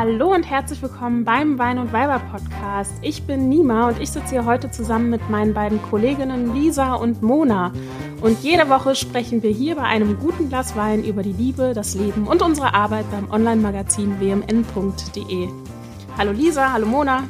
Hallo 0.00 0.32
und 0.32 0.48
herzlich 0.48 0.80
willkommen 0.80 1.26
beim 1.26 1.58
Wein 1.58 1.76
und 1.76 1.92
Weiber 1.92 2.22
Podcast. 2.32 2.90
Ich 3.02 3.24
bin 3.24 3.50
Nima 3.50 3.88
und 3.88 4.00
ich 4.00 4.10
sitze 4.10 4.30
hier 4.30 4.46
heute 4.46 4.70
zusammen 4.70 5.10
mit 5.10 5.28
meinen 5.28 5.52
beiden 5.52 5.82
Kolleginnen 5.82 6.54
Lisa 6.54 6.94
und 6.94 7.20
Mona. 7.20 7.70
Und 8.22 8.42
jede 8.42 8.70
Woche 8.70 8.94
sprechen 8.94 9.42
wir 9.42 9.50
hier 9.50 9.76
bei 9.76 9.82
einem 9.82 10.18
guten 10.18 10.48
Glas 10.48 10.74
Wein 10.74 11.04
über 11.04 11.22
die 11.22 11.34
Liebe, 11.34 11.74
das 11.74 11.94
Leben 11.96 12.26
und 12.26 12.40
unsere 12.40 12.72
Arbeit 12.72 13.10
beim 13.10 13.30
Online-Magazin 13.30 14.18
wmn.de. 14.18 15.48
Hallo 16.16 16.32
Lisa, 16.32 16.72
hallo 16.72 16.86
Mona. 16.86 17.24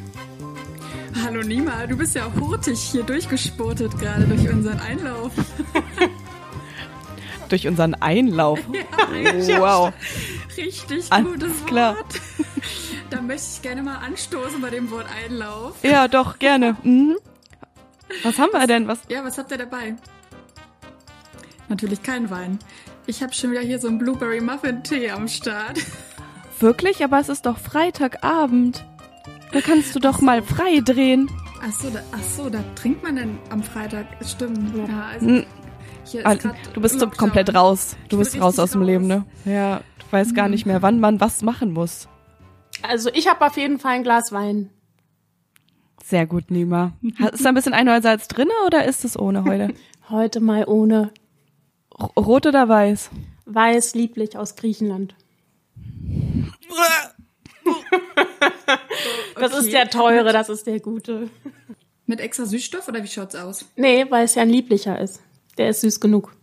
Hallo 1.25 1.43
Nima, 1.43 1.89
du 1.89 1.97
bist 1.97 2.15
ja 2.15 2.31
hurtig 2.39 2.79
hier 2.79 3.03
durchgespurtet 3.03 3.99
gerade 3.99 4.29
durch 4.29 4.49
unseren 4.49 4.79
Einlauf. 4.79 5.33
durch 7.49 7.67
unseren 7.67 7.95
Einlauf. 7.95 8.61
Ja, 9.49 9.61
wow. 9.61 9.93
Richtig 10.57 11.05
Alles 11.11 11.33
gutes 11.33 11.65
klar. 11.67 11.97
Wort. 11.97 12.21
Da 13.11 13.21
möchte 13.21 13.47
ich 13.57 13.63
gerne 13.63 13.83
mal 13.83 13.97
anstoßen 13.97 14.61
bei 14.61 14.71
dem 14.71 14.91
Wort 14.91 15.07
Einlauf. 15.25 15.77
Ja, 15.83 16.07
doch, 16.09 16.39
gerne. 16.39 16.77
Mhm. 16.83 17.17
Was 18.23 18.39
haben 18.39 18.53
wir 18.53 18.67
denn? 18.67 18.87
Was? 18.89 19.01
Ja, 19.09 19.25
was 19.25 19.39
habt 19.39 19.51
ihr 19.51 19.59
dabei? 19.59 19.97
Natürlich 21.69 22.03
kein 22.03 22.31
Wein. 22.31 22.59
Ich 23.07 23.23
habe 23.23 23.33
schon 23.33 23.53
wieder 23.53 23.61
hier 23.61 23.79
so 23.79 23.89
einen 23.89 23.99
Blueberry 23.99 24.41
Muffin 24.41 24.83
Tee 24.83 25.11
am 25.11 25.29
Start. 25.29 25.79
Wirklich? 26.59 27.03
Aber 27.03 27.19
es 27.21 27.29
ist 27.29 27.47
doch 27.47 27.59
Freitagabend. 27.59 28.85
Da 29.53 29.61
kannst 29.61 29.95
du 29.95 29.99
doch 30.01 30.19
so. 30.19 30.25
mal 30.25 30.43
frei 30.43 30.81
drehen. 30.85 31.29
Ach 31.63 31.73
so, 31.73 31.91
da, 31.91 32.01
ach 32.13 32.23
so, 32.37 32.49
da 32.51 32.63
trinkt 32.75 33.03
man 33.03 33.17
denn 33.17 33.39
am 33.51 33.63
Freitag. 33.63 34.07
Stimmt. 34.25 34.77
Ja, 36.13 36.23
also 36.25 36.51
du 36.73 36.81
bist 36.81 37.01
Lockdown. 37.01 37.17
komplett 37.17 37.55
raus. 37.55 37.97
Du 38.09 38.19
bist 38.19 38.41
raus 38.41 38.59
aus 38.59 38.73
dem 38.73 38.81
raus. 38.81 38.87
Leben, 38.87 39.07
ne? 39.07 39.25
Ja, 39.45 39.81
du 40.11 40.17
weißt 40.17 40.35
gar 40.35 40.49
nicht 40.49 40.67
mehr, 40.67 40.83
wann 40.83 41.01
man 41.01 41.21
was 41.21 41.43
machen 41.43 41.73
muss. 41.73 42.09
Also 42.83 43.11
ich 43.13 43.29
habe 43.29 43.47
auf 43.47 43.57
jeden 43.57 43.79
Fall 43.79 43.93
ein 43.93 44.03
Glas 44.03 44.33
Wein. 44.33 44.71
Sehr 46.03 46.27
gut, 46.27 46.51
Nima. 46.51 46.93
Ist 47.33 47.45
da 47.45 47.51
ein 47.51 47.55
bisschen 47.55 47.75
Einholsalz 47.75 48.29
drin 48.29 48.49
oder 48.67 48.85
ist 48.85 49.05
es 49.05 49.19
ohne 49.19 49.45
heute? 49.45 49.75
heute 50.11 50.41
mal 50.41 50.65
ohne. 50.67 51.13
Rot 52.17 52.47
oder 52.47 52.69
weiß? 52.69 53.11
Weiß, 53.45 53.95
lieblich 53.95 54.39
aus 54.39 54.57
Griechenland. 54.57 55.15
das 59.35 59.53
okay. 59.53 59.61
ist 59.61 59.73
der 59.73 59.91
teure, 59.91 60.33
das 60.33 60.49
ist 60.49 60.67
der 60.67 60.81
gute. 60.81 61.29
Mit 62.07 62.21
extra 62.21 62.47
Süßstoff 62.47 62.89
oder 62.89 63.03
wie 63.03 63.09
schaut's 63.09 63.37
aus? 63.37 63.67
Nee, 63.77 64.07
weil 64.09 64.25
es 64.25 64.35
ja 64.35 64.43
ein 64.43 64.51
lieblicher 64.51 64.99
ist. 64.99 65.21
Der 65.59 65.71
ist 65.71 65.83
süß 65.83 66.01
genug. 66.01 66.35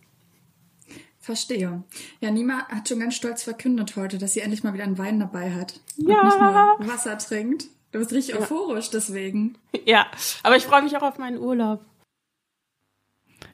Verstehe. 1.28 1.84
Ja, 2.22 2.32
Nima 2.32 2.70
hat 2.70 2.88
schon 2.88 3.02
ganz 3.02 3.16
stolz 3.16 3.44
verkündet 3.44 3.98
heute, 3.98 4.18
dass 4.18 4.32
sie 4.32 4.40
endlich 4.40 4.64
mal 4.64 4.74
wieder 4.74 4.86
einen 4.86 4.98
Wein 4.98 5.20
dabei 5.20 5.52
hat. 5.52 5.82
Ja. 5.98 6.22
Und 6.22 6.26
nicht 6.26 6.40
nur 6.40 6.88
Wasser 6.88 7.18
trinkt. 7.18 7.66
Du 7.92 8.00
bist 8.00 8.14
richtig 8.14 8.36
ja. 8.36 8.40
euphorisch 8.40 8.92
deswegen. 8.92 9.58
Ja, 9.86 10.06
aber 10.44 10.56
ich 10.56 10.64
freue 10.64 10.84
mich 10.84 10.96
auch 10.96 11.02
auf 11.02 11.18
meinen 11.18 11.38
Urlaub. 11.38 11.84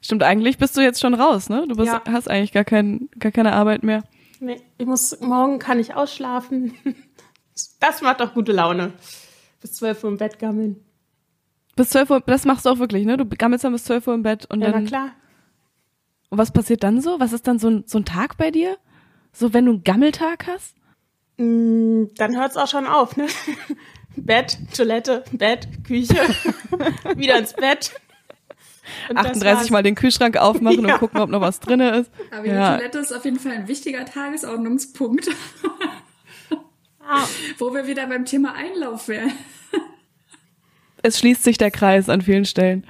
Stimmt, 0.01 0.21
eigentlich 0.21 0.59
bist 0.59 0.77
du 0.77 0.81
jetzt 0.81 1.01
schon 1.01 1.15
raus, 1.15 1.49
ne? 1.49 1.65
Du 1.67 1.75
bist, 1.75 1.91
ja. 1.91 2.03
hast 2.07 2.29
eigentlich 2.29 2.51
gar, 2.51 2.63
kein, 2.63 3.09
gar 3.17 3.31
keine 3.31 3.53
Arbeit 3.53 3.81
mehr. 3.81 4.03
Nee, 4.39 4.61
ich 4.77 4.85
muss, 4.85 5.19
morgen 5.19 5.57
kann 5.57 5.79
ich 5.79 5.95
ausschlafen. 5.95 6.75
Das 7.79 8.01
macht 8.01 8.19
doch 8.19 8.33
gute 8.33 8.51
Laune. 8.51 8.93
Bis 9.61 9.73
12 9.73 10.03
Uhr 10.03 10.09
im 10.09 10.17
Bett 10.17 10.39
gammeln. 10.39 10.83
Bis 11.75 11.89
12 11.89 12.09
Uhr, 12.09 12.21
das 12.21 12.45
machst 12.45 12.65
du 12.65 12.69
auch 12.71 12.79
wirklich, 12.79 13.05
ne? 13.05 13.15
Du 13.15 13.25
gammelst 13.27 13.63
dann 13.63 13.73
bis 13.73 13.83
12 13.85 14.07
Uhr 14.07 14.13
im 14.15 14.23
Bett 14.23 14.47
und 14.49 14.61
ja, 14.61 14.71
dann. 14.71 14.83
Na 14.83 14.87
klar. 14.87 15.11
Und 16.33 16.39
was 16.39 16.49
passiert 16.49 16.81
dann 16.81 16.99
so? 16.99 17.19
Was 17.19 17.31
ist 17.31 17.45
dann 17.45 17.59
so 17.59 17.69
ein, 17.69 17.83
so 17.85 17.99
ein 17.99 18.05
Tag 18.05 18.37
bei 18.37 18.49
dir? 18.49 18.79
So, 19.33 19.53
wenn 19.53 19.67
du 19.67 19.73
einen 19.73 19.83
Gammeltag 19.83 20.47
hast? 20.47 20.75
Mm, 21.37 22.05
dann 22.15 22.35
hört's 22.35 22.57
auch 22.57 22.67
schon 22.67 22.87
auf, 22.87 23.15
ne? 23.17 23.27
Bett, 24.15 24.57
Toilette, 24.75 25.23
Bett, 25.31 25.67
Küche, 25.85 26.15
wieder 27.15 27.37
ins 27.37 27.53
Bett. 27.53 27.91
Und 29.09 29.17
38 29.17 29.69
Mal 29.69 29.83
den 29.83 29.93
Kühlschrank 29.93 30.35
aufmachen 30.37 30.83
ja. 30.87 30.95
und 30.95 30.99
gucken, 30.99 31.21
ob 31.21 31.29
noch 31.29 31.41
was 31.41 31.59
drin 31.59 31.81
ist. 31.81 32.09
Aber 32.31 32.47
ja. 32.47 32.71
die 32.71 32.77
Toilette 32.77 32.97
ist 32.97 33.11
auf 33.11 33.25
jeden 33.25 33.37
Fall 33.37 33.51
ein 33.51 33.67
wichtiger 33.67 34.03
Tagesordnungspunkt. 34.03 35.29
ah. 36.99 37.27
Wo 37.59 37.75
wir 37.75 37.85
wieder 37.85 38.07
beim 38.07 38.25
Thema 38.25 38.55
Einlauf 38.55 39.07
wären. 39.07 39.33
Es 41.03 41.19
schließt 41.19 41.43
sich 41.43 41.59
der 41.59 41.69
Kreis 41.69 42.09
an 42.09 42.23
vielen 42.23 42.45
Stellen. 42.45 42.87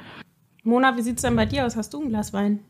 Mona, 0.63 0.95
wie 0.95 1.01
sieht's 1.01 1.23
denn 1.23 1.35
bei 1.35 1.45
dir 1.45 1.65
aus? 1.65 1.75
Hast 1.75 1.93
du 1.93 2.01
ein 2.01 2.07
Glas 2.07 2.31
Wein? 2.31 2.63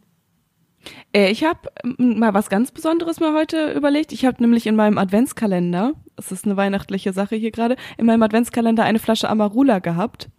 Äh, 1.13 1.31
ich 1.31 1.43
habe 1.43 1.69
mal 1.97 2.33
was 2.33 2.49
ganz 2.49 2.71
Besonderes 2.71 3.19
mir 3.19 3.33
heute 3.33 3.71
überlegt. 3.71 4.11
Ich 4.11 4.25
habe 4.25 4.41
nämlich 4.41 4.67
in 4.67 4.75
meinem 4.75 4.97
Adventskalender, 4.97 5.93
das 6.15 6.31
ist 6.31 6.45
eine 6.45 6.57
weihnachtliche 6.57 7.13
Sache 7.13 7.35
hier 7.35 7.51
gerade, 7.51 7.75
in 7.97 8.05
meinem 8.05 8.23
Adventskalender 8.23 8.83
eine 8.83 8.99
Flasche 8.99 9.29
Amarula 9.29 9.79
gehabt. 9.79 10.29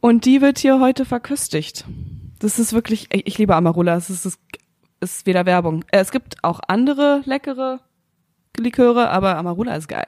Und 0.00 0.24
die 0.24 0.40
wird 0.40 0.58
hier 0.58 0.80
heute 0.80 1.04
verköstigt. 1.04 1.84
Das 2.38 2.58
ist 2.58 2.72
wirklich, 2.72 3.08
ich 3.12 3.38
liebe 3.38 3.54
Amarula. 3.54 3.96
Es 3.96 4.10
ist, 4.10 4.26
ist, 4.26 4.40
ist 5.00 5.26
wieder 5.26 5.46
Werbung. 5.46 5.84
Äh, 5.90 6.00
es 6.00 6.10
gibt 6.10 6.42
auch 6.42 6.60
andere 6.66 7.22
leckere 7.24 7.80
Liköre, 8.58 9.10
aber 9.10 9.36
Amarula 9.36 9.76
ist 9.76 9.88
geil. 9.88 10.06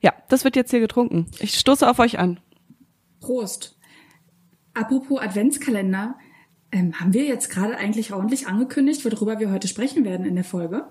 Ja, 0.00 0.12
das 0.28 0.44
wird 0.44 0.56
jetzt 0.56 0.70
hier 0.70 0.80
getrunken. 0.80 1.26
Ich 1.38 1.58
stoße 1.58 1.88
auf 1.88 1.98
euch 1.98 2.18
an. 2.18 2.40
Prost. 3.20 3.78
Apropos 4.74 5.20
Adventskalender, 5.20 6.16
ähm, 6.74 6.98
haben 6.98 7.14
wir 7.14 7.24
jetzt 7.24 7.50
gerade 7.50 7.76
eigentlich 7.76 8.12
ordentlich 8.12 8.48
angekündigt, 8.48 9.04
worüber 9.04 9.38
wir 9.38 9.52
heute 9.52 9.68
sprechen 9.68 10.04
werden 10.04 10.26
in 10.26 10.34
der 10.34 10.44
Folge? 10.44 10.84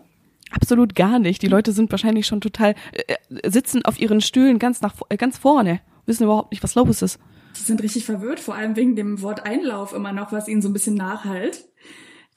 Absolut 0.49 0.95
gar 0.95 1.19
nicht. 1.19 1.41
Die 1.41 1.47
Leute 1.47 1.73
sind 1.73 1.91
wahrscheinlich 1.91 2.25
schon 2.25 2.41
total 2.41 2.73
äh, 2.93 3.49
sitzen 3.49 3.83
auf 3.83 3.99
ihren 3.99 4.21
Stühlen 4.21 4.59
ganz 4.59 4.81
nach 4.81 4.95
äh, 5.09 5.17
ganz 5.17 5.37
vorne, 5.37 5.81
wissen 6.05 6.23
überhaupt 6.23 6.51
nicht, 6.51 6.63
was 6.63 6.75
los 6.75 7.01
ist. 7.01 7.19
Die 7.57 7.63
sind 7.63 7.83
richtig 7.83 8.05
verwirrt, 8.05 8.39
vor 8.39 8.55
allem 8.55 8.75
wegen 8.75 8.95
dem 8.95 9.21
Wort 9.21 9.45
Einlauf 9.45 9.93
immer 9.93 10.13
noch, 10.13 10.31
was 10.31 10.47
ihnen 10.47 10.61
so 10.61 10.69
ein 10.69 10.73
bisschen 10.73 10.95
nachhalt. 10.95 11.65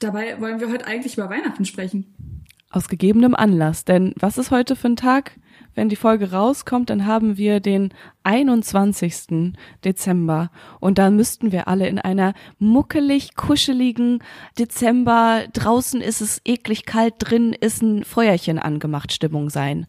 Dabei 0.00 0.40
wollen 0.40 0.60
wir 0.60 0.70
heute 0.70 0.86
eigentlich 0.86 1.16
über 1.16 1.30
Weihnachten 1.30 1.64
sprechen. 1.64 2.44
Aus 2.70 2.88
gegebenem 2.88 3.34
Anlass, 3.34 3.84
denn 3.84 4.12
was 4.18 4.38
ist 4.38 4.50
heute 4.50 4.76
für 4.76 4.88
ein 4.88 4.96
Tag? 4.96 5.38
Wenn 5.76 5.90
die 5.90 5.96
Folge 5.96 6.32
rauskommt, 6.32 6.88
dann 6.88 7.06
haben 7.06 7.36
wir 7.36 7.60
den 7.60 7.92
21. 8.24 9.52
Dezember 9.84 10.50
und 10.80 10.96
da 10.96 11.10
müssten 11.10 11.52
wir 11.52 11.68
alle 11.68 11.86
in 11.86 11.98
einer 11.98 12.32
muckelig, 12.58 13.36
kuscheligen 13.36 14.24
Dezember, 14.58 15.44
draußen 15.52 16.00
ist 16.00 16.22
es 16.22 16.40
eklig 16.46 16.86
kalt, 16.86 17.14
drin 17.18 17.52
ist 17.52 17.82
ein 17.82 18.04
Feuerchen 18.04 18.58
angemacht 18.58 19.12
Stimmung 19.12 19.50
sein. 19.50 19.86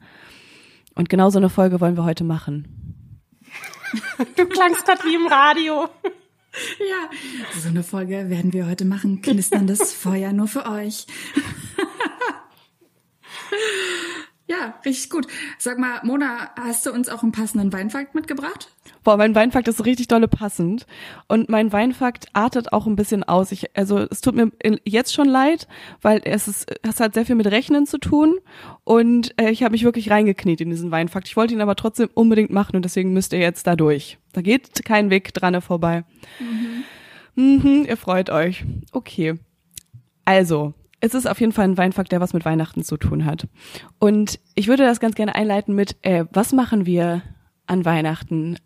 Und 0.93 1.07
genau 1.07 1.29
so 1.29 1.39
eine 1.39 1.49
Folge 1.49 1.79
wollen 1.79 1.95
wir 1.95 2.03
heute 2.03 2.25
machen. 2.25 2.67
Du 4.35 4.45
klangst 4.45 4.85
grad 4.85 5.05
wie 5.05 5.15
im 5.15 5.27
Radio. 5.27 5.87
Ja, 6.79 7.09
so 7.57 7.69
eine 7.69 7.83
Folge 7.83 8.29
werden 8.29 8.51
wir 8.51 8.67
heute 8.67 8.83
machen. 8.83 9.21
Knisterndes 9.21 9.93
Feuer 9.93 10.33
nur 10.33 10.47
für 10.47 10.65
euch. 10.65 11.05
Ja, 14.47 14.75
richtig 14.85 15.09
gut. 15.09 15.27
Sag 15.57 15.77
mal, 15.77 15.99
Mona, 16.03 16.51
hast 16.57 16.85
du 16.85 16.93
uns 16.93 17.09
auch 17.09 17.21
einen 17.21 17.33
passenden 17.33 17.73
Weinfakt 17.73 18.15
mitgebracht? 18.15 18.71
Boah, 19.03 19.17
mein 19.17 19.35
Weinfakt 19.35 19.67
ist 19.67 19.85
richtig 19.85 20.07
dolle 20.07 20.29
passend. 20.29 20.85
Und 21.27 21.49
mein 21.49 21.73
Weinfakt 21.73 22.27
artet 22.31 22.71
auch 22.71 22.87
ein 22.87 22.95
bisschen 22.95 23.25
aus. 23.25 23.51
Ich, 23.51 23.75
also 23.75 23.99
es 23.99 24.21
tut 24.21 24.35
mir 24.35 24.51
jetzt 24.85 25.13
schon 25.13 25.27
leid, 25.27 25.67
weil 26.01 26.21
es 26.23 26.47
ist, 26.47 26.73
es 26.81 27.01
hat 27.01 27.13
sehr 27.13 27.25
viel 27.25 27.35
mit 27.35 27.47
Rechnen 27.47 27.85
zu 27.85 27.97
tun. 27.97 28.37
Und 28.85 29.33
äh, 29.37 29.49
ich 29.49 29.63
habe 29.63 29.73
mich 29.73 29.83
wirklich 29.83 30.09
reingekniet 30.11 30.61
in 30.61 30.69
diesen 30.69 30.91
Weinfakt. 30.91 31.27
Ich 31.27 31.35
wollte 31.35 31.53
ihn 31.53 31.61
aber 31.61 31.75
trotzdem 31.75 32.09
unbedingt 32.13 32.49
machen 32.49 32.77
und 32.77 32.85
deswegen 32.85 33.11
müsst 33.11 33.33
ihr 33.33 33.39
jetzt 33.39 33.67
da 33.67 33.75
durch. 33.75 34.17
Da 34.31 34.41
geht 34.41 34.85
kein 34.85 35.09
Weg 35.09 35.33
dran 35.33 35.61
vorbei. 35.61 36.05
Mhm. 36.39 36.83
Mhm, 37.35 37.85
ihr 37.88 37.97
freut 37.97 38.29
euch. 38.29 38.63
Okay. 38.93 39.35
Also, 40.23 40.73
es 40.99 41.13
ist 41.13 41.27
auf 41.27 41.39
jeden 41.39 41.51
Fall 41.51 41.65
ein 41.65 41.77
Weinfakt, 41.77 42.11
der 42.11 42.21
was 42.21 42.33
mit 42.33 42.45
Weihnachten 42.45 42.83
zu 42.83 42.97
tun 42.97 43.25
hat. 43.25 43.47
Und 43.99 44.39
ich 44.55 44.67
würde 44.67 44.83
das 44.83 44.99
ganz 44.99 45.15
gerne 45.15 45.35
einleiten 45.35 45.75
mit, 45.75 45.95
äh, 46.01 46.25
was 46.31 46.53
machen 46.53 46.85
wir 46.85 47.21
an 47.67 47.85
Weihnachten, 47.85 48.57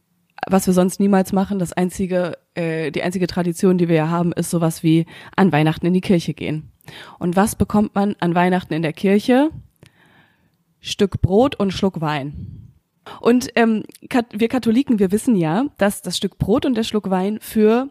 was 0.48 0.66
wir 0.66 0.74
sonst 0.74 1.00
niemals 1.00 1.33
machen. 1.33 1.60
Das 1.60 1.74
einzige, 1.74 2.38
äh, 2.56 2.92
die 2.92 3.04
einzige 3.04 3.28
Tradition, 3.28 3.78
die 3.78 3.89
wir 3.89 3.95
ja 3.95 4.10
haben, 4.10 4.31
ist 4.31 4.50
sowas 4.50 4.81
wie 4.81 5.06
an 5.36 5.51
Weihnachten 5.51 5.86
in 5.86 5.94
die 5.94 6.01
Kirche 6.01 6.33
gehen. 6.33 6.72
Und 7.19 7.36
was 7.36 7.56
bekommt 7.56 7.95
man 7.95 8.16
an 8.19 8.34
Weihnachten 8.34 8.74
in 8.74 8.81
der 8.81 8.94
Kirche? 8.94 9.50
Stück 10.80 11.22
Brot 11.22 11.56
und 11.56 11.72
Schluck 11.72 12.01
Wein. 12.01 12.72
Und 13.19 13.50
ähm, 13.56 13.84
wir 14.31 14.48
Katholiken, 14.48 15.00
wir 15.00 15.12
wissen 15.12 15.36
ja, 15.36 15.66
dass 15.77 16.01
das 16.01 16.18
Stück 16.18 16.38
Brot 16.38 16.66
und 16.66 16.75
der 16.75 16.84
Schluck 16.84 17.10
Wein 17.10 17.39
für 17.42 17.89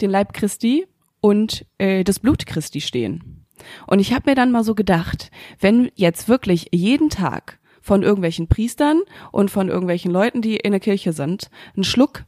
den 0.00 0.10
Leib 0.10 0.32
Christi 0.32 0.86
und 1.20 1.64
äh, 1.78 2.04
das 2.04 2.18
Blut 2.20 2.46
Christi 2.46 2.80
stehen. 2.80 3.43
Und 3.86 4.00
ich 4.00 4.12
habe 4.12 4.30
mir 4.30 4.34
dann 4.34 4.52
mal 4.52 4.64
so 4.64 4.74
gedacht, 4.74 5.30
wenn 5.60 5.90
jetzt 5.94 6.28
wirklich 6.28 6.68
jeden 6.72 7.10
Tag 7.10 7.58
von 7.80 8.02
irgendwelchen 8.02 8.48
Priestern 8.48 9.02
und 9.30 9.50
von 9.50 9.68
irgendwelchen 9.68 10.10
Leuten, 10.10 10.42
die 10.42 10.56
in 10.56 10.72
der 10.72 10.80
Kirche 10.80 11.12
sind, 11.12 11.50
ein 11.76 11.84
Schluck 11.84 12.24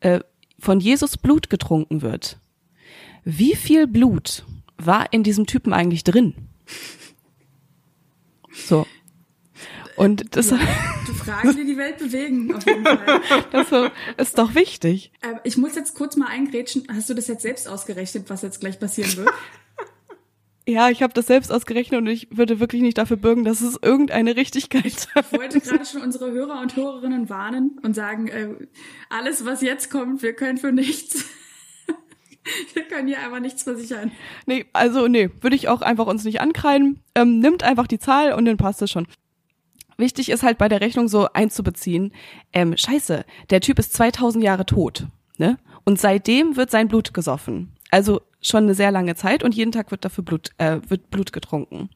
äh, 0.00 0.20
von 0.58 0.80
Jesus 0.80 1.16
Blut 1.16 1.50
getrunken 1.50 2.02
wird, 2.02 2.38
wie 3.24 3.56
viel 3.56 3.86
Blut 3.86 4.44
war 4.76 5.12
in 5.12 5.22
diesem 5.22 5.46
Typen 5.46 5.72
eigentlich 5.72 6.04
drin? 6.04 6.34
So. 8.52 8.86
Und 9.96 10.36
das, 10.36 10.50
ja, 10.50 10.58
du 11.06 11.12
Fragen, 11.12 11.56
die 11.56 11.64
die 11.64 11.76
Welt 11.76 11.98
bewegen, 11.98 12.54
auf 12.54 12.64
jeden 12.64 12.84
Fall. 12.84 13.20
das 14.16 14.28
ist 14.28 14.38
doch 14.38 14.54
wichtig. 14.54 15.10
Äh, 15.22 15.34
ich 15.42 15.56
muss 15.56 15.74
jetzt 15.74 15.94
kurz 15.94 16.16
mal 16.16 16.28
eingrätschen. 16.28 16.86
Hast 16.92 17.10
du 17.10 17.14
das 17.14 17.26
jetzt 17.26 17.42
selbst 17.42 17.66
ausgerechnet, 17.66 18.30
was 18.30 18.42
jetzt 18.42 18.60
gleich 18.60 18.78
passieren 18.78 19.16
wird? 19.16 19.30
Ja, 20.68 20.90
ich 20.90 21.02
habe 21.02 21.14
das 21.14 21.26
selbst 21.26 21.50
ausgerechnet 21.50 21.98
und 21.98 22.06
ich 22.08 22.28
würde 22.30 22.60
wirklich 22.60 22.82
nicht 22.82 22.98
dafür 22.98 23.16
bürgen, 23.16 23.42
dass 23.42 23.62
es 23.62 23.78
irgendeine 23.80 24.36
Richtigkeit 24.36 25.08
hat. 25.14 25.24
Ich 25.32 25.38
wollte 25.38 25.60
gerade 25.60 25.86
schon 25.86 26.02
unsere 26.02 26.30
Hörer 26.30 26.60
und 26.60 26.76
Hörerinnen 26.76 27.30
warnen 27.30 27.78
und 27.82 27.94
sagen, 27.94 28.28
äh, 28.28 28.50
alles, 29.08 29.46
was 29.46 29.62
jetzt 29.62 29.90
kommt, 29.90 30.20
wir 30.20 30.34
können 30.34 30.58
für 30.58 30.70
nichts. 30.70 31.24
wir 32.74 32.82
können 32.82 33.08
hier 33.08 33.18
einfach 33.20 33.40
nichts 33.40 33.62
versichern. 33.62 34.12
Nee, 34.44 34.66
also 34.74 35.08
nee, 35.08 35.30
würde 35.40 35.56
ich 35.56 35.68
auch 35.68 35.80
einfach 35.80 36.06
uns 36.06 36.24
nicht 36.24 36.42
ankreiden. 36.42 37.00
Ähm, 37.14 37.38
nimmt 37.38 37.62
einfach 37.62 37.86
die 37.86 37.98
Zahl 37.98 38.34
und 38.34 38.44
dann 38.44 38.58
passt 38.58 38.82
es 38.82 38.90
schon. 38.90 39.06
Wichtig 39.96 40.28
ist 40.28 40.42
halt 40.42 40.58
bei 40.58 40.68
der 40.68 40.82
Rechnung 40.82 41.08
so 41.08 41.28
einzubeziehen, 41.32 42.12
ähm, 42.52 42.76
scheiße, 42.76 43.24
der 43.48 43.62
Typ 43.62 43.78
ist 43.78 43.94
2000 43.94 44.44
Jahre 44.44 44.66
tot, 44.66 45.06
ne? 45.38 45.56
Und 45.84 45.98
seitdem 45.98 46.56
wird 46.56 46.70
sein 46.70 46.88
Blut 46.88 47.14
gesoffen. 47.14 47.72
Also 47.90 48.20
schon 48.40 48.64
eine 48.64 48.74
sehr 48.74 48.90
lange 48.90 49.14
Zeit 49.14 49.42
und 49.42 49.54
jeden 49.54 49.72
Tag 49.72 49.90
wird 49.90 50.04
dafür 50.04 50.24
Blut, 50.24 50.50
äh, 50.58 50.78
wird 50.88 51.10
Blut 51.10 51.32
getrunken. 51.32 51.90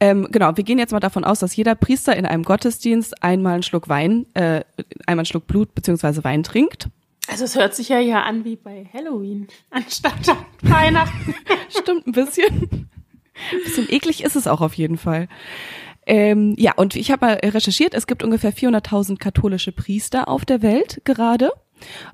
Ähm, 0.00 0.28
genau, 0.30 0.56
wir 0.56 0.64
gehen 0.64 0.78
jetzt 0.78 0.92
mal 0.92 1.00
davon 1.00 1.24
aus, 1.24 1.40
dass 1.40 1.56
jeder 1.56 1.74
Priester 1.74 2.16
in 2.16 2.26
einem 2.26 2.44
Gottesdienst 2.44 3.22
einmal 3.22 3.54
einen 3.54 3.62
Schluck 3.62 3.88
Wein, 3.88 4.26
äh, 4.34 4.62
einmal 5.06 5.20
einen 5.20 5.26
Schluck 5.26 5.46
Blut 5.46 5.74
beziehungsweise 5.74 6.24
Wein 6.24 6.42
trinkt. 6.42 6.88
Also 7.28 7.44
es 7.44 7.56
hört 7.56 7.74
sich 7.74 7.88
ja 7.88 8.00
ja 8.00 8.22
an 8.22 8.44
wie 8.44 8.56
bei 8.56 8.88
Halloween 8.92 9.46
anstatt 9.70 10.36
Weihnachten. 10.62 11.34
Stimmt 11.68 12.06
ein 12.06 12.12
bisschen. 12.12 12.88
Ein 13.52 13.64
bisschen 13.64 13.90
eklig 13.90 14.22
ist 14.22 14.36
es 14.36 14.46
auch 14.46 14.60
auf 14.60 14.74
jeden 14.74 14.98
Fall. 14.98 15.28
Ähm, 16.04 16.54
ja, 16.58 16.72
und 16.74 16.96
ich 16.96 17.10
habe 17.12 17.26
mal 17.26 17.34
recherchiert, 17.34 17.94
es 17.94 18.08
gibt 18.08 18.24
ungefähr 18.24 18.52
400.000 18.52 19.18
katholische 19.18 19.72
Priester 19.72 20.28
auf 20.28 20.44
der 20.44 20.62
Welt 20.62 21.00
gerade 21.04 21.52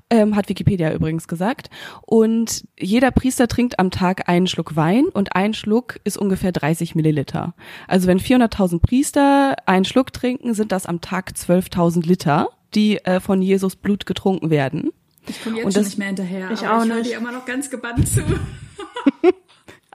ähm, 0.09 0.35
hat 0.35 0.49
Wikipedia 0.49 0.93
übrigens 0.93 1.27
gesagt. 1.27 1.69
Und 2.01 2.65
jeder 2.79 3.11
Priester 3.11 3.47
trinkt 3.47 3.79
am 3.79 3.91
Tag 3.91 4.29
einen 4.29 4.47
Schluck 4.47 4.75
Wein 4.75 5.05
und 5.05 5.35
ein 5.35 5.53
Schluck 5.53 5.99
ist 6.03 6.17
ungefähr 6.17 6.51
30 6.51 6.95
Milliliter. 6.95 7.53
Also 7.87 8.07
wenn 8.07 8.19
400.000 8.19 8.79
Priester 8.79 9.55
einen 9.65 9.85
Schluck 9.85 10.13
trinken, 10.13 10.53
sind 10.53 10.71
das 10.71 10.85
am 10.85 11.01
Tag 11.01 11.31
12.000 11.35 12.05
Liter, 12.05 12.49
die 12.75 12.97
äh, 13.05 13.19
von 13.19 13.41
Jesus 13.41 13.75
Blut 13.75 14.05
getrunken 14.05 14.49
werden. 14.49 14.91
Ich 15.27 15.43
komme 15.43 15.57
jetzt 15.57 15.65
und 15.65 15.73
schon 15.73 15.83
nicht 15.83 15.97
mehr 15.97 16.07
hinterher. 16.07 16.51
Ich 16.51 16.67
auch 16.67 16.83
ich 16.83 16.93
nicht. 16.93 17.07
Ich 17.07 17.13
immer 17.13 17.31
noch 17.31 17.45
ganz 17.45 17.69
gebannt 17.69 18.07
zu. 18.07 18.21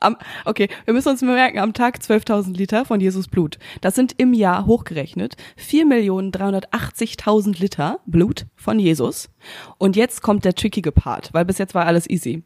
Am, 0.04 0.16
okay, 0.44 0.68
wir 0.84 0.94
müssen 0.94 1.08
uns 1.08 1.22
merken, 1.22 1.58
am 1.58 1.72
Tag 1.72 1.96
12.000 1.96 2.56
Liter 2.56 2.84
von 2.84 3.00
Jesus 3.00 3.28
Blut. 3.28 3.58
Das 3.80 3.94
sind 3.94 4.14
im 4.18 4.34
Jahr 4.34 4.66
hochgerechnet 4.66 5.36
4.380.000 5.58 7.58
Liter 7.58 8.00
Blut 8.06 8.46
von 8.54 8.78
Jesus. 8.78 9.30
Und 9.78 9.96
jetzt 9.96 10.22
kommt 10.22 10.44
der 10.44 10.54
trickige 10.54 10.92
Part, 10.92 11.30
weil 11.32 11.44
bis 11.44 11.58
jetzt 11.58 11.74
war 11.74 11.86
alles 11.86 12.08
easy. 12.08 12.42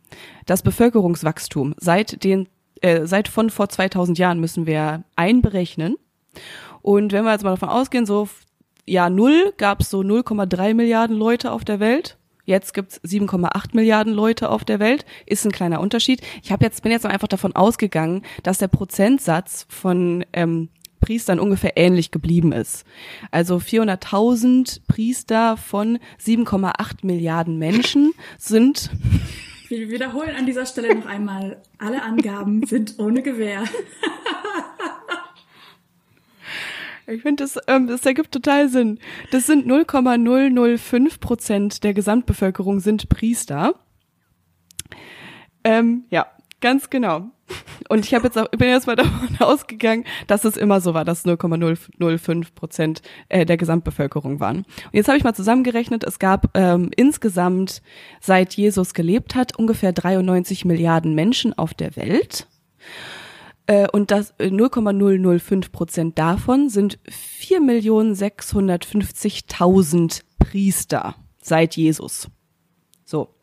Das 0.46 0.62
Bevölkerungswachstum 0.62 1.74
seit 1.78 2.24
den 2.24 2.48
äh, 2.80 3.06
seit 3.06 3.28
von 3.28 3.50
vor 3.50 3.68
2000 3.68 4.18
Jahren 4.18 4.40
müssen 4.40 4.66
wir 4.66 5.04
einberechnen. 5.16 5.96
Und 6.82 7.12
wenn 7.12 7.24
wir 7.24 7.32
jetzt 7.32 7.44
mal 7.44 7.50
davon 7.50 7.68
ausgehen, 7.68 8.06
so 8.06 8.28
Jahr 8.86 9.10
Null 9.10 9.52
gab 9.56 9.80
es 9.80 9.90
so 9.90 10.00
0,3 10.00 10.74
Milliarden 10.74 11.16
Leute 11.16 11.52
auf 11.52 11.64
der 11.64 11.80
Welt. 11.80 12.16
Jetzt 12.48 12.72
gibt's 12.72 12.98
7,8 13.02 13.74
Milliarden 13.74 14.14
Leute 14.14 14.48
auf 14.48 14.64
der 14.64 14.80
Welt. 14.80 15.04
Ist 15.26 15.44
ein 15.44 15.52
kleiner 15.52 15.82
Unterschied. 15.82 16.22
Ich 16.42 16.50
habe 16.50 16.64
jetzt 16.64 16.82
bin 16.82 16.90
jetzt 16.90 17.04
einfach 17.04 17.28
davon 17.28 17.54
ausgegangen, 17.54 18.22
dass 18.42 18.56
der 18.56 18.68
Prozentsatz 18.68 19.66
von 19.68 20.24
ähm, 20.32 20.70
Priestern 20.98 21.40
ungefähr 21.40 21.76
ähnlich 21.76 22.10
geblieben 22.10 22.52
ist. 22.52 22.86
Also 23.30 23.56
400.000 23.56 24.80
Priester 24.88 25.58
von 25.58 25.98
7,8 26.24 26.72
Milliarden 27.02 27.58
Menschen 27.58 28.14
sind. 28.38 28.92
Wir 29.68 29.90
wiederholen 29.90 30.34
an 30.34 30.46
dieser 30.46 30.64
Stelle 30.64 30.94
noch 30.94 31.04
einmal, 31.04 31.60
alle 31.76 32.02
Angaben 32.02 32.66
sind 32.66 32.98
ohne 32.98 33.20
Gewähr. 33.20 33.64
Ich 37.10 37.22
finde, 37.22 37.44
das, 37.44 37.58
ähm, 37.68 37.86
das 37.86 38.04
ergibt 38.04 38.32
total 38.32 38.68
Sinn. 38.68 38.98
Das 39.30 39.46
sind 39.46 39.66
0,005 39.66 41.20
Prozent 41.20 41.82
der 41.82 41.94
Gesamtbevölkerung 41.94 42.80
sind 42.80 43.08
Priester. 43.08 43.74
Ähm, 45.64 46.04
ja, 46.10 46.26
ganz 46.60 46.90
genau. 46.90 47.30
Und 47.88 48.04
ich 48.04 48.12
habe 48.12 48.24
jetzt 48.24 48.36
auch, 48.36 48.48
bin 48.50 48.68
jetzt 48.68 48.86
mal 48.86 48.96
davon 48.96 49.36
ausgegangen, 49.40 50.04
dass 50.26 50.44
es 50.44 50.58
immer 50.58 50.82
so 50.82 50.92
war, 50.92 51.06
dass 51.06 51.24
0,005 51.24 52.54
Prozent 52.54 53.00
äh, 53.30 53.46
der 53.46 53.56
Gesamtbevölkerung 53.56 54.38
waren. 54.38 54.58
Und 54.58 54.92
jetzt 54.92 55.08
habe 55.08 55.16
ich 55.16 55.24
mal 55.24 55.34
zusammengerechnet, 55.34 56.04
es 56.04 56.18
gab 56.18 56.50
ähm, 56.54 56.90
insgesamt, 56.94 57.80
seit 58.20 58.52
Jesus 58.52 58.92
gelebt 58.92 59.34
hat, 59.34 59.58
ungefähr 59.58 59.92
93 59.92 60.66
Milliarden 60.66 61.14
Menschen 61.14 61.56
auf 61.56 61.72
der 61.72 61.96
Welt. 61.96 62.46
Äh, 63.68 63.86
und 63.92 64.10
das 64.10 64.34
0,005 64.38 65.66
äh, 65.66 65.70
Prozent 65.70 66.18
davon 66.18 66.68
sind 66.70 66.98
4.650.000 67.40 70.22
Priester 70.38 71.14
seit 71.42 71.76
Jesus. 71.76 72.28
So. 73.04 73.34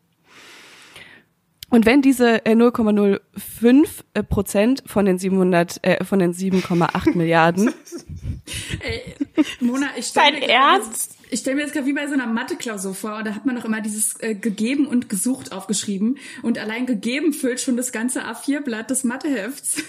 Und 1.70 1.86
wenn 1.86 2.02
diese 2.02 2.38
0,05 2.38 3.86
äh, 4.14 4.24
Prozent 4.24 4.82
von 4.86 5.04
den 5.04 5.18
700, 5.18 5.78
äh, 5.82 6.04
von 6.04 6.18
den 6.18 6.34
7,8 6.34 7.10
Milliarden. 7.16 7.72
Ey, 8.80 9.14
Mona, 9.60 9.90
ich 9.96 10.06
stelle 10.06 10.40
mir, 10.40 10.48
Ernst? 10.48 11.14
Ich 11.30 11.38
stell 11.40 11.54
mir 11.54 11.62
das 11.62 11.72
gerade 11.72 11.86
wie 11.86 11.92
bei 11.92 12.08
so 12.08 12.14
einer 12.14 12.26
Mathe-Klausur 12.26 12.94
vor. 12.94 13.18
Und 13.18 13.28
da 13.28 13.34
hat 13.34 13.46
man 13.46 13.54
noch 13.54 13.64
immer 13.64 13.80
dieses 13.80 14.20
äh, 14.20 14.34
gegeben 14.34 14.88
und 14.88 15.08
gesucht 15.08 15.52
aufgeschrieben. 15.52 16.18
Und 16.42 16.58
allein 16.58 16.86
gegeben 16.86 17.32
füllt 17.32 17.60
schon 17.60 17.76
das 17.76 17.92
ganze 17.92 18.24
A4-Blatt 18.24 18.90
des 18.90 19.04
Mathehefts. 19.04 19.84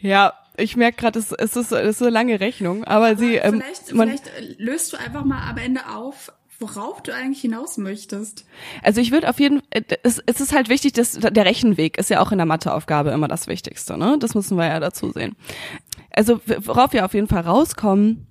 Ja, 0.00 0.34
ich 0.56 0.76
merke 0.76 0.98
gerade, 0.98 1.18
es, 1.18 1.32
es, 1.32 1.56
ist, 1.56 1.72
es 1.72 1.96
ist 1.96 2.02
eine 2.02 2.10
lange 2.10 2.40
Rechnung, 2.40 2.84
aber, 2.84 3.08
aber 3.08 3.16
sie. 3.16 3.36
Ähm, 3.36 3.60
vielleicht, 3.60 3.82
vielleicht 3.88 4.26
äh, 4.28 4.54
löst 4.58 4.92
du 4.92 4.98
einfach 4.98 5.24
mal 5.24 5.48
am 5.48 5.58
Ende 5.58 5.80
auf, 5.88 6.32
worauf 6.58 7.02
du 7.02 7.14
eigentlich 7.14 7.40
hinaus 7.40 7.76
möchtest. 7.76 8.46
Also 8.82 9.00
ich 9.00 9.10
würde 9.10 9.28
auf 9.28 9.38
jeden 9.40 9.60
Fall, 9.60 9.68
äh, 9.70 9.96
es, 10.02 10.22
es 10.24 10.40
ist 10.40 10.52
halt 10.52 10.68
wichtig, 10.68 10.92
dass 10.94 11.12
der 11.12 11.44
Rechenweg 11.44 11.98
ist 11.98 12.10
ja 12.10 12.20
auch 12.20 12.32
in 12.32 12.38
der 12.38 12.46
Matheaufgabe 12.46 13.10
immer 13.10 13.28
das 13.28 13.46
Wichtigste, 13.46 13.98
ne? 13.98 14.16
Das 14.18 14.34
müssen 14.34 14.56
wir 14.56 14.66
ja 14.66 14.80
dazu 14.80 15.10
sehen. 15.10 15.36
Also 16.10 16.40
worauf 16.58 16.92
wir 16.92 17.04
auf 17.04 17.14
jeden 17.14 17.28
Fall 17.28 17.42
rauskommen, 17.42 18.26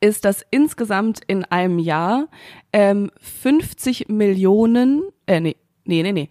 ist, 0.00 0.24
dass 0.24 0.44
insgesamt 0.50 1.20
in 1.26 1.44
einem 1.44 1.78
Jahr 1.78 2.28
ähm, 2.72 3.10
50 3.20 4.08
Millionen, 4.08 5.02
äh, 5.26 5.40
nee, 5.40 5.56
nee, 5.84 6.02
nee, 6.02 6.12
nee, 6.12 6.30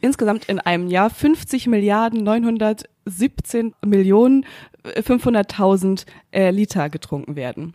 insgesamt 0.00 0.46
in 0.46 0.58
einem 0.58 0.88
Jahr 0.88 1.10
50 1.10 1.68
Milliarden 1.68 2.24
917 3.06 3.74
Millionen 3.84 4.44
500.000 4.84 6.04
äh, 6.32 6.50
Liter 6.50 6.90
getrunken 6.90 7.36
werden. 7.36 7.74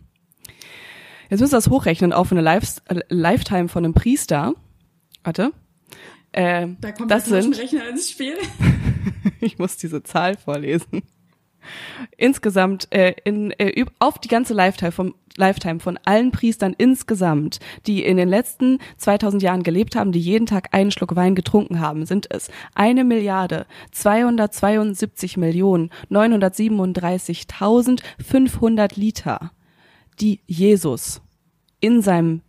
Jetzt 1.30 1.40
müssen 1.40 1.52
wir 1.52 1.58
das 1.58 1.70
hochrechnen 1.70 2.12
auf 2.12 2.30
eine 2.30 2.42
Life 2.42 2.80
äh, 2.86 3.00
Lifetime 3.08 3.68
von 3.68 3.84
einem 3.84 3.94
Priester. 3.94 4.54
Warte. 5.24 5.52
Äh, 6.32 6.68
da 6.80 6.92
kommt 6.92 7.10
das 7.10 7.24
der 7.24 7.44
Rechner 7.44 7.88
ins 7.88 8.10
Spiel. 8.10 8.36
ich 9.40 9.58
muss 9.58 9.76
diese 9.76 10.02
Zahl 10.02 10.36
vorlesen. 10.36 11.02
Insgesamt 12.16 12.88
äh, 12.90 13.14
in, 13.24 13.50
äh, 13.52 13.84
auf 13.98 14.18
die 14.18 14.28
ganze 14.28 14.54
Lifetime 14.54 14.92
vom 14.92 15.14
Lifetime 15.36 15.80
von 15.80 15.98
allen 16.04 16.30
Priestern 16.30 16.74
insgesamt, 16.76 17.58
die 17.86 18.04
in 18.04 18.16
den 18.16 18.28
letzten 18.28 18.78
2000 18.98 19.42
Jahren 19.42 19.62
gelebt 19.62 19.96
haben, 19.96 20.12
die 20.12 20.20
jeden 20.20 20.46
Tag 20.46 20.68
einen 20.72 20.90
Schluck 20.90 21.16
Wein 21.16 21.34
getrunken 21.34 21.80
haben, 21.80 22.06
sind 22.06 22.30
es 22.30 22.50
eine 22.74 23.04
Milliarde 23.04 23.66
272 23.92 25.36
Millionen 25.36 25.90
937.500 26.10 28.98
Liter, 28.98 29.52
die 30.20 30.40
Jesus 30.46 31.20
in 31.80 32.02
seinem 32.02 32.42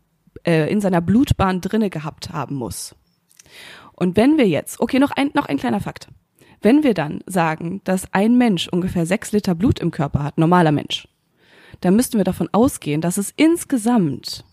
äh, 0.46 0.72
in 0.72 0.82
seiner 0.82 1.02
Blutbahn 1.02 1.62
drinne 1.62 1.90
gehabt 1.90 2.32
haben 2.32 2.56
muss. 2.56 2.96
Und 3.94 4.18
wenn 4.18 4.38
wir 4.38 4.48
jetzt, 4.48 4.80
okay, 4.80 5.00
noch 5.00 5.12
ein 5.12 5.32
noch 5.34 5.46
ein 5.46 5.58
kleiner 5.58 5.80
Fakt. 5.80 6.10
Wenn 6.64 6.84
wir 6.84 6.96
dann 6.96 7.22
sagen, 7.28 7.82
dass 7.84 8.12
ein 8.14 8.38
Mensch 8.38 8.70
ungefähr 8.70 9.06
sechs 9.06 9.34
Liter 9.34 9.54
Blut 9.54 9.80
im 9.80 9.92
Körper 9.92 10.24
hat, 10.24 10.38
normaler 10.38 10.72
Mensch, 10.72 11.10
da 11.82 11.92
müssten 11.92 12.18
wir 12.18 12.24
davon 12.24 12.48
ausgehen, 12.54 13.02
dass 13.02 13.18
es 13.18 13.34
insgesamt 13.36 14.46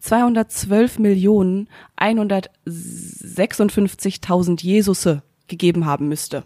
212 0.00 0.98
Millionen 0.98 1.70
156.000 1.96 4.62
Jesusse 4.62 5.22
gegeben 5.48 5.86
haben 5.86 6.08
müsste. 6.08 6.44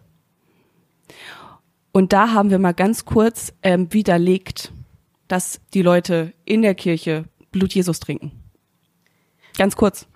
Und 1.90 2.12
da 2.12 2.32
haben 2.32 2.50
wir 2.50 2.60
mal 2.60 2.74
ganz 2.74 3.04
kurz 3.04 3.52
ähm, 3.64 3.92
widerlegt, 3.92 4.70
dass 5.26 5.60
die 5.74 5.82
Leute 5.82 6.34
in 6.44 6.62
der 6.62 6.76
Kirche 6.76 7.24
Blut 7.50 7.74
Jesus 7.74 7.98
trinken. 7.98 8.30
Ganz 9.58 9.74
kurz. 9.74 10.06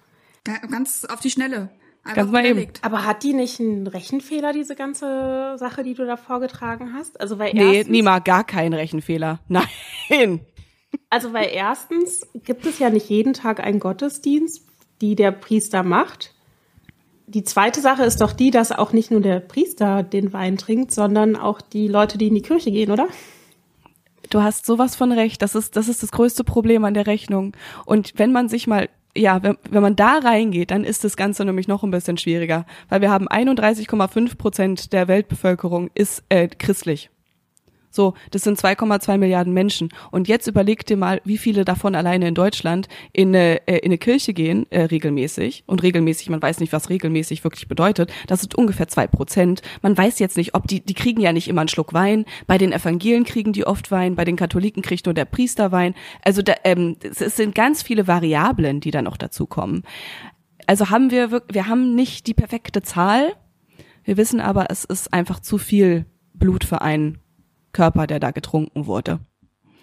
Ganz 0.45 1.05
auf 1.05 1.19
die 1.19 1.31
Schnelle. 1.31 1.71
Einfach 2.05 2.17
Ganz 2.17 2.33
mal 2.33 2.45
eben. 2.45 2.51
überlegt. 2.53 2.85
Aber 2.85 3.05
hat 3.07 3.23
die 3.23 3.33
nicht 3.33 3.61
einen 3.61 3.87
Rechenfehler, 3.87 4.53
diese 4.53 4.77
ganze 4.77 5.55
Sache, 5.57 5.83
die 5.83 5.95
du 5.95 6.05
da 6.05 6.17
vorgetragen 6.17 6.93
hast? 6.95 7.19
Also 7.21 7.39
weil 7.39 7.53
Nee, 7.55 7.85
Nima, 7.89 8.19
gar 8.19 8.45
keinen 8.45 8.75
Rechenfehler. 8.75 9.41
Nein. 9.49 10.41
also 11.09 11.33
weil 11.33 11.49
erstens 11.53 12.27
gibt 12.45 12.67
es 12.67 12.79
ja 12.79 12.91
nicht 12.91 13.09
jeden 13.09 13.33
Tag 13.33 13.61
einen 13.61 13.81
Gottesdienst, 13.81 14.63
die 15.01 15.17
der 15.17 15.33
Priester 15.33 15.83
macht. 15.83 16.35
Die 17.27 17.43
zweite 17.43 17.81
Sache 17.81 18.05
ist 18.05 18.21
doch 18.21 18.33
die, 18.33 18.51
dass 18.51 18.71
auch 18.71 18.93
nicht 18.93 19.11
nur 19.11 19.23
der 19.23 19.41
Priester 19.41 20.03
den 20.03 20.35
Wein 20.35 20.59
trinkt, 20.59 20.93
sondern 20.93 21.37
auch 21.37 21.63
die 21.63 21.89
Leute, 21.89 22.19
die 22.19 22.29
in 22.29 22.35
die 22.35 22.43
Kirche 22.43 22.71
gehen, 22.71 22.91
oder? 22.91 23.09
Du 24.29 24.43
hast 24.43 24.67
sowas 24.67 24.95
von 24.95 25.11
recht. 25.11 25.41
Das 25.41 25.55
ist, 25.55 25.77
das 25.77 25.89
ist 25.89 26.03
das 26.03 26.13
größte 26.13 26.45
Problem 26.45 26.85
an 26.85 26.93
der 26.93 27.07
Rechnung. 27.07 27.57
Und 27.87 28.13
wenn 28.17 28.31
man 28.33 28.49
sich 28.51 28.67
mal, 28.67 28.89
ja, 29.17 29.43
wenn, 29.43 29.57
wenn 29.71 29.83
man 29.83 29.97
da 29.97 30.19
reingeht, 30.19 30.71
dann 30.71 30.85
ist 30.85 31.05
das 31.05 31.17
Ganze 31.17 31.45
nämlich 31.45 31.69
noch 31.69 31.83
ein 31.83 31.91
bisschen 31.91 32.19
schwieriger. 32.19 32.67
Weil 32.89 33.01
wir 33.01 33.11
haben 33.11 33.29
31,5 33.29 34.37
Prozent 34.37 34.93
der 34.93 35.09
Weltbevölkerung 35.09 35.91
ist 35.95 36.25
äh, 36.29 36.49
christlich. 36.49 37.11
So, 37.95 38.15
das 38.33 38.43
sind 38.43 38.59
2,2 38.59 39.19
Milliarden 39.19 39.53
Menschen. 39.53 39.91
Und 40.11 40.27
jetzt 40.27 40.49
überleg 40.49 40.85
dir 40.85 40.97
mal, 40.97 41.21
wie 41.25 41.39
viele 41.39 41.65
davon 41.65 41.95
alleine 41.95 42.27
in 42.27 42.35
Deutschland 42.35 42.89
in 43.13 43.29
eine, 43.29 43.69
äh, 43.69 43.77
in 43.79 43.87
eine 43.87 43.99
Kirche 43.99 44.35
gehen, 44.35 44.67
äh, 44.71 44.83
regelmäßig. 44.83 45.63
Und 45.69 45.85
regelmäßig, 45.85 46.29
man 46.29 46.43
weiß 46.43 46.59
nicht, 46.59 46.73
was 46.73 46.91
regelmäßig 46.91 47.45
wirklich 47.45 47.69
bedeutet. 47.69 48.13
Das 48.27 48.41
sind 48.41 48.57
ungefähr 48.57 48.89
zwei 48.89 49.07
Prozent. 49.07 49.63
Man 49.81 49.97
weiß 49.97 50.19
jetzt 50.19 50.37
nicht, 50.37 50.57
ob 50.57 50.67
die, 50.67 50.85
die 50.85 50.95
kriegen 50.95 51.21
ja 51.21 51.33
nicht 51.33 51.47
immer 51.47 51.61
einen 51.61 51.69
Schluck 51.69 51.93
Wein. 51.93 52.25
Bei 52.49 52.59
den 52.59 52.73
Evangelien 52.73 53.23
kriegen 53.23 53.53
die 53.53 53.65
oft 53.65 53.93
Wein, 53.93 54.17
bei 54.17 54.25
den 54.25 54.35
Katholiken 54.35 54.83
kriegt 54.83 55.07
nur 55.07 55.15
der 55.15 55.27
Priester 55.27 55.71
Wein. 55.71 55.95
Also 56.23 56.43
da, 56.43 56.55
ähm, 56.65 56.97
es, 57.01 57.19
sind 57.37 57.55
ganz 57.55 57.85
viele 57.85 58.09
Variablen, 58.09 58.81
die 58.81 58.91
da 58.91 59.03
noch 59.03 59.17
dazukommen. 59.17 59.85
Also 60.67 60.91
haben 60.91 61.13
wir, 61.13 61.43
wir 61.49 61.69
haben 61.69 61.95
nicht 61.95 62.27
die 62.27 62.35
perfekte 62.35 62.83
Zahl. 62.83 63.35
Wir 64.03 64.17
wissen 64.17 64.41
aber, 64.41 64.67
es 64.71 64.85
ist 64.85 65.13
einfach 65.13 65.39
zu 65.39 65.59
viel 65.59 66.07
Blut 66.35 66.65
für 66.65 66.83
einen 66.83 67.19
Körper, 67.75 68.07
der 68.07 68.21
da 68.21 68.31
getrunken 68.31 68.87
wurde. 68.87 69.21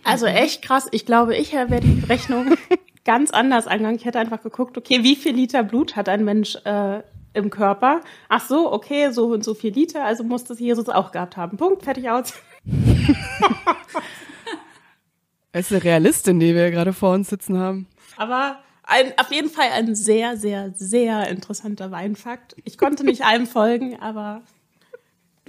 Also 0.03 0.25
echt 0.25 0.63
krass. 0.63 0.88
Ich 0.91 1.05
glaube, 1.05 1.36
ich 1.38 1.53
wäre 1.53 1.79
die 1.79 2.03
Rechnung 2.10 2.55
ganz 3.05 3.29
anders 3.29 3.67
angegangen. 3.67 3.98
Ich 3.98 4.05
hätte 4.05 4.17
einfach 4.19 4.41
geguckt, 4.41 4.77
okay, 4.77 5.03
wie 5.03 5.15
viel 5.15 5.36
Liter 5.36 5.62
Blut 5.62 5.95
hat 5.95 6.10
ein 6.10 6.25
Mensch 6.25 6.55
äh, 6.65 7.03
im 7.33 7.51
Körper? 7.51 8.01
Ach 8.27 8.41
so, 8.41 8.74
okay, 8.74 9.12
so 9.12 9.27
und 9.27 9.43
so 9.43 9.53
viel 9.53 9.74
Liter, 9.74 10.03
also 10.03 10.24
muss 10.24 10.43
das 10.43 10.60
Jesus 10.60 10.89
auch 10.89 11.12
gehabt 11.12 11.38
haben. 11.38 11.57
Punkt, 11.57 11.83
fertig 11.83 12.10
aus. 12.10 12.33
Es 15.53 15.65
ist 15.65 15.74
eine 15.74 15.83
Realistin, 15.83 16.39
die 16.39 16.55
wir 16.55 16.71
gerade 16.71 16.93
vor 16.93 17.13
uns 17.13 17.29
sitzen 17.29 17.57
haben. 17.57 17.88
Aber 18.15 18.60
ein, 18.83 19.13
auf 19.17 19.31
jeden 19.31 19.50
Fall 19.50 19.67
ein 19.74 19.95
sehr, 19.95 20.38
sehr, 20.38 20.74
sehr 20.75 21.27
interessanter 21.27 21.91
Weinfakt. 21.91 22.55
Ich 22.63 22.77
konnte 22.77 23.03
nicht 23.03 23.25
allem 23.25 23.48
folgen, 23.48 24.00
aber 24.00 24.43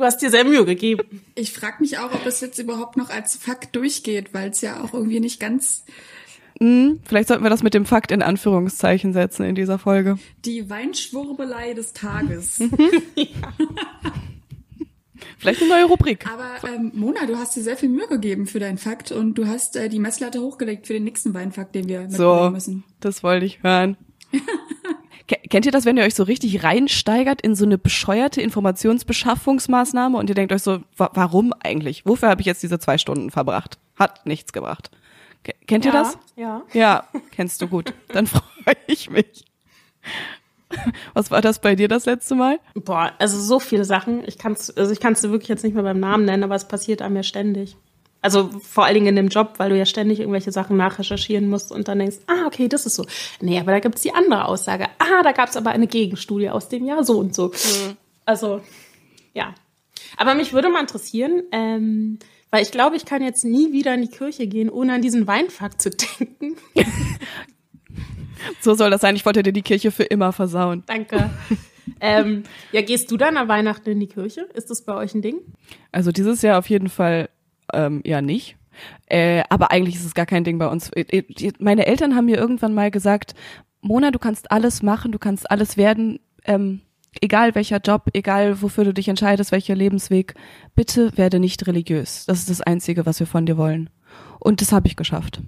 du 0.03 0.07
hast 0.07 0.19
dir 0.21 0.31
sehr 0.31 0.45
Mühe 0.45 0.65
gegeben. 0.65 1.23
Ich 1.35 1.53
frage 1.53 1.77
mich 1.81 1.99
auch, 1.99 2.13
ob 2.13 2.27
es 2.27 2.41
jetzt 2.41 2.59
überhaupt 2.59 2.97
noch 2.97 3.09
als 3.11 3.37
Fakt 3.37 3.75
durchgeht, 3.77 4.35
weil 4.35 4.51
es 4.51 4.61
ja 4.61 4.83
auch 4.83 4.93
irgendwie 4.95 5.21
nicht 5.21 5.39
ganz 5.41 5.85
Hm, 6.61 7.01
vielleicht 7.05 7.29
sollten 7.29 7.43
wir 7.45 7.51
das 7.51 7.63
mit 7.63 7.73
dem 7.75 7.87
Fakt 7.87 8.13
in 8.13 8.23
Anführungszeichen 8.23 9.13
setzen 9.15 9.45
in 9.45 9.55
dieser 9.55 9.79
Folge. 9.79 10.19
die 10.45 10.69
Weinschwurbelei 10.69 11.73
des 11.75 11.93
Tages. 11.93 12.61
Vielleicht 15.39 15.61
eine 15.63 15.71
neue 15.71 15.85
Rubrik. 15.87 16.25
Aber 16.33 16.69
ähm, 16.69 16.93
Mona, 16.95 17.27
du 17.27 17.37
hast 17.37 17.57
dir 17.57 17.63
sehr 17.63 17.77
viel 17.77 17.89
Mühe 17.89 18.07
gegeben 18.07 18.47
für 18.47 18.61
deinen 18.61 18.79
Fakt 18.79 19.11
und 19.13 19.35
du 19.35 19.47
hast 19.47 19.77
äh, 19.77 19.89
die 19.89 19.99
Messlatte 19.99 20.41
hochgelegt 20.41 20.87
für 20.87 20.93
den 20.93 21.05
nächsten 21.05 21.35
Weinfakt, 21.35 21.75
den 21.75 21.89
wir 21.89 22.01
mitbringen 22.01 22.17
So, 22.19 22.51
müssen. 22.51 22.85
das 23.01 23.23
wollte 23.25 23.47
ich 23.47 23.63
hören. 23.63 23.97
Ke- 25.29 25.39
Kennt 25.49 25.67
ihr 25.67 25.73
das, 25.73 25.85
wenn 25.85 25.97
ihr 25.97 26.05
euch 26.05 26.15
so 26.15 26.23
richtig 26.25 26.63
reinsteigert 26.65 27.41
in 27.41 27.55
so 27.55 27.65
eine 27.65 27.79
bescheuerte 27.79 28.41
Informationsbeschaffungsmaßnahme 28.43 30.17
und 30.19 30.29
ihr 30.29 30.35
denkt 30.35 30.53
euch 30.53 30.63
so, 30.63 30.81
wa 30.97 31.11
warum 31.15 31.53
eigentlich? 31.63 32.05
Wofür 32.07 32.29
habe 32.29 32.41
ich 32.41 32.47
jetzt 32.47 32.63
diese 32.63 32.79
zwei 32.79 32.99
Stunden 32.99 33.31
verbracht? 33.31 33.79
Hat 33.99 34.27
nichts 34.27 34.53
gebracht. 34.53 34.91
Ke- 35.45 35.55
Kennt 35.67 35.85
ihr 35.85 35.93
das? 35.93 36.19
Ja. 36.37 36.63
Ja, 36.73 37.05
kennst 37.31 37.61
du 37.63 37.69
gut. 37.69 37.93
Dann 38.09 38.27
freue 38.29 38.77
ich 38.87 39.11
mich. 39.11 39.45
Was 41.13 41.31
war 41.31 41.43
das 41.43 41.61
bei 41.61 41.75
dir 41.75 41.87
das 41.89 42.07
letzte 42.07 42.35
Mal? 42.35 42.59
Boah, 42.75 43.13
also 43.19 43.39
so 43.39 43.59
viele 43.61 43.85
Sachen. 43.85 44.23
Ich 44.27 44.39
also 44.45 44.91
ich 44.91 45.01
kann's 45.01 45.21
dir 45.21 45.31
wirklich 45.31 45.49
jetzt 45.49 45.65
nicht 45.65 45.75
mehr 45.75 45.83
beim 45.83 46.01
Namen 46.01 46.25
nennen, 46.25 46.45
aber 46.45 46.55
es 46.55 46.67
passiert 46.67 47.03
einem 47.03 47.17
ja 47.17 47.23
ständig. 47.23 47.77
Also 48.23 48.51
vor 48.63 48.85
allen 48.85 48.95
Dingen 48.95 49.09
in 49.09 49.17
dem 49.17 49.29
Job, 49.29 49.55
weil 49.59 49.71
du 49.71 49.77
ja 49.77 49.85
ständig 49.85 50.21
irgendwelche 50.21 50.53
Sachen 50.53 50.77
nachrecherchieren 50.77 51.51
musst 51.51 51.73
und 51.73 51.89
dann 51.89 51.99
denkst, 51.99 52.19
ah, 52.29 52.47
okay, 52.47 52.69
das 52.69 52.87
ist 52.87 52.95
so. 52.95 53.05
Nee, 53.41 53.59
aber 53.59 53.73
da 53.73 53.81
gibt's 53.81 54.03
die 54.03 54.15
andere 54.15 54.47
Aussage. 54.47 54.87
Ah, 54.99 55.23
da 55.23 55.33
gab's 55.33 55.57
aber 55.57 55.71
eine 55.71 55.89
Gegenstudie 55.89 56.49
aus 56.49 56.69
dem 56.69 56.87
Jahr 56.87 57.03
so 57.03 57.19
und 57.19 57.35
so. 57.35 57.53
Also, 58.25 58.61
ja. 59.35 59.55
Aber 60.17 60.35
mich 60.35 60.53
würde 60.53 60.69
mal 60.69 60.81
interessieren, 60.81 61.43
ähm, 61.51 62.21
weil 62.51 62.63
ich 62.63 62.71
glaube, 62.71 62.97
ich 62.97 63.05
kann 63.05 63.23
jetzt 63.23 63.45
nie 63.45 63.73
wieder 63.73 63.95
in 63.95 64.03
die 64.03 64.09
Kirche 64.09 64.47
gehen, 64.47 64.71
ohne 64.71 64.93
an 64.93 65.03
diesen 65.03 65.27
Weinfakt 65.27 65.83
zu 65.83 65.91
denken. 65.91 66.57
So 68.61 68.75
soll 68.75 68.91
das 68.91 69.01
sein. 69.01 69.17
Ich 69.17 69.25
wollte 69.25 69.43
dir 69.43 69.53
die 69.53 69.63
Kirche 69.63 69.91
für 69.91 70.05
immer 70.05 70.33
versauen. 70.33 70.83
Danke. 70.87 71.31
ähm, 72.01 72.43
ja, 72.73 72.83
gehst 72.83 73.11
du 73.11 73.17
dann 73.17 73.37
an 73.37 73.49
Weihnachten 73.49 73.91
in 73.91 74.01
die 74.01 74.09
Kirche? 74.09 74.49
Ist 74.55 74.71
das 74.71 74.83
bei 74.83 74.95
euch 74.95 75.15
ein 75.15 75.23
Ding? 75.23 75.41
Also 75.93 76.13
dieses 76.13 76.43
Jahr 76.43 76.59
auf 76.59 76.69
jeden 76.69 76.89
Fall 76.89 77.29
ähm, 77.73 78.03
ja 78.05 78.23
nicht. 78.23 78.57
Äh, 79.07 79.43
aber 79.49 79.71
eigentlich 79.71 79.97
ist 79.97 80.05
es 80.05 80.15
gar 80.15 80.27
kein 80.27 80.45
Ding 80.45 80.59
bei 80.59 80.67
uns. 80.67 80.91
Äh, 80.91 81.03
äh, 81.19 81.53
Meine 81.59 81.87
Eltern 81.87 82.15
haben 82.15 82.27
mir 82.27 82.39
irgendwann 82.39 82.75
mal 82.75 82.91
gesagt, 82.91 83.35
Mona, 83.81 84.11
du 84.11 84.19
kannst 84.19 84.51
alles 84.51 84.83
machen, 84.83 85.13
du 85.13 85.19
kannst 85.19 85.51
alles 85.51 85.77
werden, 85.77 86.21
ähm, 86.45 86.81
egal 87.21 87.55
welcher 87.55 87.79
Job, 87.79 88.09
egal 88.15 88.63
wofür 88.63 88.85
du 88.85 88.95
dich 88.95 89.09
entscheidest, 89.09 89.53
welcher 89.53 89.75
Lebensweg, 89.75 90.35
bitte 90.75 91.17
werde 91.17 91.41
nicht 91.41 91.67
religiös. 91.67 92.25
Das 92.27 92.39
ist 92.39 92.51
das 92.51 92.61
Einzige, 92.61 93.05
was 93.07 93.21
wir 93.21 93.27
von 93.27 93.45
dir 93.45 93.57
wollen. 93.57 93.91
Und 94.39 94.61
das 94.61 94.73
habe 94.73 94.87
ich 94.87 94.97
geschafft. 94.97 95.41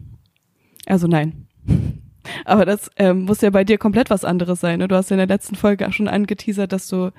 Also 0.86 1.06
nein. 1.06 1.46
Aber 2.44 2.64
das 2.64 2.90
ähm, 2.96 3.24
muss 3.24 3.42
ja 3.42 3.50
bei 3.50 3.64
dir 3.64 3.76
komplett 3.78 4.08
was 4.10 4.24
anderes 4.24 4.60
sein. 4.60 4.78
Ne? 4.78 4.88
Du 4.88 4.96
hast 4.96 5.10
ja 5.10 5.14
in 5.14 5.18
der 5.18 5.26
letzten 5.26 5.56
Folge 5.56 5.86
auch 5.86 5.92
schon 5.92 6.08
angeteasert, 6.08 6.72
dass 6.72 6.88
du 6.88 7.10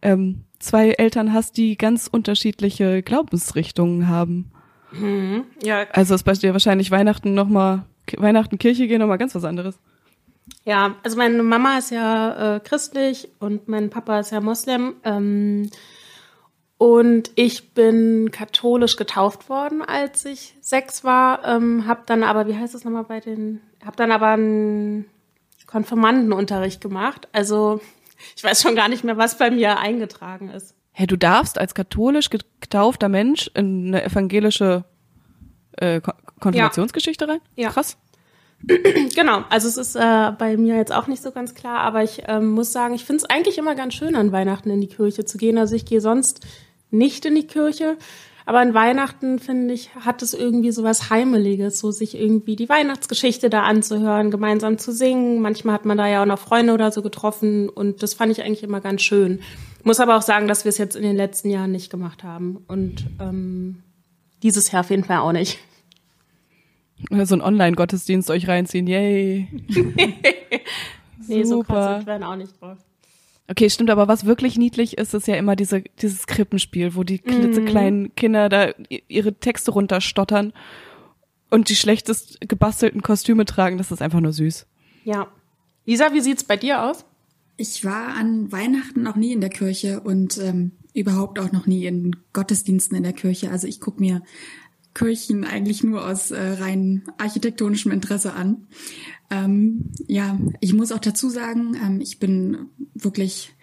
ähm, 0.00 0.45
zwei 0.58 0.90
Eltern 0.90 1.32
hast, 1.32 1.56
die 1.56 1.76
ganz 1.76 2.06
unterschiedliche 2.06 3.02
Glaubensrichtungen 3.02 4.08
haben. 4.08 4.50
Ja, 5.62 5.86
Also 5.92 6.14
ist 6.14 6.22
bei 6.22 6.32
dir 6.32 6.52
wahrscheinlich 6.52 6.90
Weihnachten 6.90 7.34
noch 7.34 7.48
mal 7.48 7.84
Weihnachten 8.16 8.58
Kirche 8.58 8.86
gehen 8.86 9.00
noch 9.00 9.08
mal 9.08 9.16
ganz 9.16 9.34
was 9.34 9.44
anderes. 9.44 9.78
Ja, 10.64 10.94
also 11.02 11.16
meine 11.16 11.42
Mama 11.42 11.78
ist 11.78 11.90
ja 11.90 12.56
äh, 12.56 12.60
christlich 12.60 13.28
und 13.40 13.68
mein 13.68 13.90
Papa 13.90 14.20
ist 14.20 14.30
ja 14.30 14.40
Moslem. 14.40 14.94
Ähm, 15.04 15.70
und 16.78 17.30
ich 17.36 17.72
bin 17.72 18.30
katholisch 18.30 18.96
getauft 18.96 19.48
worden, 19.48 19.82
als 19.82 20.24
ich 20.24 20.54
sechs 20.60 21.04
war. 21.04 21.44
Ähm, 21.44 21.86
hab 21.86 22.06
dann 22.06 22.22
aber, 22.22 22.46
wie 22.46 22.56
heißt 22.56 22.74
das 22.74 22.84
nochmal 22.84 23.04
bei 23.04 23.20
den, 23.20 23.60
hab 23.84 23.96
dann 23.96 24.12
aber 24.12 24.28
einen 24.28 25.06
Konfirmandenunterricht 25.66 26.80
gemacht. 26.80 27.28
Also 27.32 27.80
ich 28.36 28.42
weiß 28.44 28.62
schon 28.62 28.74
gar 28.76 28.88
nicht 28.88 29.04
mehr, 29.04 29.16
was 29.16 29.38
bei 29.38 29.50
mir 29.50 29.78
eingetragen 29.78 30.50
ist. 30.50 30.74
Hä, 30.92 31.06
du 31.06 31.16
darfst 31.16 31.58
als 31.58 31.74
katholisch 31.74 32.30
getaufter 32.30 33.08
Mensch 33.08 33.50
in 33.54 33.88
eine 33.88 34.04
evangelische 34.04 34.84
äh, 35.72 36.00
Kon- 36.00 36.14
Konfirmationsgeschichte 36.40 37.28
rein? 37.28 37.40
Ja. 37.54 37.70
Krass. 37.70 37.96
Genau, 39.14 39.44
also 39.50 39.68
es 39.68 39.76
ist 39.76 39.96
äh, 39.96 40.32
bei 40.38 40.56
mir 40.56 40.76
jetzt 40.76 40.92
auch 40.92 41.06
nicht 41.08 41.22
so 41.22 41.30
ganz 41.30 41.54
klar, 41.54 41.80
aber 41.80 42.02
ich 42.02 42.22
ähm, 42.26 42.52
muss 42.52 42.72
sagen, 42.72 42.94
ich 42.94 43.04
finde 43.04 43.22
es 43.22 43.30
eigentlich 43.30 43.58
immer 43.58 43.74
ganz 43.74 43.92
schön, 43.94 44.16
an 44.16 44.32
Weihnachten 44.32 44.70
in 44.70 44.80
die 44.80 44.88
Kirche 44.88 45.24
zu 45.26 45.36
gehen. 45.36 45.58
Also 45.58 45.74
ich 45.74 45.84
gehe 45.84 46.00
sonst 46.00 46.46
nicht 46.90 47.26
in 47.26 47.34
die 47.34 47.46
Kirche, 47.46 47.96
aber 48.46 48.60
an 48.60 48.72
Weihnachten, 48.74 49.38
finde 49.38 49.74
ich, 49.74 49.94
hat 49.96 50.22
es 50.22 50.32
irgendwie 50.32 50.70
so 50.70 50.84
was 50.84 51.10
Heimeliges, 51.10 51.78
so 51.78 51.90
sich 51.90 52.16
irgendwie 52.16 52.56
die 52.56 52.68
Weihnachtsgeschichte 52.68 53.50
da 53.50 53.64
anzuhören, 53.64 54.30
gemeinsam 54.30 54.78
zu 54.78 54.92
singen. 54.92 55.42
Manchmal 55.42 55.74
hat 55.74 55.84
man 55.84 55.98
da 55.98 56.06
ja 56.06 56.22
auch 56.22 56.26
noch 56.26 56.38
Freunde 56.38 56.72
oder 56.72 56.90
so 56.92 57.02
getroffen 57.02 57.68
und 57.68 58.02
das 58.02 58.14
fand 58.14 58.32
ich 58.32 58.42
eigentlich 58.42 58.62
immer 58.62 58.80
ganz 58.80 59.02
schön. 59.02 59.40
Muss 59.82 60.00
aber 60.00 60.16
auch 60.16 60.22
sagen, 60.22 60.48
dass 60.48 60.64
wir 60.64 60.70
es 60.70 60.78
jetzt 60.78 60.96
in 60.96 61.02
den 61.02 61.16
letzten 61.16 61.50
Jahren 61.50 61.72
nicht 61.72 61.90
gemacht 61.90 62.22
haben 62.24 62.64
und 62.68 63.04
ähm, 63.20 63.82
dieses 64.42 64.70
Jahr 64.70 64.80
auf 64.80 64.90
jeden 64.90 65.04
Fall 65.04 65.18
auch 65.18 65.32
nicht. 65.32 65.58
Oder 67.10 67.26
so 67.26 67.34
ein 67.34 67.42
Online-Gottesdienst 67.42 68.30
euch 68.30 68.48
reinziehen. 68.48 68.86
Yay. 68.86 69.48
Nee, 71.28 71.44
so 71.44 71.56
Super. 71.56 71.74
krass 71.74 71.96
sind 71.98 72.06
wir 72.06 72.12
dann 72.14 72.22
auch 72.22 72.36
nicht 72.36 72.60
drauf. 72.60 72.78
Okay, 73.48 73.70
stimmt, 73.70 73.90
aber 73.90 74.08
was 74.08 74.26
wirklich 74.26 74.58
niedlich 74.58 74.98
ist, 74.98 75.14
ist 75.14 75.28
ja 75.28 75.36
immer 75.36 75.54
diese, 75.54 75.82
dieses 76.02 76.26
Krippenspiel, 76.26 76.96
wo 76.96 77.04
die 77.04 77.20
klitzekleinen 77.20 78.14
Kinder 78.16 78.48
da 78.48 78.70
ihre 79.06 79.34
Texte 79.34 79.70
runterstottern 79.70 80.52
und 81.50 81.68
die 81.68 81.76
schlechtest 81.76 82.40
gebastelten 82.40 83.02
Kostüme 83.02 83.44
tragen. 83.44 83.78
Das 83.78 83.92
ist 83.92 84.02
einfach 84.02 84.20
nur 84.20 84.32
süß. 84.32 84.66
Ja. 85.04 85.28
Lisa, 85.84 86.12
wie 86.12 86.20
sieht's 86.20 86.42
bei 86.42 86.56
dir 86.56 86.82
aus? 86.82 87.04
Ich 87.56 87.84
war 87.84 88.16
an 88.16 88.50
Weihnachten 88.50 89.02
noch 89.02 89.16
nie 89.16 89.32
in 89.32 89.40
der 89.40 89.50
Kirche 89.50 90.00
und 90.00 90.38
ähm, 90.38 90.72
überhaupt 90.92 91.38
auch 91.38 91.52
noch 91.52 91.66
nie 91.66 91.86
in 91.86 92.16
Gottesdiensten 92.32 92.96
in 92.96 93.04
der 93.04 93.12
Kirche. 93.12 93.50
Also 93.50 93.68
ich 93.68 93.80
guck 93.80 94.00
mir 94.00 94.22
Kirchen 94.96 95.44
eigentlich 95.44 95.84
nur 95.84 96.06
aus 96.06 96.30
äh, 96.30 96.40
rein 96.40 97.02
architektonischem 97.18 97.92
Interesse 97.92 98.32
an. 98.32 98.66
Ähm, 99.30 99.90
ja, 100.06 100.38
ich 100.60 100.72
muss 100.72 100.90
auch 100.90 101.00
dazu 101.00 101.28
sagen, 101.28 101.76
ähm, 101.84 102.00
ich 102.00 102.18
bin 102.18 102.70
wirklich 102.94 103.54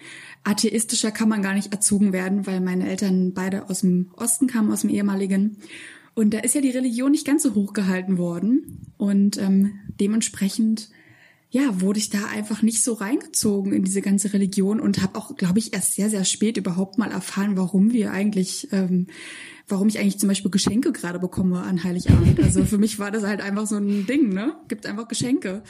atheistischer 0.44 1.12
kann 1.12 1.30
man 1.30 1.42
gar 1.42 1.54
nicht 1.56 1.72
erzogen 1.72 2.14
werden, 2.14 2.46
weil 2.46 2.62
meine 2.62 2.88
Eltern 2.88 3.34
beide 3.34 3.70
aus 3.70 3.80
dem 3.80 4.12
Osten 4.16 4.46
kamen, 4.48 4.72
aus 4.72 4.82
dem 4.82 4.90
ehemaligen. 4.92 5.58
Und 6.14 6.36
da 6.36 6.40
ist 6.40 6.54
ja 6.54 6.62
die 6.62 6.70
Religion 6.70 7.12
nicht 7.12 7.26
ganz 7.26 7.42
so 7.42 7.56
hoch 7.56 7.74
gehalten 7.74 8.18
worden. 8.20 8.94
Und 8.98 9.38
ähm, 9.42 9.80
dementsprechend 10.00 10.90
ja, 11.50 11.82
wurde 11.82 12.00
ich 12.00 12.10
da 12.10 12.26
einfach 12.26 12.62
nicht 12.62 12.84
so 12.84 12.94
reingezogen 12.94 13.74
in 13.74 13.84
diese 13.84 14.02
ganze 14.02 14.34
Religion 14.34 14.80
und 14.80 15.02
habe 15.02 15.18
auch, 15.20 15.36
glaube 15.36 15.60
ich, 15.60 15.74
erst 15.74 15.94
sehr, 15.94 16.10
sehr 16.10 16.26
spät 16.26 16.58
überhaupt 16.58 16.98
mal 16.98 17.12
erfahren, 17.12 17.58
warum 17.58 17.92
wir 17.94 18.12
eigentlich, 18.12 18.70
ähm, 18.72 19.08
warum 19.74 19.88
ich 19.88 20.00
eigentlich 20.00 20.20
zum 20.20 20.30
Beispiel 20.30 20.52
Geschenke 20.52 20.92
gerade 20.92 21.20
bekomme 21.20 21.62
an 21.62 21.84
Heiligabend. 21.84 22.40
Also 22.40 22.64
für 22.64 22.78
mich 22.78 23.00
war 23.00 23.12
das 23.12 23.24
halt 23.24 23.42
einfach 23.42 23.66
so 23.66 23.76
ein 23.76 24.06
Ding, 24.06 24.30
ne? 24.30 24.56
Gibt 24.68 24.86
einfach 24.86 25.08
Geschenke. 25.08 25.64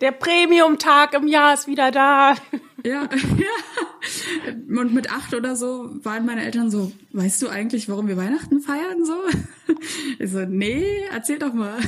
Der 0.00 0.12
Premium-Tag 0.12 1.14
im 1.14 1.26
Jahr 1.26 1.54
ist 1.54 1.66
wieder 1.66 1.90
da. 1.90 2.34
Ja, 2.84 3.08
ja. 3.12 4.52
Und 4.80 4.94
mit 4.94 5.10
acht 5.10 5.34
oder 5.34 5.56
so 5.56 5.90
waren 6.04 6.26
meine 6.26 6.44
Eltern 6.44 6.70
so, 6.70 6.92
weißt 7.12 7.42
du 7.42 7.48
eigentlich, 7.48 7.88
warum 7.88 8.06
wir 8.06 8.16
Weihnachten 8.16 8.60
feiern 8.60 9.04
so? 9.04 9.14
Ich 10.18 10.30
so, 10.30 10.40
nee, 10.46 10.84
erzähl 11.10 11.38
doch 11.38 11.52
mal 11.52 11.78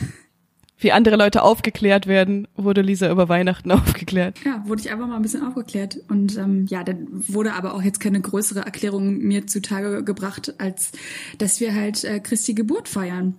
wie 0.79 0.93
andere 0.93 1.17
Leute 1.17 1.43
aufgeklärt 1.43 2.07
werden, 2.07 2.49
wurde 2.55 2.83
Lisa 2.83 3.11
über 3.11 3.29
Weihnachten 3.29 3.71
aufgeklärt. 3.73 4.39
Ja, 4.45 4.63
wurde 4.67 4.83
ich 4.83 4.91
einfach 4.91 5.07
mal 5.07 5.17
ein 5.17 5.23
bisschen 5.23 5.47
aufgeklärt. 5.47 5.99
Und 6.09 6.37
ähm, 6.37 6.67
ja, 6.69 6.85
dann 6.85 7.07
wurde 7.11 7.55
aber 7.55 7.75
auch 7.75 7.83
jetzt 7.83 8.01
keine 8.01 8.21
größere 8.21 8.61
Erklärung 8.61 9.19
mir 9.19 9.47
zutage 9.47 10.05
gebracht, 10.05 10.55
als 10.59 10.93
dass 11.39 11.61
wir 11.61 11.75
halt 11.75 12.05
äh, 12.05 12.21
Christi 12.21 12.55
Geburt 12.55 12.89
feiern. 12.89 13.35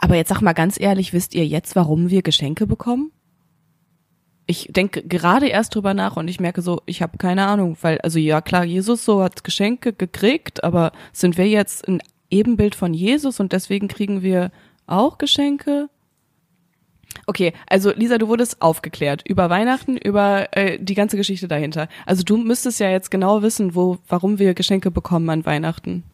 Aber 0.00 0.16
jetzt 0.16 0.28
sag 0.28 0.42
mal 0.42 0.52
ganz 0.52 0.78
ehrlich, 0.78 1.12
wisst 1.12 1.34
ihr 1.34 1.46
jetzt, 1.46 1.74
warum 1.76 2.10
wir 2.10 2.22
Geschenke 2.22 2.66
bekommen? 2.66 3.10
Ich 4.46 4.68
denke 4.70 5.02
gerade 5.02 5.46
erst 5.46 5.74
drüber 5.74 5.94
nach 5.94 6.16
und 6.16 6.28
ich 6.28 6.40
merke 6.40 6.62
so, 6.62 6.82
ich 6.84 7.00
habe 7.00 7.16
keine 7.16 7.46
Ahnung, 7.46 7.76
weil 7.80 7.98
also 7.98 8.18
ja 8.18 8.40
klar, 8.40 8.64
Jesus 8.64 9.04
so 9.04 9.22
hat 9.22 9.44
Geschenke 9.44 9.92
gekriegt, 9.92 10.62
aber 10.64 10.92
sind 11.12 11.38
wir 11.38 11.48
jetzt 11.48 11.88
ein 11.88 12.02
Ebenbild 12.28 12.74
von 12.74 12.92
Jesus 12.92 13.40
und 13.40 13.52
deswegen 13.52 13.88
kriegen 13.88 14.22
wir 14.22 14.50
auch 14.86 15.18
Geschenke? 15.18 15.88
Okay, 17.26 17.52
also 17.68 17.92
Lisa, 17.92 18.18
du 18.18 18.28
wurdest 18.28 18.62
aufgeklärt 18.62 19.22
über 19.26 19.50
Weihnachten, 19.50 19.96
über 19.96 20.48
äh, 20.56 20.78
die 20.78 20.94
ganze 20.94 21.16
Geschichte 21.16 21.48
dahinter. 21.48 21.88
Also 22.06 22.22
du 22.22 22.36
müsstest 22.36 22.80
ja 22.80 22.90
jetzt 22.90 23.10
genau 23.10 23.42
wissen, 23.42 23.74
wo, 23.74 23.98
warum 24.08 24.38
wir 24.38 24.54
Geschenke 24.54 24.90
bekommen 24.90 25.28
an 25.30 25.46
Weihnachten. 25.46 26.04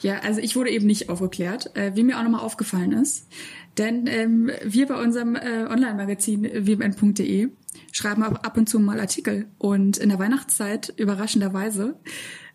Ja, 0.00 0.20
also 0.20 0.40
ich 0.40 0.56
wurde 0.56 0.70
eben 0.70 0.86
nicht 0.86 1.08
aufgeklärt, 1.08 1.76
äh, 1.76 1.92
wie 1.94 2.02
mir 2.02 2.18
auch 2.18 2.22
nochmal 2.22 2.40
aufgefallen 2.40 2.92
ist. 2.92 3.28
Denn 3.76 4.06
ähm, 4.06 4.50
wir 4.64 4.86
bei 4.86 5.00
unserem 5.00 5.36
äh, 5.36 5.66
Online-Magazin 5.68 6.48
wmn.de 6.52 7.48
schreiben 7.92 8.22
ab 8.22 8.56
und 8.56 8.68
zu 8.68 8.80
mal 8.80 8.98
Artikel 8.98 9.46
und 9.58 9.98
in 9.98 10.08
der 10.08 10.18
Weihnachtszeit 10.18 10.92
überraschenderweise 10.96 11.96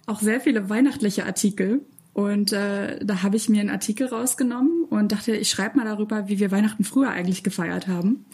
auch 0.06 0.20
sehr 0.20 0.42
viele 0.42 0.70
weihnachtliche 0.70 1.26
Artikel. 1.26 1.82
Und 2.14 2.54
äh, 2.54 3.04
da 3.04 3.24
habe 3.24 3.36
ich 3.36 3.50
mir 3.50 3.60
einen 3.60 3.72
Artikel 3.72 4.08
rausgenommen 4.08 4.86
und 4.86 5.12
dachte, 5.12 5.36
ich 5.36 5.50
schreibe 5.50 5.78
mal 5.78 5.86
darüber, 5.86 6.28
wie 6.30 6.40
wir 6.40 6.52
Weihnachten 6.52 6.84
früher 6.84 7.10
eigentlich 7.10 7.44
gefeiert 7.44 7.88
haben. 7.88 8.26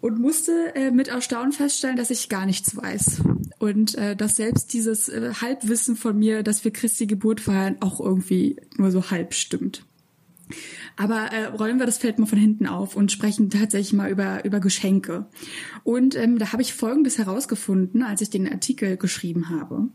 Und 0.00 0.20
musste 0.20 0.74
äh, 0.74 0.90
mit 0.90 1.08
Erstaunen 1.08 1.52
feststellen, 1.52 1.96
dass 1.96 2.10
ich 2.10 2.28
gar 2.28 2.46
nichts 2.46 2.76
weiß. 2.76 3.22
Und 3.58 3.96
äh, 3.96 4.14
dass 4.14 4.36
selbst 4.36 4.72
dieses 4.72 5.08
äh, 5.08 5.32
Halbwissen 5.40 5.96
von 5.96 6.18
mir, 6.18 6.42
dass 6.42 6.64
wir 6.64 6.72
Christi 6.72 7.06
Geburt 7.06 7.40
feiern, 7.40 7.76
auch 7.80 8.00
irgendwie 8.00 8.56
nur 8.76 8.90
so 8.90 9.10
halb 9.10 9.34
stimmt. 9.34 9.84
Aber 10.98 11.32
äh, 11.32 11.44
rollen 11.46 11.78
wir 11.78 11.86
das 11.86 11.96
Feld 11.96 12.18
mal 12.18 12.26
von 12.26 12.38
hinten 12.38 12.66
auf 12.66 12.96
und 12.96 13.12
sprechen 13.12 13.50
tatsächlich 13.50 13.92
mal 13.92 14.10
über, 14.10 14.44
über 14.44 14.58
Geschenke. 14.58 15.26
Und 15.84 16.16
ähm, 16.16 16.38
da 16.38 16.52
habe 16.52 16.60
ich 16.60 16.74
Folgendes 16.74 17.18
herausgefunden, 17.18 18.02
als 18.02 18.20
ich 18.20 18.30
den 18.30 18.50
Artikel 18.50 18.96
geschrieben 18.96 19.48
habe. 19.48 19.88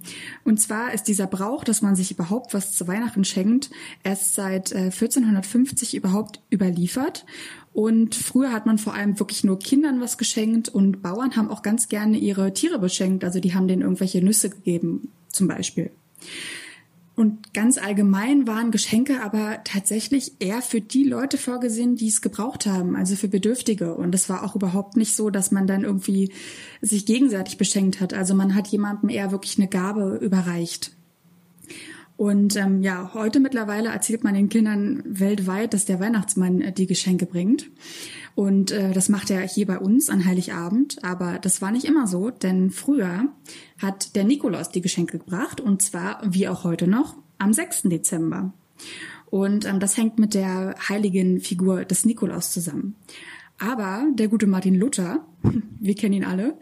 Und 0.45 0.61
zwar 0.61 0.93
ist 0.93 1.03
dieser 1.03 1.27
Brauch, 1.27 1.65
dass 1.65 1.81
man 1.81 1.97
sich 1.97 2.11
überhaupt 2.11 2.53
was 2.53 2.71
zu 2.71 2.87
Weihnachten 2.87 3.25
schenkt, 3.25 3.69
erst 4.03 4.33
seit 4.33 4.71
äh, 4.71 4.85
1450 4.85 5.93
überhaupt 5.93 6.41
überliefert. 6.51 7.25
Und 7.73 8.15
früher 8.15 8.53
hat 8.53 8.65
man 8.65 8.77
vor 8.77 8.93
allem 8.93 9.19
wirklich 9.19 9.43
nur 9.43 9.59
Kindern 9.59 9.99
was 9.99 10.17
geschenkt 10.17 10.69
und 10.69 11.01
Bauern 11.01 11.35
haben 11.35 11.49
auch 11.49 11.63
ganz 11.63 11.89
gerne 11.89 12.17
ihre 12.17 12.53
Tiere 12.53 12.79
beschenkt. 12.79 13.25
Also 13.25 13.41
die 13.41 13.53
haben 13.53 13.67
denen 13.67 13.81
irgendwelche 13.81 14.23
Nüsse 14.23 14.49
gegeben, 14.49 15.09
zum 15.27 15.49
Beispiel. 15.49 15.91
Und 17.15 17.53
ganz 17.53 17.77
allgemein 17.77 18.47
waren 18.47 18.71
Geschenke 18.71 19.21
aber 19.21 19.63
tatsächlich 19.63 20.33
eher 20.39 20.63
für 20.63 20.81
die 20.81 21.03
Leute 21.03 21.37
vorgesehen, 21.37 21.95
die 21.95 22.07
es 22.07 22.21
gebraucht 22.21 22.65
haben, 22.65 22.95
also 22.95 23.15
für 23.15 23.27
Bedürftige. 23.27 23.93
Und 23.93 24.15
es 24.15 24.29
war 24.29 24.43
auch 24.43 24.55
überhaupt 24.55 24.97
nicht 24.97 25.15
so, 25.15 25.29
dass 25.29 25.51
man 25.51 25.67
dann 25.67 25.83
irgendwie 25.83 26.31
sich 26.81 27.05
gegenseitig 27.05 27.57
beschenkt 27.57 28.01
hat. 28.01 28.15
Also 28.15 28.33
man 28.33 28.55
hat 28.55 28.67
jemandem 28.67 29.09
eher 29.09 29.31
wirklich 29.31 29.59
eine 29.59 29.67
Gabe 29.67 30.17
überreicht. 30.21 30.95
Und 32.23 32.55
ähm, 32.55 32.81
ja, 32.81 33.11
heute 33.13 33.41
mittlerweile 33.41 33.89
erzählt 33.89 34.23
man 34.23 34.33
den 34.33 34.47
Kindern 34.47 35.03
weltweit, 35.05 35.73
dass 35.73 35.83
der 35.83 35.99
Weihnachtsmann 35.99 36.61
äh, 36.61 36.71
die 36.71 36.87
Geschenke 36.87 37.25
bringt. 37.25 37.69
Und 38.33 38.71
äh, 38.71 38.93
das 38.93 39.09
macht 39.09 39.29
er 39.29 39.41
hier 39.41 39.67
bei 39.67 39.77
uns 39.77 40.07
an 40.09 40.23
Heiligabend. 40.23 41.03
Aber 41.03 41.37
das 41.37 41.61
war 41.61 41.73
nicht 41.73 41.83
immer 41.83 42.07
so, 42.07 42.29
denn 42.29 42.71
früher 42.71 43.27
hat 43.77 44.15
der 44.15 44.23
Nikolaus 44.23 44.69
die 44.69 44.79
Geschenke 44.79 45.19
gebracht 45.19 45.59
und 45.59 45.81
zwar, 45.81 46.21
wie 46.25 46.47
auch 46.47 46.63
heute 46.63 46.87
noch, 46.87 47.17
am 47.39 47.51
6. 47.51 47.81
Dezember. 47.89 48.53
Und 49.29 49.65
ähm, 49.65 49.81
das 49.81 49.97
hängt 49.97 50.17
mit 50.17 50.33
der 50.33 50.75
heiligen 50.87 51.41
Figur 51.41 51.83
des 51.83 52.05
Nikolaus 52.05 52.53
zusammen. 52.53 52.95
Aber 53.59 54.05
der 54.13 54.29
gute 54.29 54.47
Martin 54.47 54.75
Luther, 54.75 55.27
wir 55.81 55.95
kennen 55.95 56.13
ihn 56.13 56.23
alle, 56.23 56.57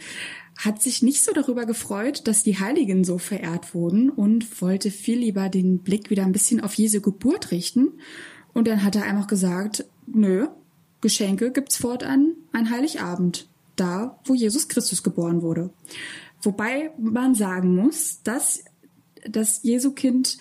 hat 0.58 0.82
sich 0.82 1.02
nicht 1.02 1.24
so 1.24 1.32
darüber 1.34 1.66
gefreut, 1.66 2.28
dass 2.28 2.44
die 2.44 2.60
Heiligen 2.60 3.04
so 3.04 3.18
verehrt 3.18 3.74
wurden 3.74 4.10
und 4.10 4.62
wollte 4.62 4.92
viel 4.92 5.18
lieber 5.18 5.50
den 5.50 5.80
Blick 5.80 6.10
wieder 6.10 6.24
ein 6.24 6.34
bisschen 6.34 6.62
auf 6.62 6.74
Jesu 6.76 7.02
Geburt 7.02 7.52
richten. 7.52 7.94
Und 8.54 8.68
dann 8.68 8.84
hat 8.84 8.96
er 8.96 9.04
einfach 9.04 9.28
gesagt, 9.28 9.86
nö, 10.06 10.48
Geschenke 11.02 11.52
gibt's 11.52 11.78
fortan 11.78 12.34
ein 12.52 12.70
Heiligabend, 12.70 13.48
da 13.76 14.20
wo 14.26 14.36
Jesus 14.36 14.68
Christus 14.68 15.04
geboren 15.04 15.42
wurde. 15.42 15.72
Wobei 16.42 16.92
man 17.00 17.34
sagen 17.34 17.76
muss, 17.76 18.22
dass 18.24 18.64
das 19.28 19.64
Jesu-Kind 19.64 20.38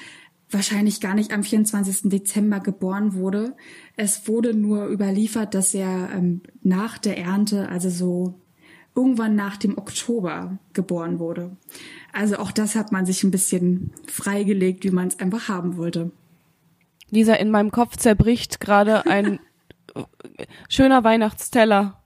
wahrscheinlich 0.51 1.01
gar 1.01 1.15
nicht 1.15 1.33
am 1.33 1.43
24. 1.43 2.11
Dezember 2.11 2.61
geboren 2.61 3.15
wurde. 3.15 3.55
Es 3.97 4.27
wurde 4.27 4.55
nur 4.55 4.87
überliefert, 4.87 5.55
dass 5.55 5.75
er 5.75 6.11
ähm, 6.13 6.43
nach 6.63 6.99
der 6.99 7.19
Ernte, 7.19 7.69
also 7.69 7.89
so 7.89 8.41
irgendwann 9.01 9.35
nach 9.35 9.57
dem 9.57 9.79
Oktober 9.79 10.59
geboren 10.75 11.19
wurde. 11.19 11.57
Also 12.13 12.37
auch 12.37 12.53
das 12.53 12.75
hat 12.75 12.93
man 12.93 13.07
sich 13.07 13.25
ein 13.25 13.31
bisschen 13.31 13.93
freigelegt, 14.07 14.85
wie 14.85 14.91
man 14.91 15.09
es 15.09 15.19
einfach 15.19 15.49
haben 15.49 15.79
wollte. 15.79 16.11
Lisa, 17.11 17.35
in 17.35 17.51
meinem 17.51 17.71
Kopf 17.71 17.97
zerbricht 17.97 18.61
gerade 18.61 19.07
ein 19.07 19.41
schöner 20.69 21.03
Weihnachtsteller. 21.03 22.03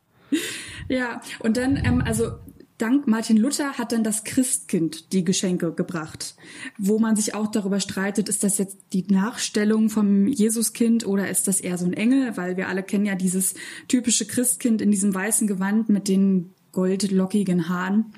Ja, 0.88 1.20
und 1.40 1.56
dann, 1.56 1.76
ähm, 1.76 2.02
also 2.04 2.32
dank 2.78 3.06
Martin 3.06 3.36
Luther 3.36 3.78
hat 3.78 3.92
dann 3.92 4.02
das 4.02 4.24
Christkind 4.24 5.12
die 5.12 5.24
Geschenke 5.24 5.72
gebracht, 5.72 6.34
wo 6.78 6.98
man 6.98 7.16
sich 7.16 7.34
auch 7.34 7.48
darüber 7.48 7.80
streitet, 7.80 8.28
ist 8.28 8.42
das 8.42 8.58
jetzt 8.58 8.78
die 8.92 9.04
Nachstellung 9.08 9.90
vom 9.90 10.26
Jesuskind 10.26 11.06
oder 11.06 11.28
ist 11.28 11.46
das 11.46 11.60
eher 11.60 11.78
so 11.78 11.86
ein 11.86 11.92
Engel, 11.92 12.36
weil 12.36 12.56
wir 12.56 12.68
alle 12.68 12.82
kennen 12.82 13.06
ja 13.06 13.14
dieses 13.14 13.54
typische 13.88 14.26
Christkind 14.26 14.82
in 14.82 14.90
diesem 14.90 15.14
weißen 15.14 15.46
Gewand 15.46 15.88
mit 15.88 16.08
den 16.08 16.53
goldlockigen 16.74 17.68
Haaren. 17.68 18.12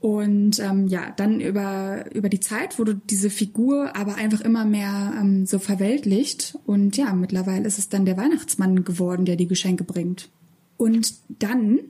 Und 0.00 0.60
ähm, 0.60 0.86
ja, 0.86 1.12
dann 1.16 1.40
über, 1.40 2.04
über 2.14 2.28
die 2.28 2.38
Zeit 2.40 2.78
wurde 2.78 3.00
diese 3.10 3.30
Figur 3.30 3.96
aber 3.96 4.14
einfach 4.14 4.40
immer 4.40 4.64
mehr 4.64 5.12
ähm, 5.20 5.44
so 5.44 5.58
verweltlicht. 5.58 6.56
Und 6.66 6.96
ja, 6.96 7.12
mittlerweile 7.14 7.66
ist 7.66 7.78
es 7.78 7.88
dann 7.88 8.06
der 8.06 8.16
Weihnachtsmann 8.16 8.84
geworden, 8.84 9.24
der 9.24 9.36
die 9.36 9.48
Geschenke 9.48 9.82
bringt. 9.82 10.30
Und 10.76 11.14
dann, 11.40 11.80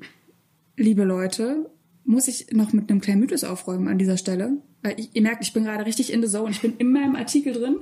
liebe 0.76 1.04
Leute, 1.04 1.70
muss 2.04 2.28
ich 2.28 2.50
noch 2.52 2.72
mit 2.72 2.88
einem 2.88 3.02
kleinen 3.02 3.20
Mythos 3.20 3.44
aufräumen 3.44 3.88
an 3.88 3.98
dieser 3.98 4.16
Stelle. 4.16 4.56
Weil 4.82 4.98
ich, 4.98 5.10
ihr 5.12 5.20
merkt, 5.20 5.44
ich 5.44 5.52
bin 5.52 5.64
gerade 5.64 5.84
richtig 5.84 6.10
in 6.10 6.22
the 6.22 6.28
zone. 6.28 6.50
Ich 6.50 6.62
bin 6.62 6.78
in 6.78 6.90
meinem 6.90 7.14
Artikel 7.14 7.52
drin. 7.52 7.76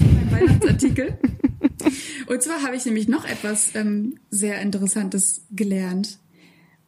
Mein 0.00 0.32
Weihnachtsartikel. 0.32 1.18
Und 2.26 2.42
zwar 2.42 2.62
habe 2.62 2.74
ich 2.74 2.84
nämlich 2.84 3.06
noch 3.06 3.24
etwas 3.24 3.76
ähm, 3.76 4.16
sehr 4.30 4.60
Interessantes 4.60 5.42
gelernt. 5.52 6.18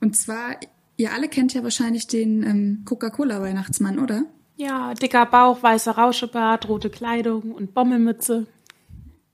Und 0.05 0.14
zwar 0.17 0.57
Ihr 0.97 1.12
alle 1.12 1.29
kennt 1.29 1.55
ja 1.55 1.62
wahrscheinlich 1.62 2.07
den 2.07 2.43
ähm, 2.43 2.83
Coca-Cola-Weihnachtsmann, 2.85 3.99
oder? 3.99 4.25
Ja, 4.57 4.95
dicker 4.95 5.27
Bauch, 5.27 5.62
weißer 5.62 5.93
Rauschebart, 5.93 6.69
rote 6.69 6.88
Kleidung 6.88 7.51
und 7.51 7.75
Bommelmütze. 7.75 8.47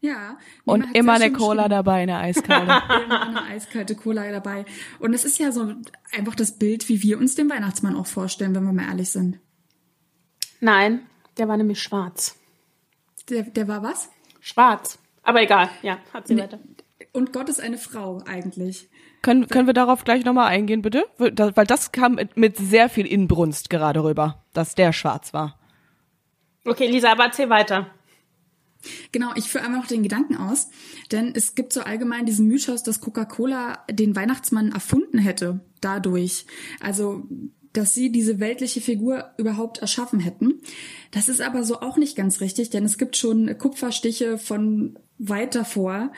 Ja. 0.00 0.38
Und 0.64 0.94
immer 0.94 1.14
eine 1.14 1.30
Cola 1.30 1.68
dabei, 1.68 2.02
eine 2.02 2.16
eiskalte. 2.16 2.62
immer 3.04 3.20
eine 3.20 3.42
eiskalte 3.42 3.94
Cola 3.94 4.30
dabei. 4.30 4.64
Und 4.98 5.12
es 5.12 5.26
ist 5.26 5.38
ja 5.38 5.52
so 5.52 5.74
einfach 6.12 6.34
das 6.34 6.52
Bild, 6.58 6.88
wie 6.88 7.02
wir 7.02 7.18
uns 7.18 7.34
den 7.34 7.50
Weihnachtsmann 7.50 7.96
auch 7.96 8.06
vorstellen, 8.06 8.54
wenn 8.54 8.64
wir 8.64 8.72
mal 8.72 8.88
ehrlich 8.88 9.10
sind. 9.10 9.38
Nein, 10.60 11.02
der 11.36 11.48
war 11.48 11.58
nämlich 11.58 11.82
schwarz. 11.82 12.38
Der, 13.28 13.42
der 13.42 13.68
war 13.68 13.82
was? 13.82 14.08
Schwarz. 14.40 14.98
Aber 15.22 15.42
egal, 15.42 15.68
ja, 15.82 15.98
hat 16.14 16.26
sie 16.26 16.38
weiter. 16.38 16.58
Und 17.12 17.34
Gott 17.34 17.50
ist 17.50 17.60
eine 17.60 17.76
Frau 17.76 18.22
eigentlich. 18.24 18.88
Können, 19.22 19.48
können 19.48 19.66
wir 19.66 19.74
darauf 19.74 20.04
gleich 20.04 20.24
nochmal 20.24 20.48
eingehen, 20.48 20.82
bitte? 20.82 21.04
Weil 21.18 21.66
das 21.66 21.92
kam 21.92 22.18
mit 22.34 22.56
sehr 22.56 22.88
viel 22.88 23.06
Inbrunst 23.06 23.68
gerade 23.70 24.02
rüber, 24.02 24.44
dass 24.52 24.74
der 24.74 24.92
schwarz 24.92 25.34
war. 25.34 25.58
Okay, 26.64 26.86
Lisa, 26.86 27.12
aber 27.12 27.24
erzähl 27.24 27.50
weiter. 27.50 27.90
Genau, 29.12 29.32
ich 29.34 29.44
führe 29.44 29.64
einmal 29.64 29.80
noch 29.80 29.88
den 29.88 30.02
Gedanken 30.02 30.36
aus, 30.36 30.68
denn 31.12 31.34
es 31.34 31.54
gibt 31.54 31.72
so 31.72 31.82
allgemein 31.82 32.24
diesen 32.24 32.46
Mythos, 32.46 32.82
dass 32.82 33.00
Coca-Cola 33.00 33.84
den 33.90 34.16
Weihnachtsmann 34.16 34.72
erfunden 34.72 35.18
hätte 35.18 35.60
dadurch. 35.82 36.46
Also 36.80 37.28
dass 37.72 37.94
sie 37.94 38.10
diese 38.10 38.40
weltliche 38.40 38.80
Figur 38.80 39.30
überhaupt 39.38 39.78
erschaffen 39.78 40.20
hätten. 40.20 40.60
Das 41.10 41.28
ist 41.28 41.40
aber 41.40 41.62
so 41.62 41.80
auch 41.80 41.96
nicht 41.96 42.16
ganz 42.16 42.40
richtig, 42.40 42.70
denn 42.70 42.84
es 42.84 42.98
gibt 42.98 43.16
schon 43.16 43.56
Kupferstiche 43.58 44.38
von 44.38 44.98
weit 45.20 45.54
davor, 45.54 46.10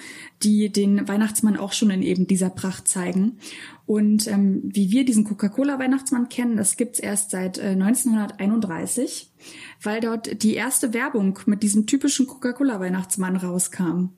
die 0.43 0.71
den 0.71 1.07
Weihnachtsmann 1.09 1.57
auch 1.57 1.73
schon 1.73 1.91
in 1.91 2.03
eben 2.03 2.27
dieser 2.27 2.51
Pracht 2.51 2.87
zeigen. 2.87 3.39
Und 3.85 4.29
ähm, 4.29 4.63
wie 4.65 4.91
wir 4.91 5.05
diesen 5.05 5.25
Coca-Cola-Weihnachtsmann 5.25 6.29
kennen, 6.29 6.57
das 6.57 6.77
gibt's 6.77 7.01
erst 7.01 7.33
seit 7.33 7.59
äh, 7.59 7.71
1931, 7.71 9.31
weil 9.83 10.01
dort 10.01 10.43
die 10.43 10.55
erste 10.55 10.95
Werbung 10.95 11.39
mit 11.47 11.63
diesem 11.63 11.87
typischen 11.87 12.27
Coca-Cola-Weihnachtsmann 12.27 13.37
rauskam. 13.37 14.11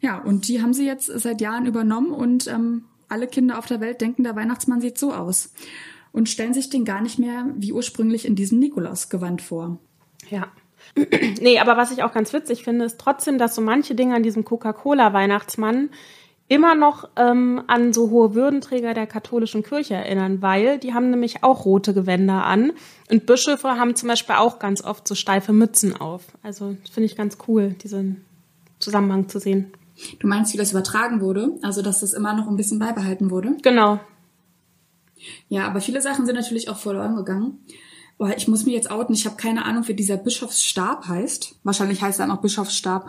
Ja, 0.00 0.18
und 0.18 0.48
die 0.48 0.62
haben 0.62 0.72
sie 0.72 0.86
jetzt 0.86 1.06
seit 1.06 1.40
Jahren 1.40 1.66
übernommen 1.66 2.10
und 2.10 2.48
ähm, 2.48 2.86
alle 3.08 3.28
Kinder 3.28 3.58
auf 3.58 3.66
der 3.66 3.80
Welt 3.80 4.00
denken, 4.00 4.24
der 4.24 4.34
Weihnachtsmann 4.34 4.80
sieht 4.80 4.98
so 4.98 5.12
aus 5.12 5.52
und 6.10 6.28
stellen 6.28 6.54
sich 6.54 6.70
den 6.70 6.84
gar 6.84 7.02
nicht 7.02 7.18
mehr 7.18 7.46
wie 7.56 7.72
ursprünglich 7.72 8.24
in 8.24 8.34
diesem 8.34 8.58
Nikolaus-Gewand 8.58 9.42
vor. 9.42 9.78
Ja. 10.30 10.50
nee, 11.40 11.58
aber 11.58 11.76
was 11.76 11.90
ich 11.90 12.02
auch 12.02 12.12
ganz 12.12 12.32
witzig 12.32 12.64
finde, 12.64 12.84
ist 12.84 12.98
trotzdem, 12.98 13.38
dass 13.38 13.54
so 13.54 13.62
manche 13.62 13.94
Dinge 13.94 14.14
an 14.14 14.22
diesem 14.22 14.44
Coca-Cola-Weihnachtsmann 14.44 15.90
immer 16.48 16.74
noch 16.74 17.08
ähm, 17.16 17.62
an 17.66 17.92
so 17.92 18.10
hohe 18.10 18.34
Würdenträger 18.34 18.92
der 18.92 19.06
katholischen 19.06 19.62
Kirche 19.62 19.94
erinnern, 19.94 20.42
weil 20.42 20.78
die 20.78 20.92
haben 20.92 21.10
nämlich 21.10 21.42
auch 21.42 21.64
rote 21.64 21.94
Gewänder 21.94 22.44
an 22.44 22.72
und 23.10 23.24
Bischöfe 23.24 23.70
haben 23.70 23.96
zum 23.96 24.08
Beispiel 24.08 24.34
auch 24.34 24.58
ganz 24.58 24.84
oft 24.84 25.08
so 25.08 25.14
steife 25.14 25.52
Mützen 25.52 25.98
auf. 25.98 26.24
Also 26.42 26.76
finde 26.90 27.06
ich 27.06 27.16
ganz 27.16 27.38
cool, 27.48 27.70
diesen 27.82 28.24
Zusammenhang 28.80 29.28
zu 29.28 29.38
sehen. 29.38 29.72
Du 30.18 30.26
meinst, 30.26 30.52
wie 30.52 30.58
das 30.58 30.72
übertragen 30.72 31.20
wurde? 31.20 31.52
Also, 31.62 31.80
dass 31.80 32.00
das 32.00 32.12
immer 32.12 32.34
noch 32.34 32.48
ein 32.48 32.56
bisschen 32.56 32.78
beibehalten 32.78 33.30
wurde? 33.30 33.56
Genau, 33.62 34.00
ja, 35.48 35.66
aber 35.66 35.80
viele 35.80 36.00
Sachen 36.00 36.26
sind 36.26 36.34
natürlich 36.34 36.68
auch 36.68 36.78
verloren 36.78 37.16
gegangen. 37.16 37.58
Boah, 38.22 38.32
ich 38.36 38.46
muss 38.46 38.64
mir 38.64 38.70
jetzt 38.70 38.88
outen, 38.88 39.16
ich 39.16 39.26
habe 39.26 39.34
keine 39.34 39.64
Ahnung, 39.64 39.88
wie 39.88 39.94
dieser 39.94 40.16
Bischofsstab 40.16 41.08
heißt. 41.08 41.56
Wahrscheinlich 41.64 42.02
heißt 42.02 42.20
er 42.20 42.28
noch 42.28 42.40
Bischofsstab. 42.40 43.08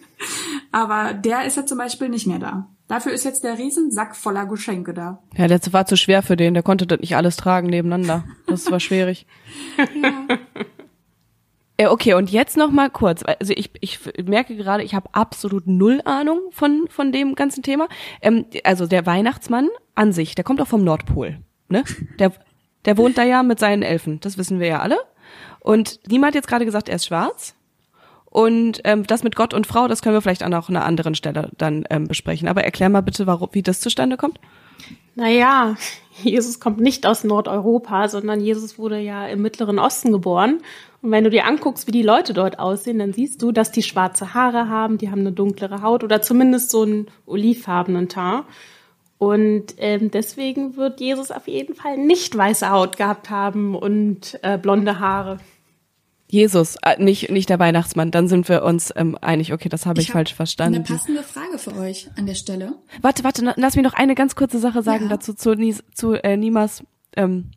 aber 0.70 1.14
der 1.14 1.46
ist 1.46 1.56
ja 1.56 1.64
zum 1.64 1.78
Beispiel 1.78 2.10
nicht 2.10 2.26
mehr 2.26 2.38
da. 2.38 2.68
Dafür 2.86 3.12
ist 3.12 3.24
jetzt 3.24 3.42
der 3.42 3.56
Riesensack 3.56 4.14
voller 4.14 4.44
Geschenke 4.44 4.92
da. 4.92 5.22
Ja, 5.34 5.48
der 5.48 5.60
war 5.72 5.86
zu 5.86 5.96
schwer 5.96 6.22
für 6.22 6.36
den. 6.36 6.52
Der 6.52 6.62
konnte 6.62 6.86
das 6.86 7.00
nicht 7.00 7.16
alles 7.16 7.36
tragen 7.36 7.68
nebeneinander. 7.68 8.24
Das 8.46 8.70
war 8.70 8.80
schwierig. 8.80 9.26
ja. 9.78 10.36
Äh, 11.78 11.86
okay, 11.86 12.12
und 12.12 12.30
jetzt 12.30 12.58
noch 12.58 12.70
mal 12.70 12.90
kurz. 12.90 13.22
Also 13.22 13.54
ich, 13.56 13.70
ich 13.80 13.98
merke 14.26 14.56
gerade, 14.56 14.82
ich 14.82 14.94
habe 14.94 15.08
absolut 15.12 15.66
null 15.66 16.02
Ahnung 16.04 16.38
von, 16.50 16.84
von 16.90 17.12
dem 17.12 17.34
ganzen 17.34 17.62
Thema. 17.62 17.88
Ähm, 18.20 18.44
also 18.62 18.86
der 18.86 19.06
Weihnachtsmann 19.06 19.70
an 19.94 20.12
sich, 20.12 20.34
der 20.34 20.44
kommt 20.44 20.60
auch 20.60 20.68
vom 20.68 20.84
Nordpol. 20.84 21.38
Ne? 21.70 21.82
Der, 22.18 22.32
der 22.84 22.96
wohnt 22.96 23.18
da 23.18 23.24
ja 23.24 23.42
mit 23.42 23.58
seinen 23.58 23.82
Elfen, 23.82 24.20
das 24.20 24.38
wissen 24.38 24.60
wir 24.60 24.66
ja 24.66 24.80
alle. 24.80 24.98
Und 25.60 26.00
niemand 26.08 26.28
hat 26.28 26.34
jetzt 26.34 26.48
gerade 26.48 26.64
gesagt, 26.64 26.88
er 26.88 26.96
ist 26.96 27.06
schwarz. 27.06 27.54
Und 28.26 28.80
ähm, 28.82 29.06
das 29.06 29.22
mit 29.22 29.36
Gott 29.36 29.54
und 29.54 29.66
Frau, 29.66 29.86
das 29.86 30.02
können 30.02 30.16
wir 30.16 30.20
vielleicht 30.20 30.42
an 30.42 30.52
einer 30.52 30.84
anderen 30.84 31.14
Stelle 31.14 31.50
dann 31.56 31.84
ähm, 31.88 32.08
besprechen. 32.08 32.48
Aber 32.48 32.64
erklär 32.64 32.88
mal 32.88 33.00
bitte, 33.00 33.26
warum, 33.28 33.48
wie 33.52 33.62
das 33.62 33.80
zustande 33.80 34.16
kommt. 34.16 34.40
Naja, 35.14 35.76
Jesus 36.22 36.58
kommt 36.58 36.80
nicht 36.80 37.06
aus 37.06 37.24
Nordeuropa, 37.24 38.08
sondern 38.08 38.40
Jesus 38.40 38.76
wurde 38.78 38.98
ja 38.98 39.26
im 39.26 39.40
Mittleren 39.40 39.78
Osten 39.78 40.12
geboren. 40.12 40.60
Und 41.00 41.12
wenn 41.12 41.24
du 41.24 41.30
dir 41.30 41.46
anguckst, 41.46 41.86
wie 41.86 41.92
die 41.92 42.02
Leute 42.02 42.34
dort 42.34 42.58
aussehen, 42.58 42.98
dann 42.98 43.12
siehst 43.12 43.40
du, 43.40 43.52
dass 43.52 43.70
die 43.70 43.82
schwarze 43.82 44.34
Haare 44.34 44.68
haben, 44.68 44.98
die 44.98 45.10
haben 45.10 45.20
eine 45.20 45.32
dunklere 45.32 45.82
Haut 45.82 46.02
oder 46.02 46.20
zumindest 46.20 46.70
so 46.70 46.82
einen 46.82 47.06
olivfarbenen 47.26 48.08
Teint. 48.08 48.44
Und 49.18 49.74
ähm, 49.78 50.10
deswegen 50.10 50.76
wird 50.76 51.00
Jesus 51.00 51.30
auf 51.30 51.48
jeden 51.48 51.74
Fall 51.74 51.96
nicht 51.96 52.36
weiße 52.36 52.68
Haut 52.68 52.96
gehabt 52.96 53.30
haben 53.30 53.74
und 53.74 54.38
äh, 54.42 54.58
blonde 54.58 54.98
Haare. 54.98 55.38
Jesus, 56.28 56.76
äh, 56.82 57.02
nicht, 57.02 57.30
nicht 57.30 57.48
der 57.48 57.58
Weihnachtsmann. 57.58 58.10
Dann 58.10 58.26
sind 58.26 58.48
wir 58.48 58.64
uns 58.64 58.92
ähm, 58.96 59.16
einig. 59.20 59.52
Okay, 59.52 59.68
das 59.68 59.86
habe 59.86 60.00
ich, 60.00 60.08
ich 60.08 60.10
hab 60.10 60.18
falsch 60.18 60.34
verstanden. 60.34 60.76
Eine 60.76 60.84
passende 60.84 61.22
Frage 61.22 61.58
für 61.58 61.76
euch 61.76 62.10
an 62.16 62.26
der 62.26 62.34
Stelle. 62.34 62.74
Warte, 63.02 63.22
warte, 63.22 63.54
lass 63.56 63.76
mich 63.76 63.84
noch 63.84 63.94
eine 63.94 64.14
ganz 64.14 64.34
kurze 64.34 64.58
Sache 64.58 64.82
sagen 64.82 65.04
ja. 65.04 65.10
dazu 65.10 65.32
zu, 65.32 65.54
zu 65.94 66.14
äh, 66.14 66.36
Nimas 66.36 66.82
ähm, 67.16 67.52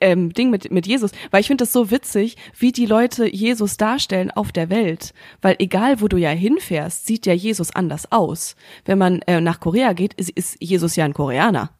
ähm, 0.00 0.32
Ding 0.32 0.50
mit, 0.50 0.70
mit 0.70 0.86
Jesus, 0.86 1.12
weil 1.30 1.40
ich 1.40 1.46
finde 1.46 1.62
das 1.62 1.72
so 1.72 1.90
witzig, 1.90 2.36
wie 2.58 2.72
die 2.72 2.86
Leute 2.86 3.28
Jesus 3.28 3.76
darstellen 3.76 4.30
auf 4.30 4.52
der 4.52 4.70
Welt. 4.70 5.12
Weil 5.40 5.56
egal, 5.58 6.00
wo 6.00 6.08
du 6.08 6.16
ja 6.16 6.30
hinfährst, 6.30 7.06
sieht 7.06 7.26
ja 7.26 7.32
Jesus 7.32 7.74
anders 7.74 8.10
aus. 8.12 8.56
Wenn 8.84 8.98
man 8.98 9.22
äh, 9.22 9.40
nach 9.40 9.60
Korea 9.60 9.92
geht, 9.92 10.14
ist, 10.14 10.30
ist 10.30 10.56
Jesus 10.60 10.96
ja 10.96 11.04
ein 11.04 11.14
Koreaner. 11.14 11.70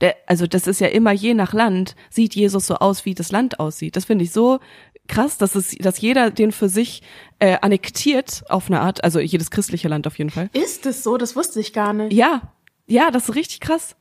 Der, 0.00 0.14
also 0.26 0.46
das 0.46 0.66
ist 0.66 0.80
ja 0.80 0.88
immer 0.88 1.12
je 1.12 1.34
nach 1.34 1.52
Land, 1.52 1.96
sieht 2.10 2.34
Jesus 2.34 2.66
so 2.66 2.76
aus, 2.76 3.04
wie 3.04 3.14
das 3.14 3.32
Land 3.32 3.60
aussieht. 3.60 3.96
Das 3.96 4.04
finde 4.04 4.24
ich 4.24 4.32
so 4.32 4.60
krass, 5.08 5.38
dass 5.38 5.54
es, 5.54 5.70
dass 5.78 6.00
jeder 6.00 6.30
den 6.30 6.52
für 6.52 6.68
sich 6.68 7.02
äh, 7.38 7.56
annektiert 7.60 8.42
auf 8.48 8.66
eine 8.68 8.80
Art, 8.80 9.04
also 9.04 9.20
jedes 9.20 9.50
christliche 9.50 9.88
Land 9.88 10.06
auf 10.06 10.18
jeden 10.18 10.30
Fall. 10.30 10.50
Ist 10.52 10.84
es 10.84 11.02
so? 11.02 11.16
Das 11.16 11.36
wusste 11.36 11.60
ich 11.60 11.72
gar 11.72 11.92
nicht. 11.92 12.12
Ja, 12.12 12.52
ja, 12.86 13.10
das 13.10 13.28
ist 13.28 13.34
richtig 13.34 13.60
krass. 13.60 13.96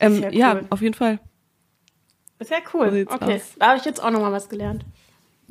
Ähm, 0.00 0.20
ja, 0.20 0.28
cool. 0.28 0.34
ja, 0.34 0.60
auf 0.70 0.82
jeden 0.82 0.94
Fall. 0.94 1.20
Ist 2.38 2.50
ja 2.50 2.58
cool. 2.74 3.06
Okay, 3.08 3.36
aus. 3.36 3.54
da 3.58 3.68
habe 3.68 3.78
ich 3.78 3.84
jetzt 3.84 4.02
auch 4.02 4.10
noch 4.10 4.20
mal 4.20 4.32
was 4.32 4.48
gelernt. 4.48 4.84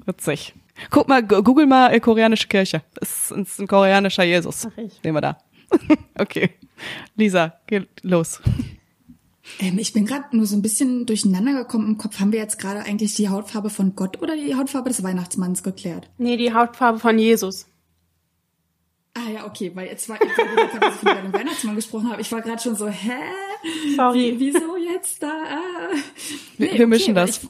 Witzig. 0.06 0.54
Guck 0.90 1.08
mal, 1.08 1.24
google 1.24 1.66
mal 1.66 1.94
äh, 1.94 2.00
koreanische 2.00 2.48
Kirche. 2.48 2.82
Das 2.96 3.32
ist 3.32 3.60
ein 3.60 3.68
koreanischer 3.68 4.24
Jesus. 4.24 4.68
Ach 4.68 4.78
ich. 4.78 5.02
Nehmen 5.04 5.16
wir 5.16 5.22
da. 5.22 5.38
okay. 6.20 6.52
Lisa, 7.16 7.54
geh 7.68 7.84
los. 8.02 8.42
Ähm, 9.60 9.78
ich 9.80 9.94
bin 9.94 10.06
gerade 10.06 10.36
nur 10.36 10.46
so 10.46 10.56
ein 10.56 10.62
bisschen 10.62 11.06
durcheinander 11.06 11.54
gekommen 11.54 11.88
im 11.88 11.98
Kopf. 11.98 12.20
Haben 12.20 12.32
wir 12.32 12.40
jetzt 12.40 12.60
gerade 12.60 12.82
eigentlich 12.82 13.16
die 13.16 13.30
Hautfarbe 13.30 13.70
von 13.70 13.96
Gott 13.96 14.22
oder 14.22 14.36
die 14.36 14.56
Hautfarbe 14.56 14.90
des 14.90 15.04
Weihnachtsmanns 15.04 15.64
geklärt? 15.64 16.10
Nee, 16.18 16.38
die 16.38 16.54
Hautfarbe 16.54 17.00
von 17.00 17.18
Jesus. 17.18 17.68
Ah 19.14 19.30
ja, 19.34 19.46
okay, 19.46 19.72
weil 19.74 19.88
jetzt 19.88 20.10
war, 20.10 20.22
ich 20.22 20.36
gerade, 20.36 20.80
dass 20.80 20.96
ich 20.98 21.02
über 21.04 21.16
den 21.16 21.32
Weihnachtsmann 21.32 21.76
gesprochen 21.76 22.12
habe. 22.12 22.22
Ich 22.22 22.30
war 22.34 22.42
gerade 22.42 22.62
schon 22.62 22.76
so, 22.76 22.90
hä? 22.90 23.14
Sorry. 23.96 24.38
Wie, 24.38 24.40
wieso 24.40 24.75
jetzt 24.96 25.22
da? 25.22 25.30
Ah. 25.30 25.96
Nee, 26.58 26.72
wir, 26.72 26.80
wir 26.80 26.88
mischen 26.88 27.18
okay, 27.18 27.26
das. 27.26 27.44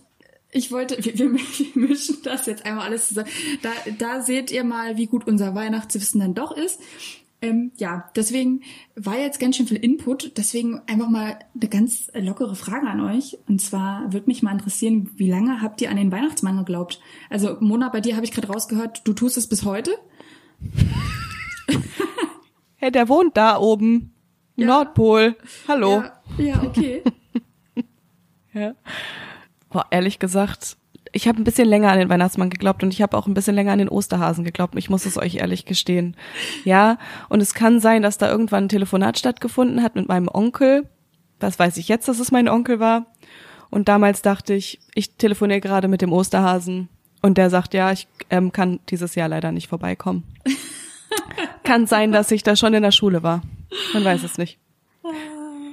Ich, 0.52 0.66
ich 0.66 0.72
wollte, 0.72 0.98
wir, 1.04 1.18
wir, 1.18 1.30
mischen 1.76 2.18
das 2.24 2.46
jetzt 2.46 2.66
einmal 2.66 2.88
alles 2.88 3.10
zusammen. 3.10 3.30
Da, 3.62 3.70
da 3.98 4.22
seht 4.22 4.52
ihr 4.52 4.64
mal, 4.64 4.98
wie 4.98 5.08
gut 5.08 5.28
unser 5.28 5.56
Weihnachtswissen 5.56 6.20
dann 6.20 6.34
doch 6.34 6.56
ist. 6.56 6.80
Ähm, 7.42 7.72
ja, 7.78 8.10
deswegen 8.16 8.62
war 8.96 9.20
jetzt 9.20 9.40
ganz 9.40 9.58
schön 9.58 9.68
viel 9.68 9.78
Input. 9.78 10.38
Deswegen 10.38 10.82
einfach 10.88 11.10
mal 11.10 11.38
eine 11.54 11.70
ganz 11.70 12.10
lockere 12.14 12.56
Frage 12.56 12.88
an 12.88 13.02
euch. 13.02 13.38
Und 13.48 13.62
zwar 13.62 14.12
würde 14.14 14.28
mich 14.28 14.42
mal 14.42 14.54
interessieren, 14.54 15.12
wie 15.16 15.30
lange 15.30 15.62
habt 15.62 15.82
ihr 15.82 15.90
an 15.92 15.98
den 15.98 16.12
Weihnachtsmann 16.12 16.58
geglaubt? 16.58 17.00
Also 17.30 17.58
Mona, 17.60 17.90
bei 17.90 18.02
dir 18.02 18.16
habe 18.16 18.26
ich 18.26 18.32
gerade 18.32 18.48
rausgehört, 18.48 19.02
du 19.06 19.14
tust 19.14 19.38
es 19.38 19.48
bis 19.48 19.64
heute. 19.64 19.92
hey, 22.78 22.92
der 22.92 23.10
wohnt 23.10 23.38
da 23.38 23.60
oben. 23.60 24.14
Ja. 24.56 24.68
Nordpol. 24.68 25.36
Hallo. 25.68 26.04
Ja, 26.38 26.46
ja 26.46 26.64
okay. 26.64 27.04
ja. 28.56 28.74
Boah, 29.70 29.86
ehrlich 29.92 30.20
gesagt, 30.20 30.78
ich 31.12 31.28
habe 31.28 31.40
ein 31.40 31.44
bisschen 31.44 31.68
länger 31.68 31.92
an 31.92 32.00
den 32.00 32.10
Weihnachtsmann 32.10 32.50
geglaubt 32.50 32.84
und 32.84 32.94
ich 32.94 33.02
habe 33.02 33.18
auch 33.18 33.28
ein 33.28 33.34
bisschen 33.34 33.56
länger 33.56 33.72
an 33.72 33.80
den 33.80 33.90
Osterhasen 33.90 34.44
geglaubt. 34.44 34.76
Ich 34.78 34.90
muss 34.90 35.06
es 35.06 35.18
euch 35.18 35.36
ehrlich 35.36 35.66
gestehen. 35.66 36.18
Ja, 36.66 36.98
und 37.30 37.42
es 37.42 37.54
kann 37.54 37.80
sein, 37.80 38.02
dass 38.02 38.18
da 38.18 38.30
irgendwann 38.30 38.66
ein 38.66 38.70
Telefonat 38.70 39.18
stattgefunden 39.18 39.82
hat 39.82 39.96
mit 39.96 40.08
meinem 40.08 40.28
Onkel. 40.28 40.90
Das 41.40 41.58
weiß 41.58 41.78
ich 41.78 41.88
jetzt, 41.88 42.08
dass 42.08 42.20
es 42.20 42.32
mein 42.32 42.50
Onkel 42.50 42.80
war. 42.80 43.06
Und 43.70 43.88
damals 43.88 44.22
dachte 44.22 44.54
ich, 44.54 44.80
ich 44.94 45.16
telefoniere 45.16 45.62
gerade 45.62 45.88
mit 45.88 46.02
dem 46.02 46.12
Osterhasen 46.12 46.90
und 47.22 47.38
der 47.38 47.50
sagt, 47.50 47.74
ja, 47.74 47.92
ich 47.92 48.08
ähm, 48.30 48.52
kann 48.52 48.80
dieses 48.90 49.16
Jahr 49.16 49.30
leider 49.30 49.52
nicht 49.52 49.68
vorbeikommen. 49.68 50.24
kann 51.64 51.88
sein, 51.88 52.12
dass 52.12 52.32
ich 52.32 52.44
da 52.44 52.56
schon 52.56 52.74
in 52.74 52.84
der 52.84 52.92
Schule 52.92 53.24
war. 53.24 53.42
Man 53.94 54.04
weiß 54.04 54.24
es 54.24 54.38
nicht. 54.38 54.60
Ah, 55.04 55.10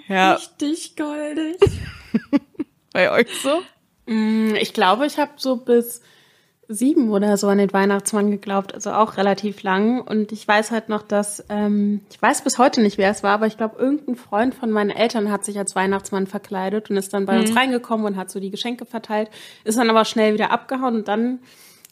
ja. 0.09 0.33
Richtig 0.35 0.97
goldig. 0.97 1.57
Bei 2.93 3.11
euch 3.11 3.29
so? 3.43 3.63
Mm, 4.07 4.55
ich 4.57 4.73
glaube, 4.73 5.07
ich 5.07 5.19
habe 5.19 5.33
so 5.37 5.57
bis 5.57 6.03
sieben 6.69 7.11
oder 7.11 7.37
so 7.37 7.49
an 7.49 7.59
den 7.59 7.73
Weihnachtsmann 7.73 8.31
geglaubt, 8.31 8.75
also 8.75 8.93
auch 8.93 9.17
relativ 9.17 9.63
lang. 9.63 10.01
Und 10.01 10.33
ich 10.33 10.47
weiß 10.47 10.71
halt 10.71 10.89
noch, 10.89 11.03
dass, 11.03 11.45
ähm, 11.49 12.01
ich 12.11 12.21
weiß 12.21 12.43
bis 12.43 12.59
heute 12.59 12.81
nicht, 12.81 12.99
wer 12.99 13.11
es 13.11 13.23
war, 13.23 13.33
aber 13.33 13.47
ich 13.47 13.57
glaube, 13.57 13.79
irgendein 13.79 14.17
Freund 14.17 14.55
von 14.55 14.71
meinen 14.71 14.91
Eltern 14.91 15.31
hat 15.31 15.45
sich 15.45 15.59
als 15.59 15.75
Weihnachtsmann 15.75 16.27
verkleidet 16.27 16.91
und 16.91 16.97
ist 16.97 17.13
dann 17.13 17.27
bei 17.27 17.35
mhm. 17.35 17.41
uns 17.43 17.57
reingekommen 17.57 18.07
und 18.07 18.17
hat 18.17 18.31
so 18.31 18.41
die 18.41 18.51
Geschenke 18.51 18.87
verteilt, 18.87 19.31
ist 19.65 19.79
dann 19.79 19.91
aber 19.91 20.05
schnell 20.05 20.35
wieder 20.35 20.51
abgehauen 20.51 20.97
und 20.97 21.09
dann 21.09 21.41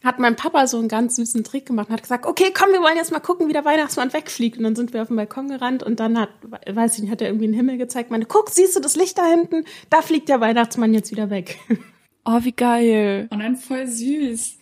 hat 0.02 0.18
mein 0.18 0.36
Papa 0.36 0.66
so 0.66 0.78
einen 0.78 0.88
ganz 0.88 1.16
süßen 1.16 1.44
Trick 1.44 1.66
gemacht 1.66 1.88
und 1.88 1.94
hat 1.94 2.02
gesagt, 2.02 2.26
okay, 2.26 2.52
komm, 2.54 2.72
wir 2.72 2.80
wollen 2.80 2.96
jetzt 2.96 3.12
mal 3.12 3.20
gucken, 3.20 3.48
wie 3.48 3.52
der 3.52 3.64
Weihnachtsmann 3.64 4.12
wegfliegt. 4.12 4.56
Und 4.56 4.64
dann 4.64 4.76
sind 4.76 4.92
wir 4.92 5.02
auf 5.02 5.08
den 5.08 5.16
Balkon 5.16 5.48
gerannt 5.48 5.82
und 5.82 6.00
dann 6.00 6.18
hat, 6.18 6.30
weiß 6.66 6.96
ich 6.96 7.02
nicht, 7.02 7.10
hat 7.10 7.20
er 7.20 7.28
irgendwie 7.28 7.46
den 7.46 7.54
Himmel 7.54 7.76
gezeigt, 7.76 8.10
meine, 8.10 8.24
guck, 8.24 8.50
siehst 8.50 8.76
du 8.76 8.80
das 8.80 8.96
Licht 8.96 9.18
da 9.18 9.26
hinten? 9.26 9.64
Da 9.90 10.02
fliegt 10.02 10.28
der 10.28 10.40
Weihnachtsmann 10.40 10.94
jetzt 10.94 11.10
wieder 11.10 11.30
weg. 11.30 11.58
Oh, 12.26 12.38
wie 12.42 12.52
geil. 12.52 13.28
Und 13.30 13.40
dann 13.40 13.56
voll 13.56 13.86
süß. 13.86 14.59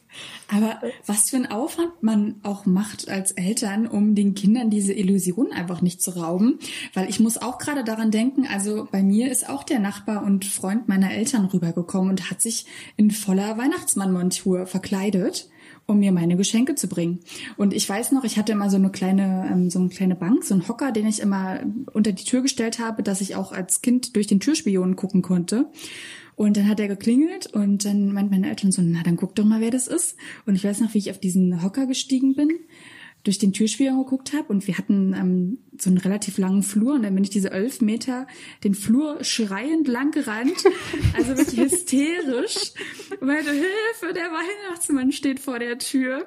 Aber 0.52 0.80
was 1.06 1.30
für 1.30 1.36
ein 1.36 1.50
Aufwand 1.50 2.02
man 2.02 2.36
auch 2.42 2.66
macht 2.66 3.08
als 3.08 3.32
Eltern, 3.32 3.86
um 3.86 4.14
den 4.14 4.34
Kindern 4.34 4.70
diese 4.70 4.92
Illusion 4.92 5.52
einfach 5.52 5.82
nicht 5.82 6.00
zu 6.00 6.12
rauben. 6.12 6.58
Weil 6.94 7.08
ich 7.08 7.20
muss 7.20 7.38
auch 7.38 7.58
gerade 7.58 7.84
daran 7.84 8.10
denken, 8.10 8.46
also 8.46 8.88
bei 8.90 9.02
mir 9.02 9.30
ist 9.30 9.48
auch 9.48 9.62
der 9.62 9.78
Nachbar 9.78 10.22
und 10.24 10.44
Freund 10.44 10.88
meiner 10.88 11.12
Eltern 11.12 11.46
rübergekommen 11.46 12.10
und 12.10 12.30
hat 12.30 12.40
sich 12.40 12.66
in 12.96 13.10
voller 13.10 13.58
Weihnachtsmannmontur 13.58 14.66
verkleidet 14.66 15.48
um 15.88 16.00
mir 16.00 16.12
meine 16.12 16.36
Geschenke 16.36 16.74
zu 16.74 16.86
bringen. 16.86 17.20
Und 17.56 17.72
ich 17.72 17.88
weiß 17.88 18.12
noch, 18.12 18.22
ich 18.22 18.36
hatte 18.36 18.52
immer 18.52 18.68
so 18.68 18.76
eine 18.76 18.90
kleine, 18.90 19.48
ähm, 19.50 19.70
so 19.70 19.78
eine 19.78 19.88
kleine 19.88 20.14
Bank, 20.14 20.44
so 20.44 20.52
einen 20.52 20.68
Hocker, 20.68 20.92
den 20.92 21.06
ich 21.06 21.18
immer 21.18 21.60
unter 21.92 22.12
die 22.12 22.24
Tür 22.24 22.42
gestellt 22.42 22.78
habe, 22.78 23.02
dass 23.02 23.22
ich 23.22 23.36
auch 23.36 23.52
als 23.52 23.80
Kind 23.80 24.14
durch 24.14 24.26
den 24.26 24.38
Türspion 24.38 24.96
gucken 24.96 25.22
konnte. 25.22 25.70
Und 26.38 26.56
dann 26.56 26.68
hat 26.68 26.78
er 26.78 26.86
geklingelt 26.86 27.48
und 27.48 27.84
dann 27.84 28.12
meint 28.12 28.30
meine 28.30 28.48
Eltern 28.48 28.70
so, 28.70 28.80
na 28.80 29.02
dann 29.02 29.16
guck 29.16 29.34
doch 29.34 29.44
mal, 29.44 29.60
wer 29.60 29.72
das 29.72 29.88
ist. 29.88 30.16
Und 30.46 30.54
ich 30.54 30.62
weiß 30.62 30.80
noch, 30.80 30.94
wie 30.94 30.98
ich 30.98 31.10
auf 31.10 31.18
diesen 31.18 31.64
Hocker 31.64 31.86
gestiegen 31.86 32.36
bin, 32.36 32.50
durch 33.24 33.40
den 33.40 33.52
Türspion 33.52 33.98
geguckt 33.98 34.32
habe 34.34 34.46
und 34.52 34.68
wir 34.68 34.78
hatten 34.78 35.14
ähm, 35.14 35.58
so 35.76 35.90
einen 35.90 35.98
relativ 35.98 36.38
langen 36.38 36.62
Flur 36.62 36.94
und 36.94 37.02
dann 37.02 37.16
bin 37.16 37.24
ich 37.24 37.30
diese 37.30 37.50
elf 37.50 37.80
Meter 37.80 38.28
den 38.62 38.76
Flur 38.76 39.24
schreiend 39.24 39.88
lang 39.88 40.12
gerannt, 40.12 40.62
also 41.16 41.36
wirklich 41.36 41.60
hysterisch. 41.60 42.72
Meine 43.20 43.50
Hilfe, 43.50 44.14
der 44.14 44.30
Weihnachtsmann 44.30 45.10
steht 45.10 45.40
vor 45.40 45.58
der 45.58 45.76
Tür. 45.78 46.24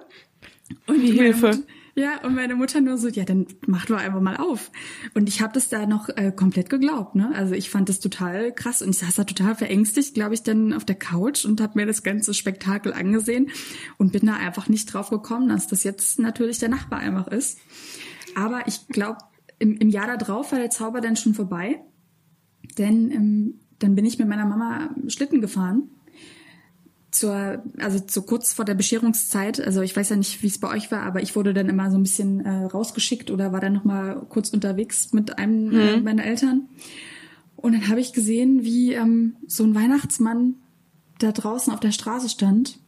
Und 0.88 1.02
die 1.02 1.14
Hilfe. 1.14 1.64
Ja, 1.94 2.24
und 2.24 2.36
meine 2.36 2.56
Mutter 2.56 2.80
nur 2.80 2.98
so, 2.98 3.10
ja, 3.10 3.26
dann 3.26 3.48
mach 3.68 3.86
doch 3.86 3.98
einfach 3.98 4.22
mal 4.22 4.38
auf. 4.38 4.72
Und 5.14 5.28
ich 5.28 5.42
habe 5.42 5.54
das 5.54 5.68
da 5.68 5.86
noch 5.86 6.08
äh, 6.10 6.32
komplett 6.34 6.70
geglaubt, 6.70 7.16
ne? 7.16 7.32
Also 7.36 7.54
ich 7.54 7.70
fand 7.70 7.90
das 7.90 8.00
total 8.00 8.54
krass 8.54 8.82
und 8.82 8.92
ich 8.92 9.00
saß 9.00 9.16
da 9.16 9.24
total 9.26 9.56
verängstigt, 9.56 10.14
glaube 10.14 10.34
ich, 10.34 10.44
dann 10.44 10.74
auf 10.74 10.86
der 10.86 10.96
Couch 10.96 11.44
und 11.44 11.60
habe 11.60 11.80
mir 11.80 11.86
das 11.86 12.04
ganze 12.04 12.34
Spektakel 12.34 12.94
angesehen 12.94 13.50
und 13.98 14.14
bin 14.14 14.26
da 14.26 14.36
einfach 14.36 14.70
nicht 14.70 14.94
drauf 14.94 15.10
gekommen, 15.10 15.50
dass 15.50 15.68
das 15.68 15.84
jetzt 15.84 16.18
natürlich 16.18 16.60
der 16.60 16.70
Nachbar 16.70 17.00
einfach 17.00 17.28
ist. 17.28 17.60
Aber 18.36 18.68
ich 18.68 18.88
glaube, 18.88 19.18
im, 19.60 19.76
im 19.76 19.90
Jahr 19.90 20.18
darauf 20.18 20.54
war 20.54 20.60
der 20.60 20.70
Zauber 20.70 21.02
dann 21.02 21.18
schon 21.18 21.34
vorbei, 21.34 21.82
denn 22.78 23.12
ähm, 23.12 23.60
dann 23.80 23.96
bin 23.96 24.06
ich 24.06 24.18
mit 24.18 24.30
meiner 24.30 24.46
Mama 24.46 24.96
Schlitten 25.08 25.42
gefahren 25.42 25.90
zur, 27.12 27.62
also 27.78 28.00
zu 28.00 28.24
kurz 28.24 28.54
vor 28.54 28.66
der 28.66 28.74
Bescherungszeit, 28.74 29.60
also 29.60 29.82
ich 29.82 29.96
weiß 29.96 30.10
ja 30.10 30.16
nicht, 30.16 30.42
wie 30.44 30.48
es 30.48 30.60
bei 30.60 30.70
euch 30.70 30.92
war, 30.92 31.02
aber 31.02 31.22
ich 31.22 31.36
wurde 31.36 31.54
dann 31.54 31.70
immer 31.70 31.92
so 31.92 31.98
ein 31.98 32.04
bisschen 32.04 32.46
äh, 32.46 32.66
rausgeschickt 32.66 33.30
oder 33.30 33.52
war 33.52 33.60
dann 33.60 33.74
noch 33.74 33.84
mal 33.84 34.26
kurz 34.30 34.50
unterwegs 34.50 35.12
mit 35.12 35.38
einem 35.38 35.68
mhm. 35.68 35.80
äh, 35.80 35.98
meiner 35.98 36.24
Eltern. 36.24 36.70
Und 37.58 37.74
dann 37.74 37.90
habe 37.90 38.00
ich 38.00 38.14
gesehen, 38.14 38.64
wie 38.64 38.94
ähm, 38.94 39.36
so 39.46 39.64
ein 39.64 39.76
Weihnachtsmann 39.76 40.56
da 41.20 41.32
draußen 41.32 41.72
auf 41.72 41.80
der 41.80 41.92
Straße 41.92 42.30
stand, 42.30 42.80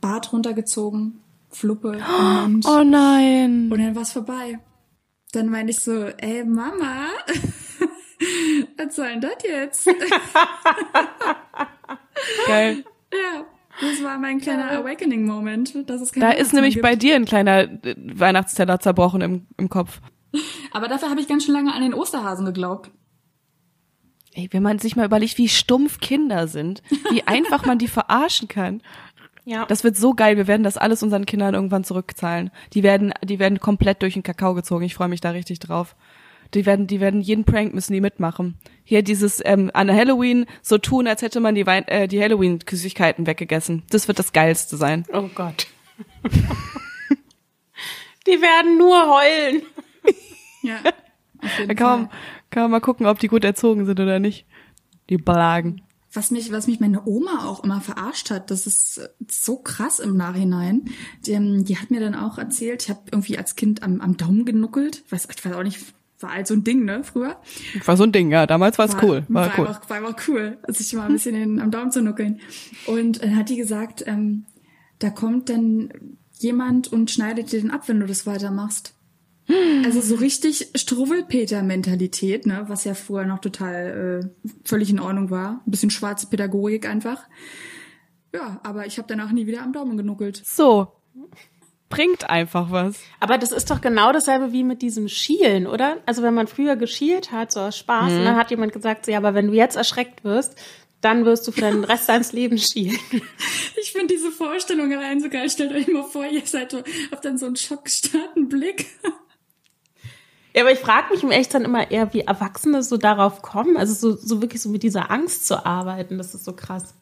Bart 0.00 0.32
runtergezogen, 0.32 1.20
Fluppe 1.50 1.98
im 1.98 2.52
Mund. 2.52 2.66
Oh 2.66 2.84
nein. 2.84 3.70
Und 3.70 3.78
dann 3.78 3.96
war's 3.96 4.12
vorbei. 4.12 4.60
Dann 5.32 5.48
meine 5.48 5.70
ich 5.70 5.80
so, 5.80 6.04
ey 6.04 6.44
Mama, 6.44 7.08
was 8.76 8.96
soll 8.96 9.08
denn 9.08 9.20
das 9.20 9.32
jetzt? 9.44 9.86
Geil. 12.46 12.84
Ja, 13.12 13.44
das 13.80 14.02
war 14.02 14.18
mein 14.18 14.40
kleiner 14.40 14.70
Awakening-Moment. 14.70 15.88
Da 16.16 16.30
ist 16.30 16.52
nämlich 16.52 16.74
gibt. 16.74 16.82
bei 16.82 16.96
dir 16.96 17.14
ein 17.14 17.24
kleiner 17.24 17.62
äh, 17.62 17.94
Weihnachtsteller 17.96 18.80
zerbrochen 18.80 19.20
im, 19.20 19.46
im 19.56 19.68
Kopf. 19.68 20.00
Aber 20.72 20.88
dafür 20.88 21.10
habe 21.10 21.20
ich 21.20 21.28
ganz 21.28 21.44
schön 21.44 21.54
lange 21.54 21.72
an 21.72 21.82
den 21.82 21.94
Osterhasen 21.94 22.44
geglaubt. 22.44 22.90
Ey, 24.34 24.48
wenn 24.52 24.62
man 24.62 24.78
sich 24.78 24.94
mal 24.94 25.06
überlegt, 25.06 25.38
wie 25.38 25.48
stumpf 25.48 26.00
Kinder 26.00 26.48
sind, 26.48 26.82
wie 27.10 27.22
einfach 27.26 27.64
man 27.64 27.78
die 27.78 27.88
verarschen 27.88 28.48
kann. 28.48 28.82
Ja. 29.44 29.64
Das 29.64 29.82
wird 29.82 29.96
so 29.96 30.12
geil. 30.12 30.36
Wir 30.36 30.46
werden 30.46 30.62
das 30.62 30.76
alles 30.76 31.02
unseren 31.02 31.24
Kindern 31.24 31.54
irgendwann 31.54 31.82
zurückzahlen. 31.82 32.50
Die 32.74 32.82
werden, 32.82 33.14
die 33.24 33.38
werden 33.38 33.60
komplett 33.60 34.02
durch 34.02 34.12
den 34.12 34.22
Kakao 34.22 34.52
gezogen. 34.54 34.84
Ich 34.84 34.94
freue 34.94 35.08
mich 35.08 35.22
da 35.22 35.30
richtig 35.30 35.58
drauf. 35.58 35.96
Die 36.54 36.64
werden, 36.64 36.86
die 36.86 37.00
werden 37.00 37.20
jeden 37.20 37.44
Prank 37.44 37.74
müssen 37.74 37.92
die 37.92 38.00
mitmachen. 38.00 38.56
Hier 38.84 39.02
dieses 39.02 39.42
ähm, 39.44 39.70
an 39.74 39.92
Halloween 39.92 40.46
so 40.62 40.78
tun, 40.78 41.06
als 41.06 41.22
hätte 41.22 41.40
man 41.40 41.54
die, 41.54 41.66
Wein 41.66 41.86
äh, 41.88 42.08
die 42.08 42.22
Halloween-Süßigkeiten 42.22 43.26
weggegessen. 43.26 43.82
Das 43.90 44.08
wird 44.08 44.18
das 44.18 44.32
Geilste 44.32 44.76
sein. 44.76 45.04
Oh 45.12 45.28
Gott. 45.34 45.66
die 48.26 48.40
werden 48.40 48.78
nur 48.78 49.14
heulen. 49.14 49.62
ja. 50.62 50.78
Da 51.66 51.74
kann 51.74 52.00
man, 52.00 52.10
kann 52.50 52.62
man 52.64 52.70
mal 52.72 52.80
gucken, 52.80 53.06
ob 53.06 53.18
die 53.18 53.28
gut 53.28 53.44
erzogen 53.44 53.84
sind 53.86 54.00
oder 54.00 54.18
nicht. 54.18 54.46
Die 55.10 55.18
Blagen. 55.18 55.82
Was 56.12 56.30
mich, 56.30 56.50
was 56.50 56.66
mich 56.66 56.80
meine 56.80 57.06
Oma 57.06 57.46
auch 57.46 57.62
immer 57.62 57.82
verarscht 57.82 58.30
hat, 58.30 58.50
das 58.50 58.66
ist 58.66 59.10
so 59.30 59.58
krass 59.58 59.98
im 59.98 60.16
Nachhinein. 60.16 60.86
Die, 61.26 61.32
ähm, 61.32 61.64
die 61.64 61.78
hat 61.78 61.90
mir 61.90 62.00
dann 62.00 62.14
auch 62.14 62.38
erzählt, 62.38 62.84
ich 62.84 62.90
habe 62.90 63.02
irgendwie 63.12 63.36
als 63.36 63.56
Kind 63.56 63.82
am, 63.82 64.00
am 64.00 64.16
Daumen 64.16 64.46
genuckelt. 64.46 65.04
Weiß, 65.10 65.28
ich 65.30 65.44
weiß 65.44 65.52
auch 65.52 65.62
nicht, 65.62 65.78
war 66.20 66.34
halt 66.34 66.46
so 66.46 66.54
ein 66.54 66.64
Ding, 66.64 66.84
ne, 66.84 67.04
früher. 67.04 67.40
War 67.84 67.96
so 67.96 68.04
ein 68.04 68.12
Ding, 68.12 68.30
ja. 68.30 68.46
Damals 68.46 68.78
war 68.78 68.86
es 68.86 68.96
cool. 69.02 69.24
War, 69.28 69.46
war 69.46 69.58
cool. 69.58 69.66
Einfach, 69.66 69.90
war 69.90 69.96
einfach 69.96 70.28
cool, 70.28 70.58
sich 70.68 70.92
mal 70.94 71.06
ein 71.06 71.12
bisschen 71.12 71.34
in, 71.34 71.60
am 71.60 71.70
Daumen 71.70 71.92
zu 71.92 72.02
nuckeln. 72.02 72.40
Und 72.86 73.22
dann 73.22 73.36
hat 73.36 73.48
die 73.48 73.56
gesagt, 73.56 74.04
ähm, 74.06 74.46
da 74.98 75.10
kommt 75.10 75.48
dann 75.48 75.92
jemand 76.38 76.92
und 76.92 77.10
schneidet 77.10 77.52
dir 77.52 77.60
den 77.60 77.70
ab, 77.70 77.88
wenn 77.88 78.00
du 78.00 78.06
das 78.06 78.26
weitermachst. 78.26 78.94
Also 79.84 80.02
so 80.02 80.16
richtig 80.16 80.70
Struwwelpeter-Mentalität, 80.74 82.44
ne, 82.46 82.64
was 82.68 82.84
ja 82.84 82.94
früher 82.94 83.24
noch 83.24 83.38
total 83.38 84.22
äh, 84.22 84.48
völlig 84.64 84.90
in 84.90 85.00
Ordnung 85.00 85.30
war. 85.30 85.62
Ein 85.66 85.70
bisschen 85.70 85.90
schwarze 85.90 86.26
Pädagogik 86.26 86.86
einfach. 86.86 87.24
Ja, 88.34 88.60
aber 88.62 88.86
ich 88.86 88.98
habe 88.98 89.08
danach 89.08 89.32
nie 89.32 89.46
wieder 89.46 89.62
am 89.62 89.72
Daumen 89.72 89.96
genuckelt. 89.96 90.42
So, 90.44 90.92
bringt 91.88 92.28
einfach 92.28 92.70
was. 92.70 92.98
Aber 93.20 93.38
das 93.38 93.52
ist 93.52 93.70
doch 93.70 93.80
genau 93.80 94.12
dasselbe 94.12 94.52
wie 94.52 94.64
mit 94.64 94.82
diesem 94.82 95.08
Schielen, 95.08 95.66
oder? 95.66 95.98
Also 96.06 96.22
wenn 96.22 96.34
man 96.34 96.46
früher 96.46 96.76
geschielt 96.76 97.32
hat, 97.32 97.52
so 97.52 97.60
aus 97.60 97.78
Spaß, 97.78 98.12
mhm. 98.12 98.18
und 98.18 98.24
dann 98.24 98.36
hat 98.36 98.50
jemand 98.50 98.72
gesagt, 98.72 99.06
so, 99.06 99.12
ja, 99.12 99.18
aber 99.18 99.34
wenn 99.34 99.48
du 99.48 99.54
jetzt 99.54 99.76
erschreckt 99.76 100.24
wirst, 100.24 100.56
dann 101.00 101.24
wirst 101.24 101.46
du 101.46 101.52
für 101.52 101.60
den 101.62 101.84
Rest 101.84 102.08
deines 102.08 102.32
Lebens 102.32 102.70
schielen. 102.70 102.98
Ich 103.80 103.92
finde 103.92 104.14
diese 104.14 104.30
Vorstellung 104.30 104.92
allein 104.92 105.20
so 105.20 105.28
geil. 105.28 105.48
Stellt 105.48 105.72
euch 105.72 105.88
mal 105.88 106.02
vor, 106.02 106.26
ihr 106.26 106.42
seid 106.44 106.72
so, 106.72 106.82
habt 107.10 107.24
dann 107.24 107.38
so 107.38 107.46
einen 107.46 107.56
schockstarken 107.56 108.48
Blick. 108.48 108.86
Ja, 110.54 110.62
aber 110.62 110.72
ich 110.72 110.80
frage 110.80 111.12
mich 111.12 111.22
im 111.22 111.30
echt 111.30 111.54
dann 111.54 111.64
immer 111.64 111.90
eher, 111.90 112.12
wie 112.14 112.22
Erwachsene 112.22 112.82
so 112.82 112.96
darauf 112.96 113.42
kommen, 113.42 113.76
also 113.76 113.94
so, 113.94 114.16
so 114.16 114.42
wirklich 114.42 114.60
so 114.60 114.68
mit 114.68 114.82
dieser 114.82 115.10
Angst 115.10 115.46
zu 115.46 115.64
arbeiten. 115.64 116.18
Das 116.18 116.34
ist 116.34 116.44
so 116.44 116.52
krass. 116.52 116.94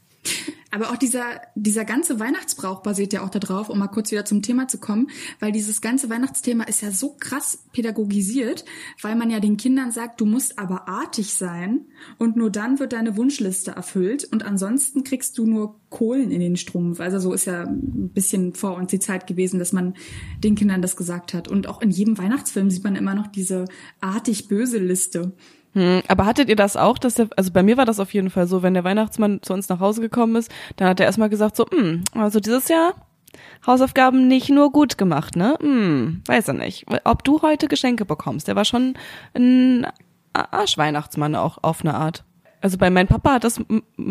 Aber 0.70 0.90
auch 0.90 0.96
dieser, 0.96 1.40
dieser 1.54 1.84
ganze 1.84 2.20
Weihnachtsbrauch 2.20 2.82
basiert 2.82 3.12
ja 3.12 3.24
auch 3.24 3.30
darauf, 3.30 3.70
um 3.70 3.78
mal 3.78 3.86
kurz 3.86 4.10
wieder 4.10 4.24
zum 4.24 4.42
Thema 4.42 4.68
zu 4.68 4.78
kommen, 4.78 5.08
weil 5.40 5.52
dieses 5.52 5.80
ganze 5.80 6.10
Weihnachtsthema 6.10 6.64
ist 6.64 6.82
ja 6.82 6.90
so 6.90 7.16
krass 7.18 7.64
pädagogisiert, 7.72 8.64
weil 9.00 9.16
man 9.16 9.30
ja 9.30 9.40
den 9.40 9.56
Kindern 9.56 9.90
sagt, 9.90 10.20
du 10.20 10.26
musst 10.26 10.58
aber 10.58 10.88
artig 10.88 11.32
sein 11.34 11.86
und 12.18 12.36
nur 12.36 12.50
dann 12.50 12.78
wird 12.78 12.92
deine 12.92 13.16
Wunschliste 13.16 13.70
erfüllt 13.70 14.24
und 14.24 14.44
ansonsten 14.44 15.02
kriegst 15.02 15.38
du 15.38 15.46
nur 15.46 15.80
Kohlen 15.88 16.30
in 16.30 16.40
den 16.40 16.56
Strumpf. 16.56 17.00
Also 17.00 17.20
so 17.20 17.32
ist 17.32 17.46
ja 17.46 17.62
ein 17.62 18.10
bisschen 18.12 18.52
vor 18.52 18.76
uns 18.76 18.90
die 18.90 18.98
Zeit 18.98 19.26
gewesen, 19.26 19.58
dass 19.58 19.72
man 19.72 19.94
den 20.42 20.56
Kindern 20.56 20.82
das 20.82 20.96
gesagt 20.96 21.32
hat. 21.32 21.48
Und 21.48 21.68
auch 21.68 21.80
in 21.80 21.90
jedem 21.90 22.18
Weihnachtsfilm 22.18 22.70
sieht 22.70 22.84
man 22.84 22.96
immer 22.96 23.14
noch 23.14 23.28
diese 23.28 23.66
artig 24.00 24.48
böse 24.48 24.78
Liste. 24.78 25.32
Hm, 25.76 26.02
aber 26.08 26.24
hattet 26.24 26.48
ihr 26.48 26.56
das 26.56 26.74
auch, 26.74 26.96
dass 26.96 27.14
der, 27.14 27.28
also 27.36 27.52
bei 27.52 27.62
mir 27.62 27.76
war 27.76 27.84
das 27.84 28.00
auf 28.00 28.14
jeden 28.14 28.30
Fall 28.30 28.46
so, 28.46 28.62
wenn 28.62 28.72
der 28.72 28.82
Weihnachtsmann 28.82 29.42
zu 29.42 29.52
uns 29.52 29.68
nach 29.68 29.78
Hause 29.78 30.00
gekommen 30.00 30.34
ist, 30.34 30.50
dann 30.76 30.88
hat 30.88 31.00
er 31.00 31.06
erstmal 31.06 31.28
gesagt 31.28 31.54
so, 31.54 31.66
hm, 31.70 32.02
also 32.14 32.40
dieses 32.40 32.68
Jahr 32.68 32.94
Hausaufgaben 33.66 34.26
nicht 34.26 34.48
nur 34.48 34.72
gut 34.72 34.96
gemacht, 34.96 35.36
ne? 35.36 35.58
Hm, 35.60 36.22
weiß 36.26 36.48
er 36.48 36.54
nicht. 36.54 36.86
Ob 37.04 37.24
du 37.24 37.42
heute 37.42 37.68
Geschenke 37.68 38.06
bekommst, 38.06 38.48
der 38.48 38.56
war 38.56 38.64
schon 38.64 38.94
ein 39.34 39.86
Arschweihnachtsmann 40.32 41.34
auch 41.34 41.58
auf 41.62 41.82
eine 41.82 41.94
Art 41.94 42.24
also 42.66 42.78
bei 42.78 42.90
meinem 42.90 43.06
Papa 43.06 43.34
hat 43.34 43.44
das 43.44 43.60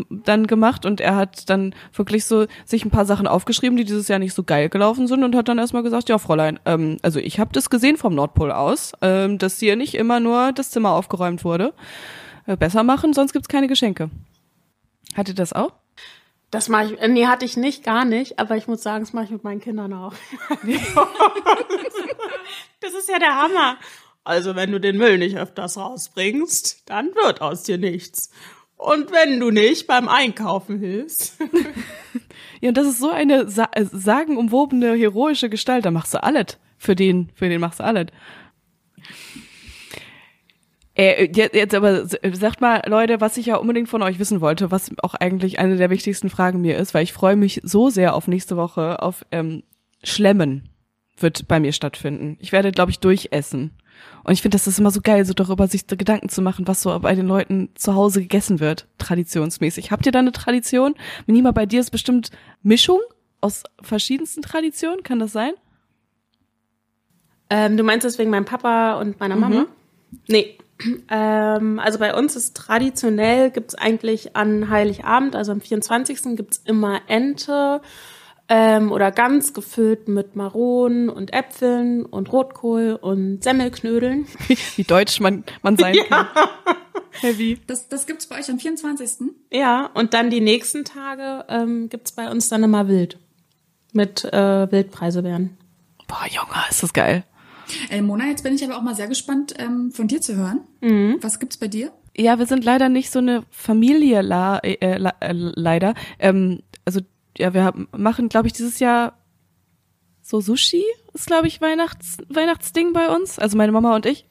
dann 0.10 0.48
gemacht 0.48 0.86
und 0.86 1.02
er 1.02 1.18
hat 1.18 1.50
dann 1.50 1.76
wirklich 1.92 2.24
so 2.24 2.46
sich 2.64 2.86
ein 2.86 2.90
paar 2.90 3.06
Sachen 3.06 3.28
aufgeschrieben, 3.28 3.76
die 3.76 3.84
dieses 3.84 4.08
Jahr 4.08 4.18
nicht 4.18 4.34
so 4.34 4.44
geil 4.44 4.70
gelaufen 4.70 5.08
sind 5.08 5.26
und 5.26 5.36
hat 5.36 5.50
dann 5.50 5.58
erstmal 5.58 5.84
gesagt, 5.84 6.08
ja 6.08 6.18
Fräulein, 6.20 6.58
ähm, 6.64 6.96
also 7.02 7.20
ich 7.20 7.38
habe 7.38 7.52
das 7.52 7.70
gesehen 7.70 7.98
vom 7.98 8.16
Nordpol 8.16 8.54
aus, 8.54 8.94
ähm, 9.02 9.40
dass 9.40 9.60
hier 9.60 9.76
nicht 9.76 9.94
immer 9.94 10.22
nur 10.22 10.54
das 10.54 10.72
Zimmer 10.72 10.92
aufgeräumt 10.92 11.44
wurde. 11.44 11.74
Äh, 12.48 12.56
besser 12.56 12.84
machen, 12.84 13.12
sonst 13.12 13.34
gibt's 13.34 13.50
keine 13.50 13.68
Geschenke. 13.68 14.10
Hatte 15.18 15.34
das 15.34 15.52
auch? 15.52 15.74
Das 16.50 16.70
mache 16.70 16.94
ich, 16.94 17.08
nee, 17.10 17.28
hatte 17.28 17.44
ich 17.44 17.58
nicht, 17.58 17.84
gar 17.84 18.06
nicht, 18.06 18.40
aber 18.40 18.56
ich 18.56 18.70
muss 18.70 18.82
sagen, 18.82 19.04
das 19.04 19.12
mache 19.12 19.26
ich 19.26 19.32
mit 19.32 19.44
meinen 19.44 19.60
Kindern 19.60 19.92
auch. 19.92 20.14
das 22.80 22.94
ist 22.94 23.10
ja 23.10 23.20
der 23.20 23.36
Hammer. 23.36 23.76
Also 24.26 24.56
wenn 24.56 24.72
du 24.72 24.80
den 24.80 24.98
Müll 24.98 25.18
nicht 25.18 25.38
öfters 25.38 25.78
rausbringst, 25.78 26.84
dann 26.88 27.08
wird 27.16 27.42
aus 27.42 27.64
dir 27.64 27.78
nichts. 27.78 28.32
Und 28.76 29.12
wenn 29.12 29.40
du 29.40 29.52
nicht 29.52 29.88
beim 29.88 30.10
Einkaufen 30.10 30.80
hilfst. 30.80 31.38
Ja, 32.62 32.70
und 32.70 32.78
das 32.78 32.88
ist 32.88 33.00
so 33.00 33.10
eine 33.10 33.50
sa 33.50 33.68
äh, 33.74 33.86
sagenumwobene, 33.86 34.96
heroische 34.96 35.50
Gestalt. 35.50 35.86
Da 35.86 35.92
machst 35.92 36.14
du 36.14 36.24
alles. 36.24 36.58
Für 36.78 36.96
den, 36.96 37.30
für 37.36 37.50
den 37.50 37.60
machst 37.60 37.80
du 37.80 37.84
alles. 37.84 38.08
Äh, 40.96 41.30
jetzt 41.34 41.76
aber 41.76 42.08
sagt 42.08 42.62
mal, 42.62 42.82
Leute, 42.88 43.20
was 43.20 43.36
ich 43.38 43.48
ja 43.48 43.58
unbedingt 43.58 43.90
von 43.90 44.02
euch 44.02 44.20
wissen 44.20 44.40
wollte, 44.40 44.72
was 44.72 44.90
auch 45.04 45.14
eigentlich 45.16 45.60
eine 45.60 45.76
der 45.76 45.90
wichtigsten 45.90 46.30
Fragen 46.30 46.62
mir 46.62 46.78
ist, 46.78 46.94
weil 46.94 47.04
ich 47.04 47.12
freue 47.12 47.36
mich 47.36 47.60
so 47.64 47.90
sehr 47.90 48.16
auf 48.16 48.28
nächste 48.28 48.56
Woche 48.56 49.02
auf 49.02 49.26
ähm, 49.32 49.64
Schlemmen 50.04 50.70
wird 51.18 51.48
bei 51.48 51.60
mir 51.60 51.74
stattfinden. 51.74 52.38
Ich 52.40 52.52
werde, 52.52 52.72
glaube 52.72 52.92
ich, 52.92 53.00
durchessen. 53.00 53.72
Und 54.24 54.34
ich 54.34 54.42
finde, 54.42 54.56
das 54.56 54.68
ist 54.68 54.80
immer 54.80 54.92
so 54.92 55.02
geil, 55.02 55.26
so 55.26 55.34
darüber 55.34 55.68
sich 55.68 55.86
Gedanken 55.88 56.30
zu 56.30 56.42
machen, 56.42 56.68
was 56.68 56.82
so 56.82 56.98
bei 57.00 57.14
den 57.14 57.28
Leuten 57.28 57.70
zu 57.76 57.94
Hause 57.94 58.22
gegessen 58.22 58.60
wird, 58.60 58.88
traditionsmäßig. 58.98 59.92
Habt 59.92 60.06
ihr 60.06 60.12
da 60.12 60.20
eine 60.20 60.32
Tradition? 60.32 60.96
Minima, 61.28 61.52
bei 61.52 61.66
dir 61.66 61.80
ist 61.80 61.92
bestimmt 61.92 62.32
Mischung 62.64 63.00
aus 63.42 63.64
verschiedensten 63.82 64.42
Traditionen, 64.42 65.04
kann 65.04 65.20
das 65.20 65.32
sein? 65.32 65.52
Ähm, 67.50 67.78
du 67.78 67.84
meinst 67.84 68.06
das 68.06 68.18
wegen 68.18 68.32
meinem 68.32 68.46
Papa 68.46 69.00
und 69.00 69.20
meiner 69.20 69.36
Mama? 69.36 69.62
Mhm. 69.62 69.68
Nee, 70.28 70.58
ähm, 71.10 71.80
also 71.80 72.00
bei 72.00 72.14
uns 72.14 72.36
ist 72.36 72.56
traditionell 72.58 73.50
gibt's 73.50 73.76
eigentlich 73.76 74.36
an 74.36 74.70
Heiligabend, 74.70 75.36
also 75.36 75.52
am 75.52 75.62
24. 75.62 76.36
gibt's 76.36 76.62
immer 76.66 77.02
Ente 77.08 77.82
ähm, 78.48 78.92
oder 78.92 79.12
ganz 79.12 79.54
gefüllt 79.54 80.08
mit 80.08 80.36
Maronen 80.36 81.10
und 81.10 81.34
Äpfeln 81.34 82.06
und 82.06 82.32
Rotkohl 82.32 82.98
und 83.00 83.44
Semmelknödeln. 83.44 84.28
Wie 84.76 84.84
deutsch 84.84 85.20
man, 85.20 85.44
man 85.62 85.78
sein 85.78 85.96
kann. 86.08 86.28
Heavy. 87.22 87.60
Das, 87.68 87.88
das 87.88 88.06
gibt's 88.06 88.28
bei 88.28 88.40
euch 88.40 88.50
am 88.50 88.60
24. 88.60 89.30
Ja, 89.52 89.90
und 89.94 90.14
dann 90.14 90.30
die 90.30 90.42
nächsten 90.42 90.84
Tage 90.84 91.46
ähm, 91.50 91.90
gibt's 91.90 92.12
bei 92.12 92.30
uns 92.30 92.50
dann 92.50 92.64
immer 92.64 92.88
Wild. 92.88 93.18
Mit 93.94 94.26
äh, 94.26 94.72
Wildpreisebeeren. 94.72 95.58
Boah, 96.08 96.26
Junge, 96.30 96.64
ist 96.70 96.84
das 96.84 96.94
geil. 96.94 97.24
Äh, 97.90 98.02
Mona, 98.02 98.26
jetzt 98.26 98.44
bin 98.44 98.54
ich 98.54 98.64
aber 98.64 98.78
auch 98.78 98.82
mal 98.82 98.96
sehr 98.96 99.08
gespannt, 99.08 99.54
ähm, 99.58 99.92
von 99.92 100.08
dir 100.08 100.22
zu 100.22 100.36
hören. 100.36 100.62
Mhm. 100.82 101.18
Was 101.22 101.40
gibt's 101.40 101.58
bei 101.58 101.68
dir? 101.68 101.92
Ja, 102.18 102.40
wir 102.40 102.46
sind 102.46 102.64
leider 102.64 102.88
nicht 102.88 103.12
so 103.12 103.20
eine 103.20 103.44
Familie 103.50 104.22
la, 104.22 104.60
äh, 104.60 104.78
äh, 104.80 105.12
äh 105.20 105.32
leider. 105.32 105.96
Ähm, 106.20 106.62
ja, 107.38 107.54
wir 107.54 107.64
haben, 107.64 107.88
machen, 107.96 108.30
glaube 108.30 108.48
ich, 108.48 108.54
dieses 108.54 108.80
Jahr 108.80 109.18
so 110.22 110.42
Sushi 110.42 110.84
ist, 111.14 111.28
glaube 111.28 111.48
ich, 111.48 111.62
Weihnachts 111.62 112.18
Weihnachtsding 112.30 112.94
bei 112.94 113.10
uns. 113.10 113.40
Also 113.40 113.58
meine 113.58 113.72
Mama 113.72 113.96
und 113.96 114.06
ich. 114.06 114.28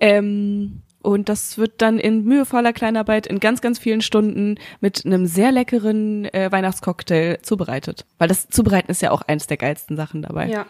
Ähm, 0.00 0.82
und 1.02 1.28
das 1.28 1.58
wird 1.58 1.82
dann 1.82 1.98
in 1.98 2.24
mühevoller 2.24 2.72
Kleinarbeit 2.72 3.26
in 3.26 3.40
ganz, 3.40 3.60
ganz 3.60 3.78
vielen 3.78 4.00
Stunden 4.00 4.54
mit 4.80 5.04
einem 5.04 5.26
sehr 5.26 5.52
leckeren 5.52 6.24
äh, 6.32 6.50
Weihnachtscocktail 6.50 7.40
zubereitet. 7.42 8.06
Weil 8.18 8.28
das 8.28 8.48
Zubereiten 8.48 8.90
ist 8.90 9.02
ja 9.02 9.10
auch 9.10 9.22
eins 9.22 9.46
der 9.46 9.56
geilsten 9.56 9.96
Sachen 9.96 10.22
dabei. 10.22 10.48
Ja. 10.48 10.66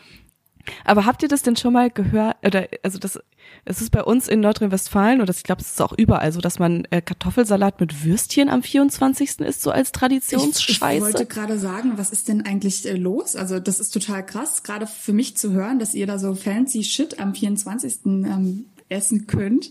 Aber 0.85 1.07
habt 1.07 1.23
ihr 1.23 1.29
das 1.29 1.43
denn 1.43 1.57
schon 1.57 1.73
mal 1.73 1.91
gehört? 1.91 2.37
Oder 2.45 2.69
also 2.83 2.99
das, 2.99 3.21
es 3.65 3.81
ist 3.81 3.91
bei 3.91 4.03
uns 4.03 4.29
in 4.29 4.41
Nordrhein-Westfalen 4.41 5.21
oder 5.21 5.33
ich 5.33 5.43
glaube, 5.43 5.61
es 5.61 5.69
ist 5.69 5.83
auch 5.83 5.93
überall 5.97 6.33
so, 6.33 6.41
dass 6.41 6.59
man 6.59 6.87
äh, 6.91 7.01
Kartoffelsalat 7.01 7.81
mit 7.81 8.05
Würstchen 8.05 8.49
am 8.49 8.63
24. 8.63 9.41
isst, 9.41 9.63
so 9.63 9.71
als 9.71 9.93
Traditionsscheiße. 9.93 10.93
Ich, 10.93 10.97
ich 10.97 11.03
wollte 11.03 11.27
gerade 11.27 11.59
sagen, 11.59 11.93
was 11.97 12.11
ist 12.11 12.29
denn 12.29 12.45
eigentlich 12.45 12.87
äh, 12.87 12.95
los? 12.95 13.37
Also 13.37 13.61
das 13.61 13.81
ist 13.81 13.91
total 13.91 14.25
krass, 14.25 14.63
gerade 14.63 14.87
für 14.87 15.13
mich 15.13 15.37
zu 15.37 15.53
hören, 15.53 15.79
dass 15.79 15.95
ihr 15.95 16.07
da 16.07 16.19
so 16.19 16.35
fancy 16.35 16.83
Shit 16.83 17.21
am 17.21 17.35
24. 17.35 18.01
Ähm, 18.05 18.67
essen 18.93 19.27
könnt, 19.27 19.71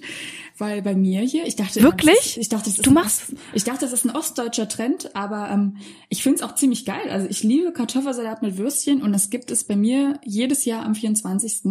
weil 0.58 0.82
bei 0.82 0.96
mir 0.96 1.22
hier, 1.22 1.46
ich 1.46 1.56
dachte, 1.56 1.82
wirklich, 1.82 2.18
ist, 2.18 2.38
ich 2.38 2.50
dachte, 2.50 2.66
das 2.66 2.78
ist 2.78 2.86
du 2.86 2.92
machst, 2.92 3.36
ich 3.54 3.64
dachte, 3.64 3.82
das 3.82 3.94
ist 3.94 4.06
ein 4.06 4.16
ostdeutscher 4.16 4.68
Trend, 4.68 5.16
aber 5.16 5.50
ähm, 5.50 5.78
ich 6.10 6.24
finde 6.24 6.38
es 6.38 6.42
auch 6.42 6.56
ziemlich 6.56 6.86
geil. 6.86 7.10
Also 7.10 7.28
ich 7.30 7.44
liebe 7.44 7.72
Kartoffelsalat 7.72 8.42
mit 8.42 8.58
Würstchen 8.58 9.02
und 9.02 9.14
das 9.14 9.30
gibt 9.30 9.52
es 9.52 9.64
bei 9.64 9.76
mir 9.76 10.20
jedes 10.26 10.66
Jahr 10.66 10.84
am 10.86 10.96
24. 10.96 11.62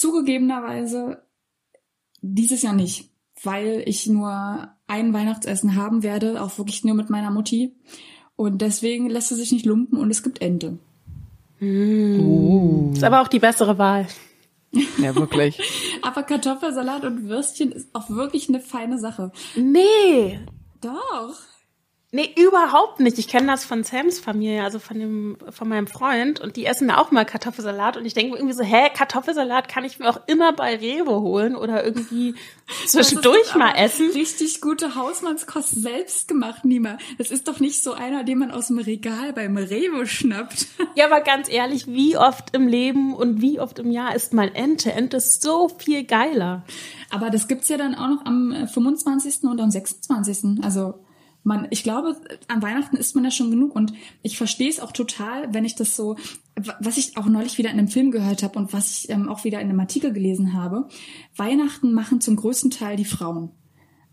Zugegebenerweise 0.00 1.22
dieses 2.22 2.62
Jahr 2.62 2.72
nicht, 2.72 3.10
weil 3.42 3.82
ich 3.84 4.06
nur 4.06 4.70
ein 4.86 5.12
Weihnachtsessen 5.12 5.76
haben 5.76 6.02
werde, 6.02 6.42
auch 6.42 6.56
wirklich 6.56 6.84
nur 6.84 6.94
mit 6.94 7.10
meiner 7.10 7.30
Mutti. 7.30 7.74
Und 8.34 8.62
deswegen 8.62 9.10
lässt 9.10 9.30
es 9.30 9.36
sich 9.36 9.52
nicht 9.52 9.66
lumpen 9.66 9.98
und 9.98 10.10
es 10.10 10.22
gibt 10.22 10.40
Ente. 10.40 10.78
Mm. 11.58 12.20
Oh. 12.20 12.90
Ist 12.94 13.04
aber 13.04 13.20
auch 13.20 13.28
die 13.28 13.40
bessere 13.40 13.76
Wahl. 13.76 14.06
Ja, 14.96 15.14
wirklich. 15.14 15.60
Aber 16.02 16.22
Kartoffelsalat 16.22 17.04
und 17.04 17.28
Würstchen 17.28 17.70
ist 17.72 17.94
auch 17.94 18.08
wirklich 18.08 18.48
eine 18.48 18.60
feine 18.60 18.98
Sache. 18.98 19.32
Nee. 19.54 20.40
Doch. 20.80 21.36
Nee, 22.12 22.34
überhaupt 22.36 22.98
nicht. 22.98 23.20
Ich 23.20 23.28
kenne 23.28 23.46
das 23.46 23.64
von 23.64 23.84
Sams 23.84 24.18
Familie, 24.18 24.64
also 24.64 24.80
von 24.80 24.98
dem, 24.98 25.36
von 25.48 25.68
meinem 25.68 25.86
Freund, 25.86 26.40
und 26.40 26.56
die 26.56 26.66
essen 26.66 26.88
da 26.88 26.98
auch 26.98 27.12
mal 27.12 27.24
Kartoffelsalat 27.24 27.96
und 27.96 28.04
ich 28.04 28.14
denke 28.14 28.36
irgendwie 28.36 28.56
so, 28.56 28.64
hä, 28.64 28.90
Kartoffelsalat 28.92 29.68
kann 29.68 29.84
ich 29.84 30.00
mir 30.00 30.10
auch 30.10 30.18
immer 30.26 30.52
bei 30.52 30.74
Rewe 30.74 31.20
holen 31.20 31.54
oder 31.54 31.84
irgendwie 31.84 32.34
zwischendurch 32.86 33.54
mal 33.54 33.74
essen. 33.76 34.10
Richtig 34.10 34.60
gute 34.60 34.96
Hausmannskost 34.96 35.70
selbst 35.70 36.26
gemacht, 36.26 36.64
Nima. 36.64 36.98
Das 37.18 37.30
ist 37.30 37.46
doch 37.46 37.60
nicht 37.60 37.80
so 37.80 37.92
einer, 37.92 38.24
den 38.24 38.38
man 38.38 38.50
aus 38.50 38.66
dem 38.66 38.80
Regal 38.80 39.32
beim 39.32 39.56
Rewe 39.56 40.06
schnappt. 40.06 40.66
Ja, 40.96 41.06
aber 41.06 41.20
ganz 41.20 41.48
ehrlich, 41.48 41.86
wie 41.86 42.16
oft 42.16 42.54
im 42.54 42.66
Leben 42.66 43.14
und 43.14 43.40
wie 43.40 43.60
oft 43.60 43.78
im 43.78 43.92
Jahr 43.92 44.14
isst 44.14 44.34
man 44.34 44.48
Ente? 44.48 44.92
Ente 44.92 45.18
ist 45.18 45.40
so 45.40 45.68
viel 45.68 46.04
geiler. 46.04 46.64
Aber 47.10 47.30
das 47.30 47.46
gibt's 47.46 47.68
ja 47.68 47.76
dann 47.76 47.94
auch 47.94 48.08
noch 48.08 48.24
am 48.24 48.66
25. 48.66 49.44
und 49.44 49.60
am 49.60 49.70
26. 49.70 50.64
Also 50.64 50.94
man, 51.42 51.66
ich 51.70 51.82
glaube, 51.82 52.16
an 52.48 52.62
Weihnachten 52.62 52.96
isst 52.96 53.14
man 53.14 53.24
ja 53.24 53.30
schon 53.30 53.50
genug 53.50 53.74
und 53.74 53.92
ich 54.22 54.36
verstehe 54.36 54.68
es 54.68 54.80
auch 54.80 54.92
total, 54.92 55.52
wenn 55.54 55.64
ich 55.64 55.74
das 55.74 55.96
so, 55.96 56.16
was 56.80 56.98
ich 56.98 57.16
auch 57.16 57.26
neulich 57.26 57.58
wieder 57.58 57.70
in 57.70 57.78
einem 57.78 57.88
Film 57.88 58.10
gehört 58.10 58.42
habe 58.42 58.58
und 58.58 58.72
was 58.72 59.04
ich 59.04 59.10
ähm, 59.10 59.28
auch 59.28 59.44
wieder 59.44 59.60
in 59.60 59.68
einem 59.68 59.80
Artikel 59.80 60.12
gelesen 60.12 60.52
habe. 60.52 60.88
Weihnachten 61.36 61.92
machen 61.92 62.20
zum 62.20 62.36
größten 62.36 62.70
Teil 62.70 62.96
die 62.96 63.04
Frauen. 63.04 63.50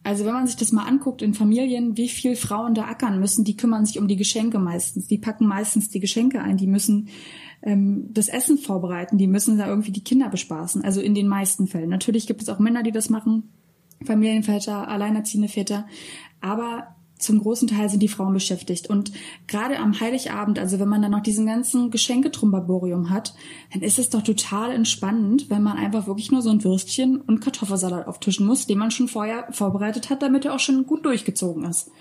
Also 0.04 0.24
wenn 0.24 0.34
man 0.34 0.48
sich 0.48 0.56
das 0.56 0.72
mal 0.72 0.86
anguckt 0.86 1.22
in 1.22 1.34
Familien, 1.34 1.98
wie 1.98 2.08
viel 2.08 2.38
Frauen 2.38 2.74
da 2.74 2.86
ackern 2.86 3.20
müssen, 3.20 3.44
die 3.44 3.58
kümmern 3.58 3.86
sich 3.86 4.00
um 4.00 4.08
die 4.08 4.16
Geschenke 4.16 4.58
meistens, 4.58 5.08
die 5.08 5.18
packen 5.18 5.48
meistens 5.48 5.90
die 5.90 6.00
Geschenke 6.00 6.42
ein, 6.42 6.56
die 6.56 6.68
müssen 6.68 7.10
ähm, 7.62 8.08
das 8.14 8.30
Essen 8.30 8.58
vorbereiten, 8.58 9.18
die 9.18 9.28
müssen 9.28 9.58
da 9.58 9.68
irgendwie 9.68 9.92
die 9.92 10.06
Kinder 10.06 10.30
bespaßen. 10.30 10.82
Also 10.86 11.02
in 11.02 11.14
den 11.14 11.28
meisten 11.28 11.68
Fällen. 11.68 11.90
Natürlich 11.90 12.26
gibt 12.26 12.42
es 12.42 12.48
auch 12.48 12.60
Männer, 12.60 12.84
die 12.84 12.94
das 12.94 13.10
machen, 13.10 13.50
Familienväter, 14.06 14.88
alleinerziehende 14.88 15.50
Väter, 15.50 15.88
aber 16.40 16.96
zum 17.18 17.40
großen 17.40 17.68
Teil 17.68 17.90
sind 17.90 18.02
die 18.02 18.08
Frauen 18.08 18.34
beschäftigt. 18.34 18.90
Und 18.90 19.12
gerade 19.48 19.80
am 19.80 20.00
Heiligabend, 20.00 20.60
also 20.60 20.80
wenn 20.80 20.90
man 20.90 21.02
dann 21.02 21.12
noch 21.12 21.24
diesen 21.24 21.46
ganzen 21.46 21.90
Geschenketrumbarborium 21.92 23.10
hat, 23.10 23.34
dann 23.74 23.82
ist 23.82 24.00
es 24.00 24.10
doch 24.10 24.22
total 24.22 24.72
entspannend, 24.72 25.50
wenn 25.50 25.64
man 25.64 25.78
einfach 25.78 26.08
wirklich 26.08 26.32
nur 26.32 26.42
so 26.42 26.50
ein 26.50 26.64
Würstchen 26.64 27.20
und 27.22 27.40
Kartoffelsalat 27.40 28.08
auftischen 28.08 28.46
muss, 28.46 28.68
den 28.68 28.78
man 28.78 28.92
schon 28.92 29.08
vorher 29.08 29.48
vorbereitet 29.52 30.10
hat, 30.10 30.22
damit 30.22 30.46
er 30.46 30.54
auch 30.54 30.60
schon 30.60 30.86
gut 30.86 31.06
durchgezogen 31.06 31.64
ist. 31.66 31.92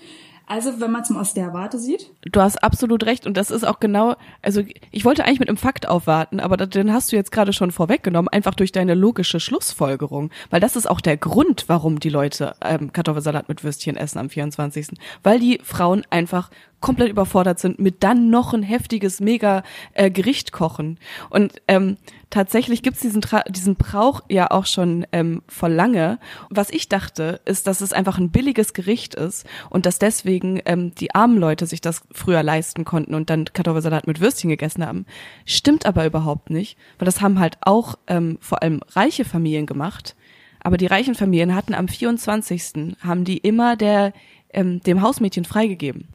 Also, 0.49 0.79
wenn 0.79 0.91
man 0.91 1.01
es 1.01 1.09
mal 1.09 1.19
aus 1.19 1.33
der 1.33 1.53
Warte 1.53 1.77
sieht. 1.77 2.09
Du 2.21 2.39
hast 2.39 2.63
absolut 2.63 3.05
recht 3.05 3.27
und 3.27 3.35
das 3.35 3.51
ist 3.51 3.65
auch 3.65 3.81
genau, 3.81 4.15
also 4.41 4.63
ich 4.91 5.03
wollte 5.03 5.25
eigentlich 5.25 5.41
mit 5.41 5.49
einem 5.49 5.57
Fakt 5.57 5.89
aufwarten, 5.89 6.39
aber 6.39 6.55
den 6.55 6.93
hast 6.93 7.11
du 7.11 7.17
jetzt 7.17 7.33
gerade 7.33 7.51
schon 7.51 7.71
vorweggenommen, 7.71 8.29
einfach 8.29 8.55
durch 8.55 8.71
deine 8.71 8.93
logische 8.93 9.41
Schlussfolgerung, 9.41 10.31
weil 10.49 10.61
das 10.61 10.77
ist 10.77 10.89
auch 10.89 11.01
der 11.01 11.17
Grund, 11.17 11.65
warum 11.67 11.99
die 11.99 12.09
Leute 12.09 12.55
ähm, 12.61 12.93
Kartoffelsalat 12.93 13.49
mit 13.49 13.65
Würstchen 13.65 13.97
essen 13.97 14.19
am 14.19 14.29
24., 14.29 14.91
weil 15.21 15.39
die 15.39 15.59
Frauen 15.63 16.03
einfach 16.09 16.49
komplett 16.79 17.09
überfordert 17.09 17.59
sind, 17.59 17.79
mit 17.79 18.03
dann 18.03 18.29
noch 18.29 18.53
ein 18.53 18.63
heftiges 18.63 19.19
mega 19.19 19.63
äh, 19.93 20.11
Gericht 20.11 20.51
kochen. 20.51 20.99
Und 21.29 21.61
ähm, 21.67 21.97
tatsächlich 22.29 22.83
gibt's 22.83 23.01
diesen 23.01 23.21
Tra 23.21 23.41
diesen 23.49 23.75
Brauch 23.75 24.21
ja 24.29 24.51
auch 24.51 24.65
schon 24.67 25.05
ähm, 25.11 25.41
vor 25.47 25.69
lange. 25.69 26.19
Was 26.49 26.69
ich 26.69 26.87
dachte, 26.87 27.41
ist, 27.45 27.65
dass 27.65 27.81
es 27.81 27.93
einfach 27.93 28.19
ein 28.19 28.29
billiges 28.29 28.73
Gericht 28.73 29.15
ist 29.15 29.45
und 29.69 29.85
dass 29.85 29.97
deswegen 29.97 30.61
ähm, 30.65 30.93
die 30.93 31.15
armen 31.15 31.37
Leute 31.37 31.65
sich 31.65 31.81
das 31.81 32.03
früher 32.11 32.43
leisten 32.43 32.85
konnten 32.85 33.15
und 33.15 33.29
dann 33.29 33.45
Kartoffelsalat 33.45 34.05
mit 34.05 34.21
Würstchen 34.21 34.49
gegessen 34.49 34.85
haben. 34.85 35.05
Stimmt 35.45 35.85
aber 35.85 36.05
überhaupt 36.05 36.51
nicht, 36.51 36.77
weil 36.99 37.05
das 37.07 37.21
haben 37.21 37.39
halt 37.39 37.57
auch 37.61 37.95
ähm, 38.05 38.37
vor 38.39 38.61
allem 38.61 38.81
reiche 38.91 39.25
Familien 39.25 39.65
gemacht. 39.65 40.15
Aber 40.59 40.77
die 40.77 40.87
reichen 40.87 41.15
Familien 41.15 41.55
hatten 41.55 41.73
am 41.73 41.87
24. 41.87 42.95
haben 43.01 43.23
die 43.23 43.37
immer 43.37 43.75
der 43.75 44.13
ähm, 44.53 44.81
dem 44.81 45.01
Hausmädchen 45.01 45.45
freigegeben. 45.45 46.07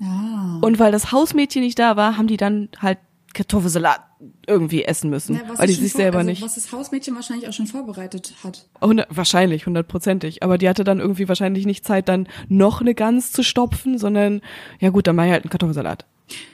Ah. 0.00 0.58
Und 0.60 0.78
weil 0.78 0.92
das 0.92 1.12
Hausmädchen 1.12 1.62
nicht 1.62 1.78
da 1.78 1.96
war, 1.96 2.16
haben 2.16 2.28
die 2.28 2.36
dann 2.36 2.68
halt 2.80 2.98
Kartoffelsalat 3.34 4.00
irgendwie 4.46 4.84
essen 4.84 5.10
müssen, 5.10 5.36
ja, 5.36 5.42
weil 5.56 5.68
die 5.68 5.74
sich 5.74 5.92
vor, 5.92 6.00
selber 6.00 6.18
also, 6.18 6.30
nicht. 6.30 6.42
Was 6.42 6.54
das 6.54 6.72
Hausmädchen 6.72 7.14
wahrscheinlich 7.14 7.48
auch 7.48 7.52
schon 7.52 7.66
vorbereitet 7.66 8.34
hat. 8.42 8.68
Oh, 8.80 8.88
ne, 8.88 9.06
wahrscheinlich, 9.10 9.66
hundertprozentig. 9.66 10.42
Aber 10.42 10.58
die 10.58 10.68
hatte 10.68 10.82
dann 10.82 10.98
irgendwie 10.98 11.28
wahrscheinlich 11.28 11.66
nicht 11.66 11.84
Zeit, 11.84 12.08
dann 12.08 12.26
noch 12.48 12.80
eine 12.80 12.94
Gans 12.94 13.30
zu 13.32 13.42
stopfen, 13.42 13.98
sondern 13.98 14.40
ja 14.80 14.90
gut, 14.90 15.06
dann 15.06 15.16
mach 15.16 15.24
ich 15.24 15.30
halt 15.30 15.44
einen 15.44 15.50
Kartoffelsalat. 15.50 16.06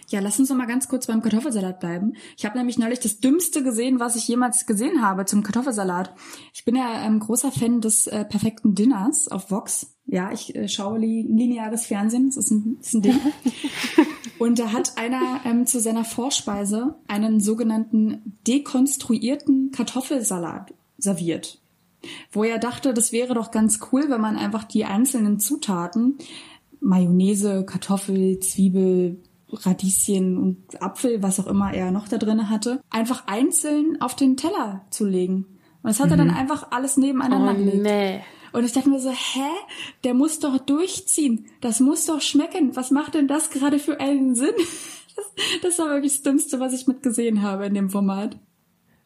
Ja, 0.09 0.21
lass 0.21 0.39
uns 0.39 0.51
noch 0.51 0.57
mal 0.57 0.67
ganz 0.67 0.89
kurz 0.89 1.07
beim 1.07 1.23
Kartoffelsalat 1.23 1.81
bleiben. 1.81 2.15
Ich 2.37 2.45
habe 2.45 2.59
nämlich 2.59 2.79
neulich 2.79 3.01
das 3.01 3.19
Dümmste 3.19 3.63
gesehen, 3.65 3.99
was 3.99 4.15
ich 4.15 4.29
jemals 4.29 4.67
gesehen 4.67 5.03
habe 5.03 5.25
zum 5.25 5.43
Kartoffelsalat. 5.43 6.15
Ich 6.53 6.65
bin 6.65 6.77
ja 6.77 6.93
ein 6.93 7.15
ähm, 7.15 7.21
großer 7.21 7.51
Fan 7.51 7.81
des 7.81 8.07
äh, 8.07 8.25
perfekten 8.25 8.75
Dinners 8.75 9.29
auf 9.29 9.51
Vox. 9.51 9.94
Ja, 10.07 10.31
ich 10.33 10.55
äh, 10.55 10.69
schaue 10.69 10.99
li 10.99 11.23
lineares 11.23 11.87
Fernsehen, 11.87 12.27
das 12.27 12.37
ist 12.37 12.51
ein, 12.51 12.77
das 12.79 12.89
ist 12.89 12.95
ein 12.95 13.03
Ding. 13.03 13.21
Und 14.39 14.59
da 14.59 14.73
hat 14.73 14.99
einer 14.99 15.41
ähm, 15.45 15.67
zu 15.67 15.81
seiner 15.81 16.05
Vorspeise 16.05 16.97
einen 17.09 17.41
sogenannten 17.41 18.37
dekonstruierten 18.47 19.71
Kartoffelsalat 19.71 20.75
serviert. 20.99 21.61
Wo 22.33 22.45
er 22.45 22.59
dachte, 22.59 22.93
das 22.93 23.13
wäre 23.13 23.33
doch 23.35 23.51
ganz 23.51 23.81
cool, 23.93 24.05
wenn 24.09 24.21
man 24.21 24.37
einfach 24.37 24.65
die 24.65 24.85
einzelnen 24.85 25.41
Zutaten, 25.41 26.19
Mayonnaise, 26.81 27.65
Kartoffel, 27.65 28.41
Zwiebel, 28.41 29.23
Radieschen 29.51 30.37
und 30.37 30.83
Apfel, 30.83 31.23
was 31.23 31.41
auch 31.41 31.47
immer 31.47 31.73
er 31.73 31.91
noch 31.93 32.09
da 32.09 32.19
drin 32.19 32.51
hatte, 32.51 32.83
einfach 32.91 33.27
einzeln 33.27 34.01
auf 34.01 34.15
den 34.17 34.37
Teller 34.37 34.85
zu 34.91 35.07
legen. 35.07 35.47
Und 35.83 35.91
das 35.91 36.01
hat 36.01 36.11
er 36.11 36.17
dann 36.17 36.31
einfach 36.31 36.69
alles 36.73 36.97
nebeneinander 36.97 37.53
Oh, 37.53 37.57
gelegt. 37.57 37.83
nee. 37.83 38.21
Und 38.55 38.65
ich 38.65 38.73
dachte 38.73 38.89
mir 38.89 39.01
so, 39.01 39.11
hä? 39.11 39.51
Der 40.05 40.15
muss 40.15 40.39
doch 40.39 40.59
durchziehen. 40.59 41.47
Das 41.61 41.81
muss 41.81 42.07
doch 42.07 42.21
schmecken. 42.21 42.77
Was 42.77 42.93
macht 42.93 43.15
denn 43.15 43.27
das 43.27 43.51
gerade 43.51 43.79
für 43.81 44.01
einen 44.01 44.35
Sinn? 44.35 44.55
Das, 45.17 45.27
das 45.63 45.79
war 45.79 45.91
wirklich 45.91 46.15
das 46.15 46.23
Dümmste, 46.23 46.59
was 46.59 46.73
ich 46.73 46.89
mitgesehen 46.89 47.43
habe 47.43 47.67
in 47.67 47.75
dem 47.75 47.89
Format. 47.89 48.37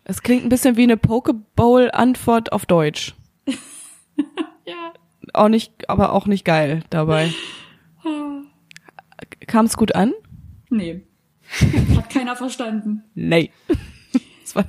Es 0.05 0.23
klingt 0.23 0.43
ein 0.43 0.49
bisschen 0.49 0.79
wie 0.79 0.85
eine 0.85 0.97
Pokeball-Antwort 0.97 2.53
auf 2.53 2.65
Deutsch. 2.65 3.15
Ja. 4.65 4.93
Auch 5.35 5.49
nicht, 5.49 5.89
aber 5.91 6.13
auch 6.15 6.27
nicht 6.27 6.45
geil 6.47 6.83
dabei. 6.89 7.31
Kam 9.47 9.67
es 9.67 9.77
gut 9.77 9.95
an? 9.95 10.13
Nee. 10.71 11.03
Hat 11.97 12.11
keiner 12.11 12.37
verstanden. 12.37 13.05
Nee. 13.15 13.51
Es 14.45 14.55
war, 14.57 14.65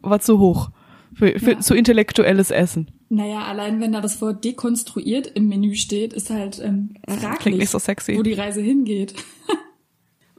war 0.00 0.20
zu 0.20 0.38
hoch. 0.40 0.70
Für, 1.14 1.38
für 1.38 1.52
Ja. 1.52 1.60
zu 1.60 1.74
intellektuelles 1.74 2.50
Essen. 2.50 2.90
Naja, 3.12 3.42
allein 3.42 3.80
wenn 3.80 3.90
da 3.92 4.00
das 4.00 4.20
Wort 4.22 4.44
dekonstruiert 4.44 5.26
im 5.26 5.48
Menü 5.48 5.74
steht, 5.74 6.12
ist 6.12 6.30
halt 6.30 6.60
ähm, 6.60 6.94
fraglich, 7.08 7.38
Klingt 7.40 7.58
nicht 7.58 7.70
so 7.70 7.80
sexy. 7.80 8.16
wo 8.16 8.22
die 8.22 8.34
Reise 8.34 8.60
hingeht. 8.60 9.14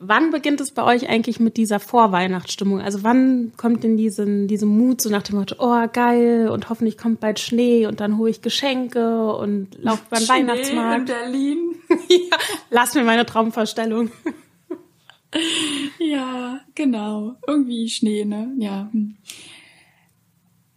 Wann 0.04 0.32
beginnt 0.32 0.60
es 0.62 0.72
bei 0.72 0.84
euch 0.84 1.08
eigentlich 1.10 1.40
mit 1.40 1.58
dieser 1.58 1.80
Vorweihnachtsstimmung? 1.80 2.82
Also 2.82 3.04
wann 3.04 3.52
kommt 3.56 3.84
denn 3.84 3.98
diesen, 3.98 4.48
diese 4.48 4.66
Mut 4.66 5.00
so 5.00 5.12
nach 5.12 5.22
dem 5.22 5.36
Motto, 5.36 5.58
oh 5.60 5.88
geil 5.94 6.50
und 6.50 6.70
hoffentlich 6.72 6.98
kommt 6.98 7.20
bald 7.20 7.40
Schnee 7.40 7.86
und 7.86 8.00
dann 8.00 8.18
hole 8.18 8.32
ich 8.32 8.42
Geschenke 8.42 9.32
und 9.36 9.68
laufe 9.80 10.02
beim 10.10 10.24
Schnee 10.24 10.40
in 10.40 10.48
Weihnachtsmarkt. 10.48 11.06
Berlin. 11.06 11.76
ja, 12.10 12.38
lass 12.72 12.96
mir 12.96 13.04
meine 13.04 13.28
Traumvorstellung. 13.28 14.10
Ja, 15.98 16.60
genau. 16.76 17.36
Irgendwie 17.48 17.88
Schnee, 17.88 18.26
ne? 18.26 18.54
Ja. 18.58 18.92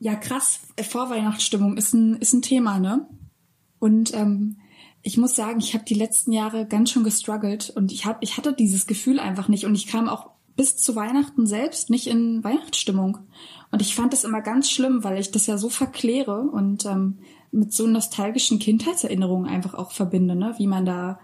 Ja, 0.05 0.17
krass. 0.17 0.61
Vorweihnachtsstimmung 0.79 1.79
ist 1.79 1.95
ein, 1.95 2.17
ist 2.17 2.35
ein 2.35 2.43
Thema, 2.43 2.79
ne? 2.79 3.09
Und 3.79 4.13
ähm, 4.13 4.59
ich 5.01 5.17
muss 5.17 5.35
sagen, 5.35 5.61
ich 5.61 5.73
habe 5.73 5.87
die 5.87 5.95
letzten 5.95 6.31
Jahre 6.31 6.67
ganz 6.67 6.91
schön 6.91 7.05
gestruggelt 7.05 7.71
und 7.75 7.91
ich 7.91 8.05
hab, 8.05 8.23
ich 8.23 8.37
hatte 8.37 8.53
dieses 8.53 8.87
Gefühl 8.87 9.19
einfach 9.19 9.49
nicht 9.49 9.65
und 9.65 9.75
ich 9.75 9.87
kam 9.87 10.11
auch 10.11 10.33
bis 10.57 10.77
zu 10.77 10.95
Weihnachten 10.95 11.47
selbst 11.47 11.89
nicht 11.89 12.07
in 12.07 12.45
Weihnachtsstimmung. 12.45 13.21
Und 13.71 13.81
ich 13.81 13.95
fand 13.95 14.13
das 14.13 14.25
immer 14.25 14.43
ganz 14.43 14.71
schlimm, 14.71 15.05
weil 15.05 15.19
ich 15.19 15.31
das 15.31 15.47
ja 15.47 15.57
so 15.57 15.71
verkläre 15.71 16.39
und 16.51 16.85
ähm, 16.85 17.21
mit 17.51 17.73
so 17.73 17.87
nostalgischen 17.87 18.59
Kindheitserinnerungen 18.59 19.49
einfach 19.49 19.73
auch 19.73 19.93
verbinde, 19.93 20.37
ne? 20.37 20.55
Wie 20.59 20.67
man 20.67 20.85
da 20.85 21.19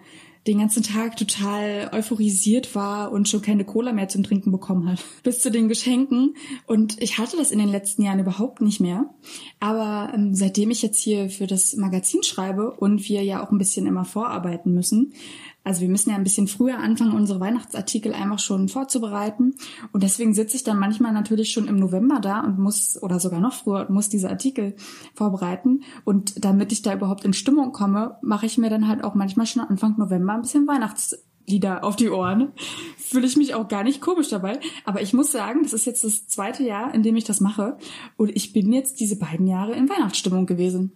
den 0.47 0.59
ganzen 0.59 0.83
Tag 0.83 1.17
total 1.17 1.91
euphorisiert 1.93 2.75
war 2.75 3.13
und 3.13 3.29
schon 3.29 3.43
keine 3.43 3.65
Cola 3.65 3.93
mehr 3.93 4.09
zum 4.09 4.23
Trinken 4.23 4.51
bekommen 4.51 4.89
hat. 4.91 5.05
Bis 5.23 5.41
zu 5.41 5.51
den 5.51 5.69
Geschenken. 5.69 6.35
Und 6.67 7.01
ich 7.03 7.19
hatte 7.19 7.37
das 7.37 7.51
in 7.51 7.59
den 7.59 7.69
letzten 7.69 8.03
Jahren 8.03 8.21
überhaupt 8.21 8.63
nicht 8.63 8.81
mehr. 8.81 9.11
Aber 9.59 10.13
ähm, 10.15 10.35
seitdem 10.35 10.71
ich 10.71 10.81
jetzt 10.81 11.01
hier 11.01 11.29
für 11.29 11.47
das 11.47 11.77
Magazin 11.77 12.23
schreibe 12.23 12.71
und 12.71 13.07
wir 13.09 13.23
ja 13.23 13.45
auch 13.45 13.51
ein 13.51 13.59
bisschen 13.59 13.87
immer 13.87 14.05
vorarbeiten 14.05 14.73
müssen, 14.73 15.13
also 15.63 15.83
wir 15.83 15.89
müssen 15.89 16.11
ja 16.11 16.17
ein 16.17 16.25
bisschen 16.25 16.49
früher 16.49 16.79
anfangen, 16.79 17.13
unsere 17.13 17.41
Weihnachtsartikel 17.41 18.15
einfach 18.15 18.39
schon 18.39 18.69
vorzubereiten. 18.69 19.55
Und 19.93 20.03
deswegen 20.03 20.33
sitze 20.33 20.57
ich 20.57 20.65
dann 20.65 20.79
manchmal 20.79 21.13
natürlich 21.13 21.53
schon 21.53 21.69
im 21.69 21.77
November 21.77 22.19
da 22.21 22.41
und 22.41 22.59
muss, 22.59 23.01
oder 23.03 23.21
sogar 23.21 23.41
noch 23.41 23.53
früher, 23.53 23.91
muss 23.91 24.09
diese 24.09 24.31
Artikel 24.31 24.75
vorbereiten. 25.15 25.83
Und 26.05 26.45
damit 26.45 26.73
ich 26.73 26.81
da 26.83 26.95
überhaupt 26.95 27.25
in 27.25 27.35
Stimmung 27.35 27.73
komme, 27.73 28.17
mache 28.23 28.47
ich 28.47 28.57
mir 28.57 28.71
dann 28.71 28.89
halt 28.89 29.05
auch 29.05 29.15
manchmal 29.15 29.47
schon 29.47 29.63
Anfang 29.63 29.97
November 29.99 30.33
ein 30.33 30.43
bisschen 30.43 30.67
Weihnachtslieder 30.67 31.85
auf 31.85 31.97
die 31.97 32.09
Ohren. 32.09 32.53
Fühle 32.97 33.27
ich 33.27 33.37
mich 33.37 33.55
auch 33.55 33.69
gar 33.69 33.85
nicht 33.85 34.01
komisch 34.01 34.31
dabei. 34.31 34.61
Aber 34.87 35.03
ich 35.03 35.13
muss 35.13 35.31
sagen, 35.31 35.63
das 35.63 35.75
ist 35.75 35.85
jetzt 35.85 36.05
das 36.05 36.27
zweite 36.27 36.63
Jahr, 36.63 36.95
in 36.95 37.03
dem 37.03 37.17
ich 37.17 37.25
das 37.25 37.41
mache. 37.41 37.77
Und 38.17 38.35
ich 38.35 38.55
bin 38.55 38.73
jetzt 38.73 38.99
diese 38.99 39.19
beiden 39.19 39.47
Jahre 39.47 39.73
in 39.73 39.91
Weihnachtsstimmung 39.91 40.47
gewesen. 40.47 40.93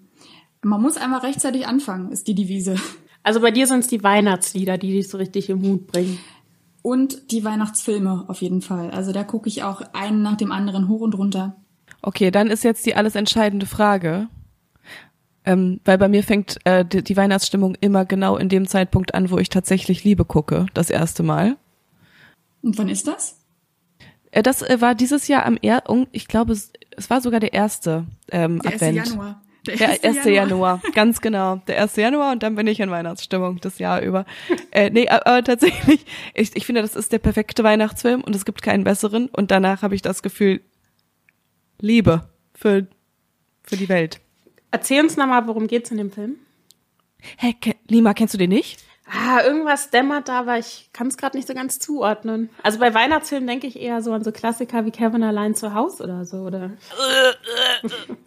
Man 0.62 0.80
muss 0.80 0.96
einfach 0.96 1.22
rechtzeitig 1.22 1.66
anfangen, 1.66 2.10
ist 2.10 2.28
die 2.28 2.34
Devise. 2.34 2.76
Also 3.24 3.40
bei 3.40 3.50
dir 3.50 3.66
sind 3.66 3.80
es 3.80 3.88
die 3.88 4.04
Weihnachtslieder, 4.04 4.78
die 4.78 4.92
dich 4.92 5.08
so 5.08 5.16
richtig 5.18 5.50
im 5.50 5.62
Mut 5.62 5.88
bringen. 5.88 6.18
Und 6.82 7.32
die 7.32 7.42
Weihnachtsfilme 7.42 8.26
auf 8.28 8.42
jeden 8.42 8.60
Fall. 8.60 8.90
Also 8.90 9.12
da 9.12 9.24
gucke 9.24 9.48
ich 9.48 9.62
auch 9.62 9.80
einen 9.94 10.22
nach 10.22 10.36
dem 10.36 10.52
anderen 10.52 10.86
hoch 10.88 11.00
und 11.00 11.16
runter. 11.16 11.56
Okay, 12.02 12.30
dann 12.30 12.48
ist 12.48 12.62
jetzt 12.62 12.84
die 12.84 12.94
alles 12.94 13.14
entscheidende 13.14 13.64
Frage. 13.64 14.28
Ähm, 15.46 15.80
weil 15.86 15.96
bei 15.96 16.08
mir 16.08 16.22
fängt 16.22 16.58
äh, 16.64 16.84
die, 16.84 17.02
die 17.02 17.16
Weihnachtsstimmung 17.16 17.74
immer 17.80 18.04
genau 18.04 18.36
in 18.36 18.50
dem 18.50 18.66
Zeitpunkt 18.66 19.14
an, 19.14 19.30
wo 19.30 19.38
ich 19.38 19.48
tatsächlich 19.48 20.04
Liebe 20.04 20.26
gucke, 20.26 20.66
das 20.74 20.90
erste 20.90 21.22
Mal. 21.22 21.56
Und 22.62 22.76
wann 22.78 22.90
ist 22.90 23.06
das? 23.06 23.38
Äh, 24.30 24.42
das 24.42 24.60
äh, 24.60 24.80
war 24.80 24.94
dieses 24.94 25.28
Jahr 25.28 25.46
am 25.46 25.58
er 25.62 25.82
ich 26.12 26.28
glaube, 26.28 26.52
es, 26.52 26.72
es 26.96 27.08
war 27.08 27.22
sogar 27.22 27.40
der 27.40 27.54
erste 27.54 28.06
ähm, 28.30 28.60
Der 28.60 28.72
1. 28.72 28.82
Advent. 28.82 29.08
Januar. 29.08 29.42
Der 29.66 30.04
1. 30.04 30.24
Januar. 30.24 30.80
ganz 30.94 31.20
genau. 31.20 31.56
Der 31.66 31.80
1. 31.82 31.96
Januar 31.96 32.32
und 32.32 32.42
dann 32.42 32.54
bin 32.54 32.66
ich 32.66 32.80
in 32.80 32.90
Weihnachtsstimmung 32.90 33.60
das 33.60 33.78
Jahr 33.78 34.00
über. 34.02 34.26
Äh, 34.70 34.90
nee, 34.90 35.08
aber, 35.08 35.42
tatsächlich, 35.42 36.04
ich, 36.34 36.56
ich 36.56 36.66
finde, 36.66 36.82
das 36.82 36.96
ist 36.96 37.12
der 37.12 37.18
perfekte 37.18 37.64
Weihnachtsfilm 37.64 38.22
und 38.22 38.34
es 38.34 38.44
gibt 38.44 38.62
keinen 38.62 38.84
besseren 38.84 39.28
und 39.28 39.50
danach 39.50 39.82
habe 39.82 39.94
ich 39.94 40.02
das 40.02 40.22
Gefühl, 40.22 40.60
Liebe 41.80 42.28
für, 42.54 42.86
für 43.62 43.76
die 43.76 43.88
Welt. 43.88 44.20
Erzähl 44.70 45.02
uns 45.02 45.16
nochmal, 45.16 45.46
worum 45.46 45.66
geht's 45.66 45.90
in 45.90 45.98
dem 45.98 46.10
Film? 46.10 46.36
Hä, 47.38 47.54
ke 47.54 47.76
Lima, 47.88 48.14
kennst 48.14 48.34
du 48.34 48.38
den 48.38 48.50
nicht? 48.50 48.82
Ah, 49.06 49.42
irgendwas 49.44 49.90
dämmert 49.90 50.28
da, 50.28 50.40
aber 50.40 50.58
ich 50.58 50.88
kann 50.94 51.08
es 51.08 51.18
gerade 51.18 51.36
nicht 51.36 51.46
so 51.46 51.52
ganz 51.52 51.78
zuordnen. 51.78 52.48
Also 52.62 52.78
bei 52.78 52.94
Weihnachtsfilmen 52.94 53.46
denke 53.46 53.66
ich 53.66 53.78
eher 53.78 54.00
so 54.02 54.12
an 54.12 54.24
so 54.24 54.32
Klassiker 54.32 54.86
wie 54.86 54.90
Kevin 54.90 55.22
allein 55.22 55.54
zu 55.54 55.74
Hause 55.74 56.04
oder 56.04 56.24
so, 56.24 56.38
oder? 56.38 56.72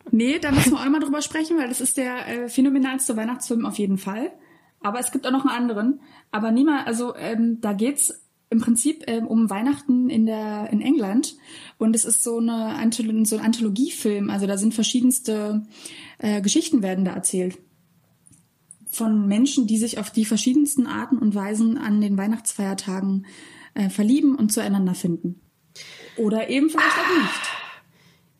Nee, 0.09 0.39
da 0.39 0.51
müssen 0.51 0.71
wir 0.71 0.79
auch 0.79 0.85
nochmal 0.85 1.01
drüber 1.01 1.21
sprechen, 1.21 1.57
weil 1.57 1.67
das 1.67 1.81
ist 1.81 1.97
der 1.97 2.27
äh, 2.27 2.49
phänomenalste 2.49 3.15
Weihnachtsfilm 3.17 3.65
auf 3.65 3.77
jeden 3.77 3.97
Fall. 3.97 4.31
Aber 4.81 4.99
es 4.99 5.11
gibt 5.11 5.27
auch 5.27 5.31
noch 5.31 5.45
einen 5.45 5.55
anderen. 5.55 6.01
Aber 6.31 6.51
niemand, 6.51 6.87
also 6.87 7.15
ähm, 7.15 7.59
da 7.59 7.73
geht's 7.73 8.23
im 8.49 8.59
Prinzip 8.59 9.03
ähm, 9.07 9.27
um 9.27 9.49
Weihnachten 9.49 10.09
in 10.09 10.25
der 10.25 10.69
in 10.71 10.81
England 10.81 11.35
und 11.77 11.95
es 11.95 12.05
ist 12.05 12.23
so 12.23 12.37
eine 12.37 12.75
Antholo 12.75 13.25
so 13.25 13.37
ein 13.37 13.45
Anthologiefilm. 13.45 14.29
Also 14.29 14.47
da 14.47 14.57
sind 14.57 14.73
verschiedenste 14.73 15.65
äh, 16.19 16.41
Geschichten 16.41 16.81
werden 16.81 17.03
da 17.03 17.11
erzählt 17.11 17.57
von 18.97 19.27
Menschen, 19.27 19.67
die 19.67 19.77
sich 19.77 19.99
auf 19.99 20.11
die 20.11 20.25
verschiedensten 20.25 20.87
Arten 20.87 21.17
und 21.17 21.35
Weisen 21.35 21.77
an 21.77 22.01
den 22.01 22.17
Weihnachtsfeiertagen 22.17 23.25
äh, 23.73 23.89
verlieben 23.89 24.35
und 24.35 24.51
zueinander 24.51 24.95
finden. 24.95 25.39
Oder 26.17 26.49
eben 26.49 26.69
vielleicht 26.69 26.97
auch 26.97 27.21
nicht. 27.21 27.41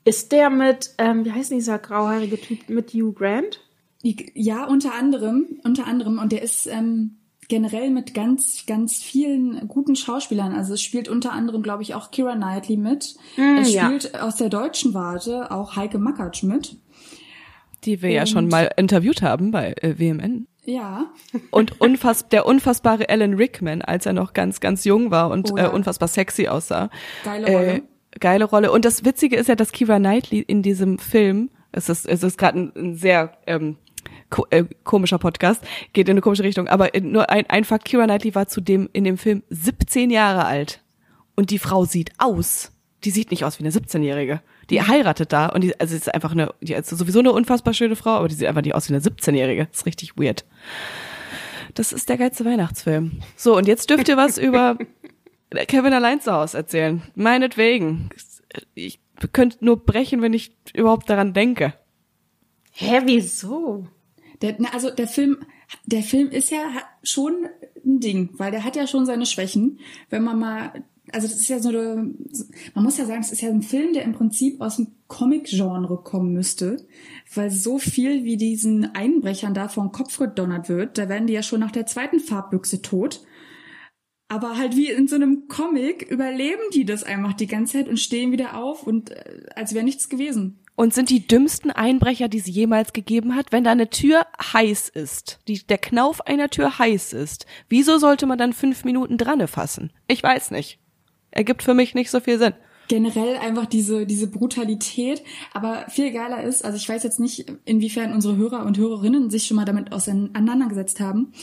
Ist 0.03 0.32
der 0.32 0.49
mit, 0.49 0.91
ähm, 0.97 1.26
wie 1.26 1.32
heißt 1.32 1.51
dieser 1.51 1.80
grauhaarige 1.80 2.39
Typ, 2.39 2.70
mit 2.70 2.91
Hugh 2.93 3.14
Grant? 3.14 3.62
Ja, 4.01 4.66
unter 4.66 4.93
anderem, 4.93 5.60
unter 5.64 5.86
anderem. 5.86 6.20
Und 6.20 6.32
der 6.32 6.41
ist 6.41 6.66
ähm, 6.68 7.18
generell 7.49 7.89
mit 7.89 8.14
ganz, 8.14 8.66
ganz 8.66 9.03
vielen 9.03 9.68
guten 9.68 9.95
Schauspielern. 9.95 10.53
Also 10.53 10.74
es 10.74 10.82
spielt 10.82 11.10
unter 11.10 11.34
anderem, 11.34 11.62
glaube 11.62 11.84
ich, 11.84 11.93
auch 11.93 12.12
Kira 12.12 12.36
Knightley 12.36 12.78
mit. 12.78 13.16
Mm, 13.36 13.58
es 13.62 13.74
ja. 13.74 13.86
spielt 13.86 14.20
aus 14.20 14.38
der 14.38 14.49
deutschen 14.49 14.93
Warte 14.93 15.51
auch 15.51 15.76
Heike 15.76 15.97
Makatsch 15.97 16.43
mit. 16.43 16.78
Die 17.88 18.01
wir 18.03 18.11
ja 18.11 18.21
Und- 18.21 18.27
schon 18.27 18.47
mal 18.49 18.69
interviewt 18.77 19.21
haben 19.23 19.49
bei 19.51 19.73
äh, 19.81 19.97
WMN. 19.97 20.45
Ja, 20.65 21.05
Und 21.49 21.79
unfass 21.79 22.27
der 22.27 22.45
unfassbare 22.45 23.07
Alan 23.09 23.35
Rickman, 23.35 23.81
als 23.81 24.05
er 24.05 24.11
noch 24.11 24.33
ganz, 24.33 24.59
ganz 24.59 24.83
jung 24.83 25.11
war 25.11 25.31
und 25.31 25.49
Oh 25.53 25.55
äh, 25.55 25.61
ja. 25.61 25.67
unfassbar 25.69 26.09
sexy 26.09 26.49
aussah. 26.49 26.89
geile 27.23 27.47
Rolle. 27.47 27.73
Äh, 27.77 27.81
geile 28.19 28.43
Rolle. 28.45 28.71
Und 28.73 28.83
das 28.83 29.05
Witzige 29.05 29.38
ist 29.38 29.47
ja, 29.47 29.55
dass 29.55 29.71
Kira 29.71 29.97
Knightley 29.97 30.39
in 30.41 30.61
diesem 30.63 30.99
Film, 30.99 31.49
es 31.71 31.88
ist, 31.88 32.05
es 32.05 32.21
ist 32.21 32.38
gerade 32.38 32.59
ein, 32.59 32.73
ein 32.75 32.95
sehr 32.95 33.38
ähm, 33.47 33.77
ko 34.29 34.45
äh, 34.49 34.65
komischer 34.83 35.19
Podcast, 35.19 35.63
geht 35.93 36.09
in 36.09 36.15
eine 36.15 36.21
komische 36.21 36.43
Richtung, 36.43 36.67
aber 36.67 36.93
in, 36.93 37.13
nur 37.13 37.29
ein, 37.29 37.45
ein 37.49 37.63
Fakt, 37.63 37.85
Kira 37.85 38.03
Knightley 38.03 38.35
war 38.35 38.49
zudem 38.49 38.89
in 38.91 39.05
dem 39.05 39.17
Film 39.17 39.43
17 39.49 40.09
Jahre 40.09 40.43
alt. 40.43 40.83
Und 41.35 41.49
die 41.49 41.59
Frau 41.59 41.85
sieht 41.85 42.11
aus. 42.17 42.73
Die 43.05 43.11
sieht 43.11 43.31
nicht 43.31 43.45
aus 43.45 43.57
wie 43.57 43.63
eine 43.63 43.71
17-Jährige. 43.71 44.41
Die 44.70 44.82
heiratet 44.82 45.32
da 45.32 45.47
und 45.47 45.61
die, 45.61 45.80
also 45.80 45.95
ist 45.95 46.13
einfach 46.13 46.32
eine, 46.32 46.53
die 46.61 46.74
ist 46.74 46.89
sowieso 46.89 47.20
eine 47.20 47.32
unfassbar 47.32 47.74
schöne 47.74 47.95
Frau, 47.95 48.11
aber 48.11 48.28
die 48.28 48.36
sieht 48.36 48.47
einfach 48.47 48.61
nicht 48.61 48.76
aus 48.76 48.89
wie 48.89 48.93
eine 48.93 49.03
17-Jährige. 49.03 49.68
ist 49.72 49.86
richtig 49.86 50.18
weird. 50.18 50.45
Das 51.74 51.93
ist 51.93 52.09
der 52.09 52.18
geilste 52.18 52.45
Weihnachtsfilm. 52.45 53.20
So, 53.36 53.55
und 53.55 53.68
jetzt 53.68 53.89
dürft 53.89 54.07
ihr 54.09 54.18
was 54.18 54.38
über 54.38 54.78
Kevin 55.68 55.93
allein 55.93 56.22
zu 56.22 56.34
Hause 56.34 56.57
erzählen. 56.57 57.01
Meinetwegen. 57.15 58.09
Ich 58.74 58.99
könnte 59.32 59.63
nur 59.63 59.86
brechen, 59.86 60.22
wenn 60.22 60.34
ich 60.34 60.51
überhaupt 60.74 61.09
daran 61.09 61.34
denke. 61.34 61.74
Hä, 62.72 63.01
wieso? 63.05 63.88
Der, 64.41 64.55
na, 64.59 64.70
also 64.74 64.91
der 64.91 65.07
Film 65.07 65.38
der 65.86 66.01
Film 66.01 66.30
ist 66.30 66.51
ja 66.51 66.63
schon 67.03 67.47
ein 67.86 67.99
Ding, 67.99 68.30
weil 68.34 68.51
der 68.51 68.63
hat 68.63 68.76
ja 68.76 68.88
schon 68.88 69.05
seine 69.05 69.26
Schwächen. 69.26 69.80
Wenn 70.09 70.24
man 70.24 70.39
mal, 70.39 70.84
also 71.12 71.28
das 71.28 71.38
ist 71.38 71.47
ja 71.47 71.60
so 71.60 71.70
eine, 71.70 72.14
man 72.74 72.84
muss 72.84 72.97
ja 72.97 73.05
sagen, 73.05 73.22
es 73.22 73.32
ist 73.32 73.41
ja 73.41 73.49
ein 73.49 73.62
Film, 73.62 73.93
der 73.93 74.03
im 74.03 74.14
Prinzip 74.14 74.62
aus 74.62 74.76
dem 74.76 74.88
Comic-Genre 75.08 76.01
kommen 76.03 76.34
müsste, 76.34 76.86
weil 77.34 77.49
so 77.49 77.80
viel 77.80 78.24
wie 78.24 78.38
diesen 78.38 78.93
Einbrechern 78.95 79.53
da 79.53 79.70
vor 79.70 79.86
den 79.86 79.91
Kopf 79.91 80.18
gedonnert 80.18 80.70
wird, 80.70 80.97
da 80.97 81.08
werden 81.08 81.28
die 81.28 81.34
ja 81.34 81.43
schon 81.43 81.62
nach 81.62 81.72
der 81.72 81.86
zweiten 81.86 82.20
Farbbüchse 82.20 82.82
tot. 82.82 83.22
Aber 84.30 84.58
halt 84.58 84.76
wie 84.76 84.91
in 84.91 85.08
so 85.08 85.16
einem 85.16 85.47
Comic 85.47 86.03
überleben 86.12 86.62
die 86.74 86.84
das 86.84 87.03
einfach 87.03 87.34
die 87.34 87.47
ganze 87.47 87.78
Zeit 87.78 87.88
und 87.88 87.97
stehen 87.97 88.34
wieder 88.34 88.58
auf 88.58 88.84
und 88.84 89.12
äh, 89.12 89.45
als 89.55 89.74
wäre 89.74 89.86
nichts 89.86 90.10
gewesen. 90.10 90.60
Und 90.76 90.93
sind 90.93 91.10
die 91.10 91.26
dümmsten 91.26 91.72
Einbrecher, 91.72 92.28
die 92.28 92.38
es 92.38 92.45
jemals 92.45 92.93
gegeben 92.93 93.36
hat, 93.36 93.51
wenn 93.51 93.64
da 93.64 93.72
eine 93.72 93.89
Tür 93.89 94.28
heiß 94.53 94.89
ist, 94.89 95.39
die, 95.47 95.66
der 95.66 95.80
Knauf 95.80 96.28
einer 96.28 96.49
Tür 96.49 96.78
heiß 96.78 97.14
ist. 97.14 97.47
Wieso 97.68 97.97
sollte 97.97 98.28
man 98.28 98.38
dann 98.38 98.53
fünf 98.53 98.84
Minuten 98.84 99.18
dran 99.18 99.47
fassen? 99.47 99.91
Ich 100.08 100.22
weiß 100.22 100.51
nicht. 100.51 100.80
Ergibt 101.32 101.63
für 101.63 101.73
mich 101.73 101.93
nicht 101.93 102.09
so 102.09 102.19
viel 102.19 102.39
Sinn 102.39 102.53
generell 102.88 103.36
einfach 103.38 103.65
diese, 103.65 104.05
diese 104.05 104.28
Brutalität. 104.28 105.23
Aber 105.53 105.86
viel 105.89 106.11
geiler 106.11 106.43
ist, 106.43 106.63
also 106.63 106.78
ich 106.78 106.88
weiß 106.88 107.03
jetzt 107.03 107.19
nicht, 107.19 107.45
inwiefern 107.65 108.13
unsere 108.13 108.38
Hörer 108.38 108.65
und 108.65 108.78
Hörerinnen 108.78 109.30
sich 109.30 109.45
schon 109.45 109.57
mal 109.57 109.65
damit 109.65 109.91
auseinandergesetzt 109.91 110.99
haben. 110.99 111.34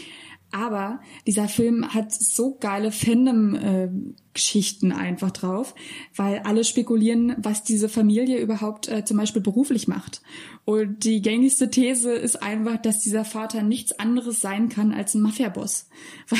Aber 0.54 1.00
dieser 1.26 1.48
Film 1.48 1.92
hat 1.92 2.12
so 2.12 2.56
geile 2.60 2.92
Fandom-Geschichten 2.92 4.92
äh, 4.92 4.94
einfach 4.94 5.32
drauf, 5.32 5.74
weil 6.14 6.42
alle 6.44 6.62
spekulieren, 6.62 7.34
was 7.38 7.64
diese 7.64 7.88
Familie 7.88 8.38
überhaupt 8.38 8.86
äh, 8.86 9.04
zum 9.04 9.16
Beispiel 9.16 9.42
beruflich 9.42 9.88
macht. 9.88 10.22
Und 10.64 11.02
die 11.02 11.22
gängigste 11.22 11.70
These 11.70 12.12
ist 12.12 12.40
einfach, 12.40 12.76
dass 12.76 13.00
dieser 13.00 13.24
Vater 13.24 13.64
nichts 13.64 13.98
anderes 13.98 14.40
sein 14.40 14.68
kann 14.68 14.92
als 14.92 15.14
ein 15.14 15.22
Mafiaboss. 15.22 15.88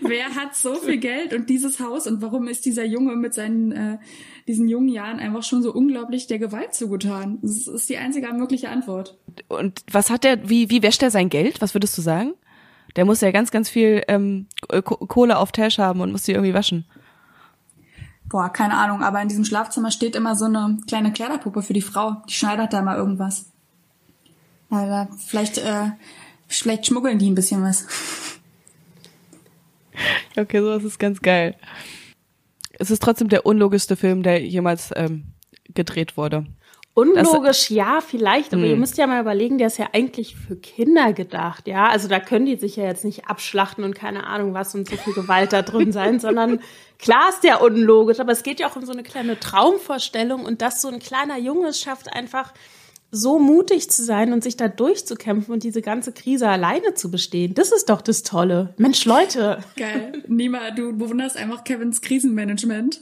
Wer 0.00 0.36
hat 0.36 0.56
so 0.56 0.76
viel 0.76 0.96
Geld 0.96 1.34
und 1.34 1.50
dieses 1.50 1.80
Haus 1.80 2.06
und 2.06 2.22
warum 2.22 2.48
ist 2.48 2.64
dieser 2.64 2.86
Junge 2.86 3.14
mit 3.14 3.34
seinen 3.34 3.72
äh, 3.72 3.98
diesen 4.48 4.68
jungen 4.68 4.88
Jahren 4.88 5.18
einfach 5.18 5.42
schon 5.42 5.62
so 5.62 5.70
unglaublich 5.70 6.28
der 6.28 6.38
Gewalt 6.38 6.72
zugetan? 6.72 7.40
Das 7.42 7.66
ist 7.66 7.90
die 7.90 7.98
einzige 7.98 8.32
mögliche 8.32 8.70
Antwort. 8.70 9.18
Und 9.48 9.82
was 9.92 10.08
hat 10.08 10.24
der, 10.24 10.48
wie, 10.48 10.70
wie 10.70 10.82
wäscht 10.82 11.02
er 11.02 11.10
sein 11.10 11.28
Geld? 11.28 11.60
Was 11.60 11.74
würdest 11.74 11.98
du 11.98 12.00
sagen? 12.00 12.32
Der 12.96 13.04
muss 13.04 13.20
ja 13.20 13.30
ganz, 13.30 13.50
ganz 13.50 13.68
viel 13.68 14.02
ähm, 14.08 14.46
Kohle 14.82 15.38
auf 15.38 15.52
Tash 15.52 15.78
haben 15.78 16.00
und 16.00 16.12
muss 16.12 16.22
die 16.22 16.32
irgendwie 16.32 16.54
waschen. 16.54 16.84
Boah, 18.26 18.48
keine 18.48 18.76
Ahnung, 18.76 19.02
aber 19.02 19.20
in 19.20 19.28
diesem 19.28 19.44
Schlafzimmer 19.44 19.90
steht 19.90 20.16
immer 20.16 20.34
so 20.34 20.46
eine 20.46 20.78
kleine 20.86 21.12
Kleiderpuppe 21.12 21.62
für 21.62 21.72
die 21.72 21.82
Frau. 21.82 22.22
Die 22.28 22.34
schneidert 22.34 22.72
da 22.72 22.82
mal 22.82 22.96
irgendwas. 22.96 23.46
Aber 24.70 25.08
vielleicht, 25.26 25.58
äh, 25.58 25.90
vielleicht 26.48 26.86
schmuggeln 26.86 27.18
die 27.18 27.30
ein 27.30 27.34
bisschen 27.34 27.62
was. 27.62 27.86
Okay, 30.36 30.58
sowas 30.58 30.82
ist 30.82 30.98
ganz 30.98 31.22
geil. 31.22 31.54
Es 32.80 32.90
ist 32.90 33.00
trotzdem 33.00 33.28
der 33.28 33.46
unlogischste 33.46 33.94
Film, 33.94 34.24
der 34.24 34.44
jemals 34.44 34.90
ähm, 34.96 35.26
gedreht 35.72 36.16
wurde. 36.16 36.46
Unlogisch, 36.96 37.42
das, 37.42 37.68
ja, 37.70 38.00
vielleicht, 38.00 38.52
aber 38.52 38.62
mh. 38.62 38.68
ihr 38.68 38.72
hm. 38.74 38.80
müsst 38.80 38.98
ja 38.98 39.08
mal 39.08 39.20
überlegen, 39.20 39.58
der 39.58 39.66
ist 39.66 39.78
ja 39.78 39.88
eigentlich 39.92 40.36
für 40.36 40.54
Kinder 40.54 41.12
gedacht, 41.12 41.66
ja. 41.66 41.88
Also 41.88 42.06
da 42.06 42.20
können 42.20 42.46
die 42.46 42.54
sich 42.54 42.76
ja 42.76 42.84
jetzt 42.84 43.04
nicht 43.04 43.26
abschlachten 43.26 43.82
und 43.82 43.96
keine 43.96 44.28
Ahnung 44.28 44.54
was 44.54 44.76
und 44.76 44.88
so 44.88 44.96
viel 44.96 45.12
Gewalt 45.12 45.52
da 45.52 45.62
drin 45.62 45.90
sein, 45.90 46.20
sondern 46.20 46.60
klar 47.00 47.30
ist 47.30 47.42
der 47.42 47.62
unlogisch, 47.62 48.20
aber 48.20 48.30
es 48.30 48.44
geht 48.44 48.60
ja 48.60 48.68
auch 48.68 48.76
um 48.76 48.86
so 48.86 48.92
eine 48.92 49.02
kleine 49.02 49.40
Traumvorstellung 49.40 50.44
und 50.44 50.62
dass 50.62 50.80
so 50.80 50.88
ein 50.88 51.00
kleiner 51.00 51.36
Junge 51.36 51.68
es 51.68 51.80
schafft, 51.80 52.12
einfach 52.12 52.54
so 53.10 53.40
mutig 53.40 53.90
zu 53.90 54.04
sein 54.04 54.32
und 54.32 54.44
sich 54.44 54.56
da 54.56 54.68
durchzukämpfen 54.68 55.52
und 55.52 55.64
diese 55.64 55.82
ganze 55.82 56.12
Krise 56.12 56.48
alleine 56.48 56.94
zu 56.94 57.10
bestehen. 57.10 57.54
Das 57.54 57.72
ist 57.72 57.88
doch 57.88 58.02
das 58.02 58.22
Tolle. 58.22 58.74
Mensch, 58.76 59.04
Leute. 59.04 59.58
Geil. 59.76 60.24
Nima, 60.28 60.70
du 60.70 60.96
bewunderst 60.96 61.36
einfach 61.36 61.64
Kevins 61.64 62.00
Krisenmanagement. 62.00 63.00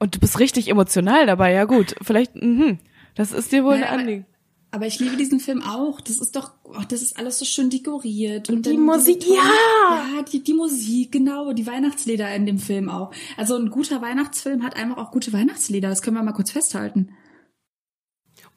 Und 0.00 0.14
du 0.14 0.18
bist 0.18 0.38
richtig 0.38 0.68
emotional 0.68 1.26
dabei, 1.26 1.52
ja 1.52 1.66
gut. 1.66 1.94
Vielleicht, 2.00 2.34
mhm, 2.34 2.78
das 3.14 3.32
ist 3.32 3.52
dir 3.52 3.64
wohl 3.64 3.78
naja, 3.78 3.90
ein 3.90 4.00
Anliegen. 4.00 4.26
Aber, 4.70 4.76
aber 4.78 4.86
ich 4.86 4.98
liebe 4.98 5.16
diesen 5.16 5.40
Film 5.40 5.62
auch. 5.62 6.00
Das 6.00 6.16
ist 6.16 6.34
doch, 6.34 6.52
oh, 6.64 6.82
das 6.88 7.02
ist 7.02 7.18
alles 7.18 7.38
so 7.38 7.44
schön 7.44 7.68
dekoriert. 7.68 8.48
Und, 8.48 8.56
und 8.56 8.66
die 8.66 8.78
Musik, 8.78 9.26
ja! 9.28 9.36
Ja, 10.16 10.22
die, 10.22 10.42
die 10.42 10.54
Musik, 10.54 11.12
genau. 11.12 11.52
Die 11.52 11.66
Weihnachtslieder 11.66 12.34
in 12.34 12.46
dem 12.46 12.58
Film 12.58 12.88
auch. 12.88 13.12
Also 13.36 13.56
ein 13.56 13.68
guter 13.68 14.00
Weihnachtsfilm 14.00 14.62
hat 14.62 14.74
einfach 14.74 14.96
auch 14.96 15.10
gute 15.10 15.34
Weihnachtslieder. 15.34 15.90
Das 15.90 16.00
können 16.00 16.16
wir 16.16 16.22
mal 16.22 16.32
kurz 16.32 16.50
festhalten. 16.50 17.10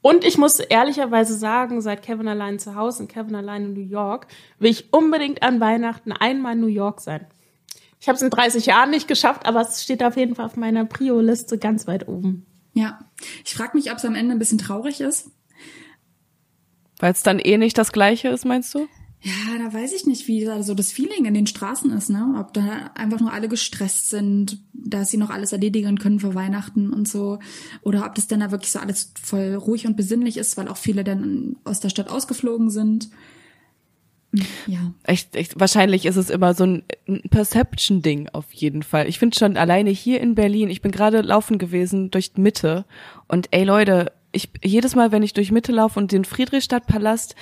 Und 0.01 0.23
ich 0.23 0.37
muss 0.37 0.59
ehrlicherweise 0.59 1.33
sagen, 1.33 1.81
seit 1.81 2.03
Kevin 2.03 2.29
allein 2.29 2.57
zu 2.57 2.75
Hause 2.75 3.03
und 3.03 3.09
Kevin 3.09 3.35
allein 3.35 3.65
in 3.65 3.73
New 3.73 3.89
York, 3.89 4.27
will 4.59 4.71
ich 4.71 4.93
unbedingt 4.93 5.43
an 5.43 5.59
Weihnachten 5.59 6.13
einmal 6.13 6.53
in 6.53 6.61
New 6.61 6.67
York 6.67 7.01
sein. 7.01 7.25
Ich 8.03 8.09
habe 8.09 8.17
es 8.17 8.21
in 8.21 8.29
30 8.29 8.65
Jahren 8.65 8.89
nicht 8.89 9.07
geschafft, 9.07 9.45
aber 9.45 9.61
es 9.61 9.81
steht 9.81 10.03
auf 10.03 10.17
jeden 10.17 10.35
Fall 10.35 10.45
auf 10.45 10.57
meiner 10.57 10.83
Prio-Liste 10.83 11.57
ganz 11.57 11.87
weit 11.87 12.09
oben. 12.09 12.45
Ja, 12.73 12.99
ich 13.45 13.53
frage 13.53 13.77
mich, 13.77 13.91
ob 13.91 13.97
es 13.97 14.03
am 14.03 14.13
Ende 14.13 14.35
ein 14.35 14.39
bisschen 14.39 14.57
traurig 14.57 14.99
ist. 14.99 15.31
Weil 16.99 17.13
es 17.13 17.23
dann 17.23 17.39
eh 17.39 17.57
nicht 17.57 17.77
das 17.77 17.93
Gleiche 17.93 18.27
ist, 18.27 18.43
meinst 18.43 18.75
du? 18.75 18.89
Ja, 19.21 19.57
da 19.57 19.73
weiß 19.73 19.93
ich 19.93 20.05
nicht, 20.05 20.27
wie 20.27 20.43
da 20.43 20.63
so 20.63 20.73
das 20.73 20.91
Feeling 20.91 21.23
in 21.23 21.33
den 21.33 21.47
Straßen 21.47 21.91
ist, 21.93 22.09
ne? 22.09 22.35
Ob 22.37 22.53
da 22.53 22.91
einfach 22.95 23.21
nur 23.21 23.31
alle 23.31 23.47
gestresst 23.47 24.09
sind, 24.09 24.59
dass 24.73 25.09
sie 25.09 25.17
noch 25.17 25.29
alles 25.29 25.53
erledigen 25.53 25.97
können 25.97 26.19
für 26.19 26.35
Weihnachten 26.35 26.91
und 26.91 27.07
so. 27.07 27.39
Oder 27.83 28.05
ob 28.05 28.15
das 28.15 28.27
dann 28.27 28.41
da 28.41 28.51
wirklich 28.51 28.73
so 28.73 28.79
alles 28.79 29.13
voll 29.23 29.55
ruhig 29.55 29.87
und 29.87 29.95
besinnlich 29.95 30.35
ist, 30.35 30.57
weil 30.57 30.67
auch 30.67 30.75
viele 30.75 31.05
dann 31.05 31.55
aus 31.63 31.79
der 31.79 31.87
Stadt 31.87 32.09
ausgeflogen 32.09 32.69
sind. 32.69 33.11
Ja. 34.65 34.93
Echt, 35.03 35.35
echt, 35.35 35.59
wahrscheinlich 35.59 36.05
ist 36.05 36.15
es 36.15 36.29
immer 36.29 36.53
so 36.53 36.65
ein, 36.65 36.83
ein 37.07 37.21
Perception-Ding 37.29 38.29
auf 38.29 38.51
jeden 38.51 38.81
Fall. 38.81 39.07
Ich 39.07 39.19
finde 39.19 39.37
schon 39.37 39.57
alleine 39.57 39.91
hier 39.91 40.21
in 40.21 40.35
Berlin, 40.35 40.69
ich 40.69 40.81
bin 40.81 40.91
gerade 40.91 41.21
laufen 41.21 41.59
gewesen 41.59 42.09
durch 42.09 42.31
Mitte 42.35 42.85
und 43.27 43.47
ey 43.51 43.63
Leute, 43.63 44.11
ich 44.31 44.49
jedes 44.63 44.95
Mal, 44.95 45.11
wenn 45.11 45.23
ich 45.23 45.33
durch 45.33 45.51
Mitte 45.51 45.71
laufe 45.71 45.99
und 45.99 46.11
den 46.11 46.25
Friedrichstadtpalast 46.25 47.35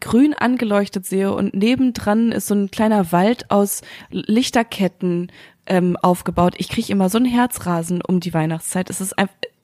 grün 0.00 0.34
angeleuchtet 0.34 1.06
sehe 1.06 1.32
und 1.32 1.54
nebendran 1.54 2.32
ist 2.32 2.48
so 2.48 2.54
ein 2.54 2.70
kleiner 2.70 3.12
Wald 3.12 3.50
aus 3.50 3.82
Lichterketten 4.10 5.30
ähm, 5.66 5.96
aufgebaut, 5.96 6.54
ich 6.58 6.68
kriege 6.68 6.92
immer 6.92 7.08
so 7.08 7.18
ein 7.18 7.24
Herzrasen 7.24 8.02
um 8.02 8.20
die 8.20 8.34
Weihnachtszeit. 8.34 8.90
Es 8.90 9.00
ist, 9.00 9.14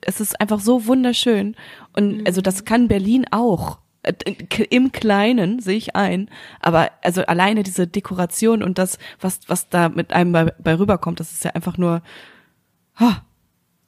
es 0.01 0.19
ist 0.19 0.39
einfach 0.41 0.59
so 0.59 0.87
wunderschön 0.87 1.55
und 1.93 2.17
mhm. 2.17 2.23
also 2.25 2.41
das 2.41 2.65
kann 2.65 2.87
Berlin 2.87 3.25
auch. 3.31 3.79
Äh, 4.03 4.13
im 4.69 4.91
Kleinen 4.91 5.59
sehe 5.59 5.77
ich 5.77 5.95
ein, 5.95 6.29
aber 6.59 6.91
also 7.01 7.25
alleine 7.25 7.63
diese 7.63 7.87
Dekoration 7.87 8.61
und 8.61 8.77
das, 8.77 8.99
was 9.19 9.39
was 9.47 9.69
da 9.69 9.89
mit 9.89 10.13
einem 10.13 10.31
bei, 10.31 10.45
bei 10.45 10.77
rüberkommt, 10.77 11.19
das 11.19 11.31
ist 11.31 11.43
ja 11.43 11.51
einfach 11.51 11.77
nur. 11.77 12.01
Oh, 12.99 13.13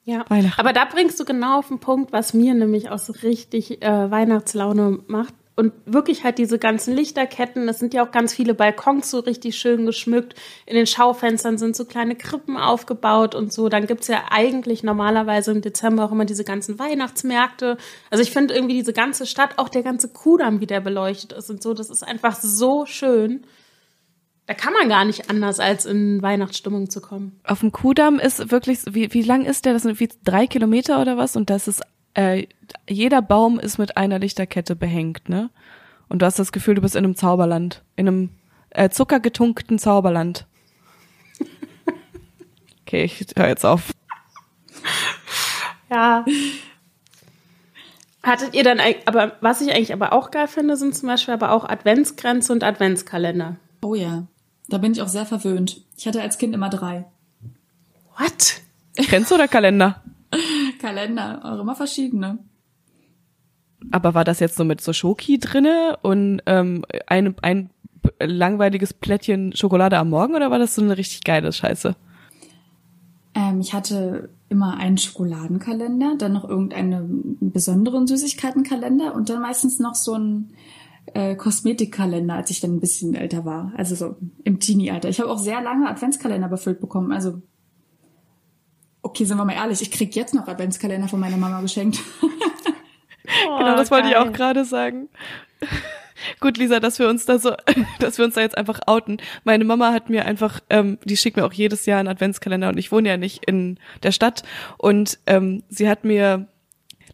ja, 0.04 0.24
aber 0.56 0.72
da 0.72 0.84
bringst 0.84 1.18
du 1.18 1.24
genau 1.24 1.58
auf 1.58 1.68
den 1.68 1.80
Punkt, 1.80 2.12
was 2.12 2.32
mir 2.32 2.54
nämlich 2.54 2.90
auch 2.90 2.98
so 2.98 3.12
richtig 3.12 3.82
äh, 3.82 4.10
Weihnachtslaune 4.10 5.00
macht 5.08 5.34
und 5.56 5.72
wirklich 5.86 6.22
halt 6.22 6.36
diese 6.36 6.58
ganzen 6.58 6.94
Lichterketten, 6.94 7.66
es 7.66 7.78
sind 7.78 7.94
ja 7.94 8.04
auch 8.06 8.10
ganz 8.10 8.34
viele 8.34 8.52
Balkons 8.52 9.10
so 9.10 9.20
richtig 9.20 9.56
schön 9.56 9.86
geschmückt. 9.86 10.34
In 10.66 10.76
den 10.76 10.86
Schaufenstern 10.86 11.56
sind 11.56 11.74
so 11.74 11.86
kleine 11.86 12.14
Krippen 12.14 12.58
aufgebaut 12.58 13.34
und 13.34 13.50
so. 13.54 13.70
Dann 13.70 13.86
gibt's 13.86 14.08
ja 14.08 14.24
eigentlich 14.30 14.82
normalerweise 14.82 15.52
im 15.52 15.62
Dezember 15.62 16.04
auch 16.04 16.12
immer 16.12 16.26
diese 16.26 16.44
ganzen 16.44 16.78
Weihnachtsmärkte. 16.78 17.78
Also 18.10 18.22
ich 18.22 18.32
finde 18.32 18.54
irgendwie 18.54 18.74
diese 18.74 18.92
ganze 18.92 19.24
Stadt, 19.24 19.54
auch 19.56 19.70
der 19.70 19.82
ganze 19.82 20.10
Kudamm, 20.10 20.60
wie 20.60 20.66
der 20.66 20.80
beleuchtet 20.80 21.32
ist 21.32 21.48
und 21.48 21.62
so, 21.62 21.72
das 21.72 21.88
ist 21.88 22.02
einfach 22.02 22.36
so 22.38 22.84
schön. 22.84 23.46
Da 24.44 24.52
kann 24.52 24.74
man 24.74 24.90
gar 24.90 25.06
nicht 25.06 25.30
anders, 25.30 25.58
als 25.58 25.86
in 25.86 26.20
Weihnachtsstimmung 26.20 26.90
zu 26.90 27.00
kommen. 27.00 27.40
Auf 27.44 27.60
dem 27.60 27.72
Kudamm 27.72 28.20
ist 28.20 28.50
wirklich, 28.50 28.80
wie, 28.90 29.12
wie 29.14 29.22
lang 29.22 29.44
ist 29.46 29.64
der? 29.64 29.72
Das 29.72 29.82
sind 29.82 29.98
wie 30.00 30.08
drei 30.22 30.46
Kilometer 30.46 31.00
oder 31.00 31.16
was? 31.16 31.34
Und 31.34 31.48
das 31.48 31.66
ist 31.66 31.82
äh, 32.16 32.46
jeder 32.88 33.22
Baum 33.22 33.60
ist 33.60 33.78
mit 33.78 33.96
einer 33.96 34.18
Lichterkette 34.18 34.74
behängt, 34.74 35.28
ne? 35.28 35.50
Und 36.08 36.22
du 36.22 36.26
hast 36.26 36.38
das 36.38 36.52
Gefühl, 36.52 36.74
du 36.76 36.80
bist 36.80 36.96
in 36.96 37.04
einem 37.04 37.16
Zauberland, 37.16 37.82
in 37.96 38.08
einem 38.08 38.30
äh, 38.70 38.88
zuckergetunkten 38.90 39.78
Zauberland. 39.78 40.46
Okay, 42.88 43.02
ich 43.02 43.26
höre 43.36 43.48
jetzt 43.48 43.66
auf. 43.66 43.90
Ja. 45.90 46.24
Hattet 48.22 48.54
ihr 48.54 48.62
dann, 48.62 48.78
aber 49.06 49.32
was 49.40 49.60
ich 49.60 49.72
eigentlich 49.72 49.92
aber 49.92 50.12
auch 50.12 50.30
geil 50.30 50.46
finde, 50.46 50.76
sind 50.76 50.94
zum 50.94 51.08
Beispiel 51.08 51.34
aber 51.34 51.50
auch 51.50 51.64
Adventsgrenze 51.64 52.52
und 52.52 52.62
Adventskalender. 52.62 53.56
Oh 53.82 53.96
ja, 53.96 54.28
da 54.68 54.78
bin 54.78 54.92
ich 54.92 55.02
auch 55.02 55.08
sehr 55.08 55.26
verwöhnt. 55.26 55.80
Ich 55.96 56.06
hatte 56.06 56.22
als 56.22 56.38
Kind 56.38 56.54
immer 56.54 56.70
drei. 56.70 57.06
What? 58.16 58.62
Grenze 59.08 59.34
oder 59.34 59.48
Kalender? 59.48 60.00
Kalender, 60.80 61.40
auch 61.44 61.60
immer 61.60 61.74
verschiedene. 61.74 62.38
Aber 63.90 64.14
war 64.14 64.24
das 64.24 64.40
jetzt 64.40 64.56
so 64.56 64.64
mit 64.64 64.80
so 64.80 64.92
Schoki 64.92 65.38
drinne 65.38 65.98
und 66.02 66.40
ähm, 66.46 66.84
ein, 67.06 67.34
ein 67.42 67.70
langweiliges 68.20 68.94
Plättchen 68.94 69.54
Schokolade 69.54 69.98
am 69.98 70.10
Morgen 70.10 70.34
oder 70.34 70.50
war 70.50 70.58
das 70.58 70.74
so 70.74 70.82
eine 70.82 70.96
richtig 70.96 71.24
geile 71.24 71.52
Scheiße? 71.52 71.94
Ähm, 73.34 73.60
ich 73.60 73.74
hatte 73.74 74.30
immer 74.48 74.78
einen 74.78 74.96
Schokoladenkalender, 74.96 76.14
dann 76.18 76.32
noch 76.32 76.48
irgendeinen 76.48 77.36
besonderen 77.40 78.06
Süßigkeitenkalender 78.06 79.14
und 79.14 79.28
dann 79.28 79.42
meistens 79.42 79.78
noch 79.78 79.94
so 79.94 80.14
ein 80.14 80.52
äh, 81.12 81.36
Kosmetikkalender, 81.36 82.34
als 82.34 82.50
ich 82.50 82.60
dann 82.60 82.74
ein 82.74 82.80
bisschen 82.80 83.14
älter 83.14 83.44
war. 83.44 83.72
Also 83.76 83.94
so 83.94 84.16
im 84.44 84.60
Teenie-Alter. 84.60 85.08
Ich 85.08 85.20
habe 85.20 85.30
auch 85.30 85.38
sehr 85.38 85.60
lange 85.60 85.88
Adventskalender 85.88 86.48
befüllt 86.48 86.80
bekommen. 86.80 87.12
Also 87.12 87.42
okay, 89.06 89.24
sind 89.24 89.38
wir 89.38 89.44
mal 89.44 89.54
ehrlich, 89.54 89.80
ich 89.82 89.90
krieg 89.90 90.14
jetzt 90.16 90.34
noch 90.34 90.46
Adventskalender 90.48 91.08
von 91.08 91.20
meiner 91.20 91.36
Mama 91.36 91.60
geschenkt. 91.60 92.00
Oh, 93.48 93.58
genau, 93.58 93.74
das 93.74 93.90
geil. 93.90 93.98
wollte 93.98 94.08
ich 94.10 94.16
auch 94.16 94.32
gerade 94.32 94.64
sagen. 94.64 95.08
Gut, 96.40 96.58
Lisa, 96.58 96.78
dass 96.78 97.00
wir 97.00 97.08
uns 97.08 97.26
da 97.26 97.40
so, 97.40 97.54
dass 97.98 98.18
wir 98.18 98.24
uns 98.24 98.34
da 98.34 98.40
jetzt 98.40 98.56
einfach 98.56 98.78
outen. 98.86 99.16
Meine 99.42 99.64
Mama 99.64 99.92
hat 99.92 100.10
mir 100.10 100.26
einfach, 100.26 100.60
ähm, 100.70 100.98
die 101.02 101.16
schickt 101.16 101.36
mir 101.36 101.44
auch 101.44 101.52
jedes 101.52 101.86
Jahr 101.86 101.98
einen 101.98 102.06
Adventskalender 102.06 102.68
und 102.68 102.78
ich 102.78 102.92
wohne 102.92 103.08
ja 103.08 103.16
nicht 103.16 103.44
in 103.44 103.80
der 104.04 104.12
Stadt 104.12 104.44
und 104.78 105.18
ähm, 105.26 105.64
sie 105.68 105.88
hat 105.88 106.04
mir 106.04 106.46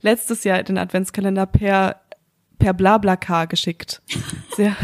letztes 0.02 0.44
Jahr 0.44 0.62
den 0.62 0.76
Adventskalender 0.76 1.46
per 1.46 2.02
per 2.58 2.74
Blablacar 2.74 3.46
geschickt. 3.46 4.02
Sehr. 4.54 4.76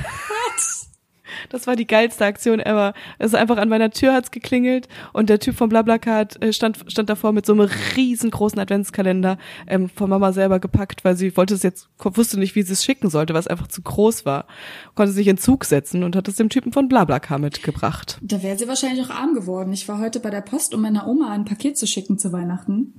Das 1.51 1.67
war 1.67 1.77
die 1.77 1.87
geilste 1.87 2.25
Aktion 2.25 2.61
ever. 2.61 2.95
Also 3.19 3.37
einfach 3.37 3.57
an 3.57 3.69
meiner 3.69 3.91
Tür 3.91 4.15
hat's 4.15 4.31
geklingelt 4.31 4.89
und 5.13 5.29
der 5.29 5.39
Typ 5.39 5.57
vom 5.57 5.69
Blablacar 5.69 6.27
äh, 6.41 6.53
stand, 6.53 6.85
stand 6.89 7.09
davor 7.09 7.33
mit 7.33 7.47
so 7.47 7.53
einem 7.53 7.69
riesengroßen 7.97 8.59
Adventskalender 8.59 9.39
ähm, 9.67 9.89
von 9.89 10.11
Mama 10.11 10.33
selber 10.33 10.61
gepackt, 10.61 11.05
weil 11.05 11.17
sie 11.17 11.37
wollte 11.37 11.55
es 11.55 11.63
jetzt, 11.63 11.89
wusste 11.99 12.39
nicht, 12.39 12.55
wie 12.55 12.63
sie 12.63 12.73
es 12.73 12.85
schicken 12.85 13.11
sollte, 13.11 13.35
was 13.35 13.47
einfach 13.47 13.69
zu 13.69 13.83
groß 13.83 14.25
war. 14.25 14.47
Konnte 14.95 15.13
sich 15.13 15.29
in 15.29 15.39
Zug 15.39 15.65
setzen 15.65 16.03
und 16.03 16.17
hat 16.17 16.29
es 16.29 16.37
dem 16.37 16.49
Typen 16.49 16.73
von 16.73 16.89
Blablacar 16.89 17.39
mitgebracht. 17.39 18.19
Da 18.23 18.43
wäre 18.43 18.59
sie 18.59 18.69
wahrscheinlich 18.69 19.05
auch 19.07 19.11
arm 19.11 19.35
geworden. 19.35 19.73
Ich 19.73 19.89
war 19.89 19.99
heute 19.99 20.21
bei 20.21 20.31
der 20.31 20.41
Post, 20.41 20.75
um 20.75 20.83
meiner 20.83 21.07
Oma 21.07 21.31
ein 21.33 21.45
Paket 21.45 21.79
zu 21.79 21.87
schicken 21.87 22.19
zu 22.19 22.33
Weihnachten. 22.33 22.95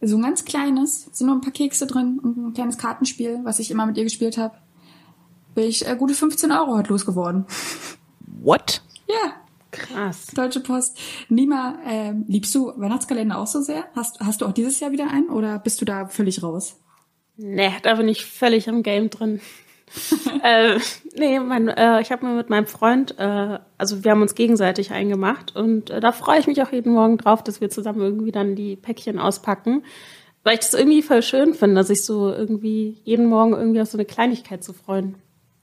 So 0.00 0.16
ein 0.16 0.22
ganz 0.22 0.44
kleines, 0.44 1.08
sind 1.12 1.28
nur 1.28 1.36
ein 1.36 1.42
paar 1.42 1.52
Kekse 1.52 1.86
drin 1.86 2.18
und 2.20 2.36
ein 2.36 2.52
kleines 2.54 2.76
Kartenspiel, 2.76 3.40
was 3.44 3.60
ich 3.60 3.70
immer 3.70 3.86
mit 3.86 3.96
ihr 3.96 4.04
gespielt 4.04 4.36
habe 4.36 4.54
bin 5.54 5.64
ich 5.64 5.86
äh, 5.86 5.96
gute 5.96 6.14
15 6.14 6.50
Euro 6.52 6.76
heute 6.76 6.90
losgeworden. 6.90 7.46
What? 8.42 8.82
Ja. 9.08 9.34
Krass. 9.70 10.26
Deutsche 10.34 10.60
Post. 10.60 10.98
Nima, 11.30 11.78
äh, 11.86 12.12
liebst 12.28 12.54
du 12.54 12.72
Weihnachtskalender 12.76 13.38
auch 13.38 13.46
so 13.46 13.62
sehr? 13.62 13.84
Hast, 13.96 14.20
hast 14.20 14.42
du 14.42 14.46
auch 14.46 14.52
dieses 14.52 14.80
Jahr 14.80 14.92
wieder 14.92 15.10
einen 15.10 15.30
oder 15.30 15.58
bist 15.58 15.80
du 15.80 15.86
da 15.86 16.06
völlig 16.06 16.42
raus? 16.42 16.78
Nee, 17.36 17.72
da 17.82 17.94
bin 17.94 18.08
ich 18.08 18.26
völlig 18.26 18.68
im 18.68 18.82
Game 18.82 19.08
drin. 19.08 19.40
äh, 20.42 20.78
nee, 21.16 21.40
mein, 21.40 21.68
äh, 21.68 22.00
ich 22.00 22.12
habe 22.12 22.26
mir 22.26 22.34
mit 22.34 22.50
meinem 22.50 22.66
Freund, 22.66 23.18
äh, 23.18 23.58
also 23.78 24.04
wir 24.04 24.10
haben 24.10 24.22
uns 24.22 24.34
gegenseitig 24.34 24.90
eingemacht 24.90 25.54
und 25.54 25.90
äh, 25.90 26.00
da 26.00 26.12
freue 26.12 26.38
ich 26.38 26.46
mich 26.46 26.62
auch 26.62 26.72
jeden 26.72 26.92
Morgen 26.92 27.18
drauf, 27.18 27.42
dass 27.42 27.60
wir 27.60 27.70
zusammen 27.70 28.00
irgendwie 28.00 28.32
dann 28.32 28.54
die 28.54 28.76
Päckchen 28.76 29.18
auspacken, 29.18 29.84
weil 30.44 30.54
ich 30.54 30.60
das 30.60 30.74
irgendwie 30.74 31.02
voll 31.02 31.22
schön 31.22 31.54
finde, 31.54 31.84
sich 31.84 32.04
so 32.04 32.32
irgendwie 32.32 33.00
jeden 33.04 33.26
Morgen 33.26 33.52
irgendwie 33.52 33.80
auf 33.80 33.88
so 33.88 33.98
eine 33.98 34.06
Kleinigkeit 34.06 34.64
zu 34.64 34.72
freuen. 34.72 35.16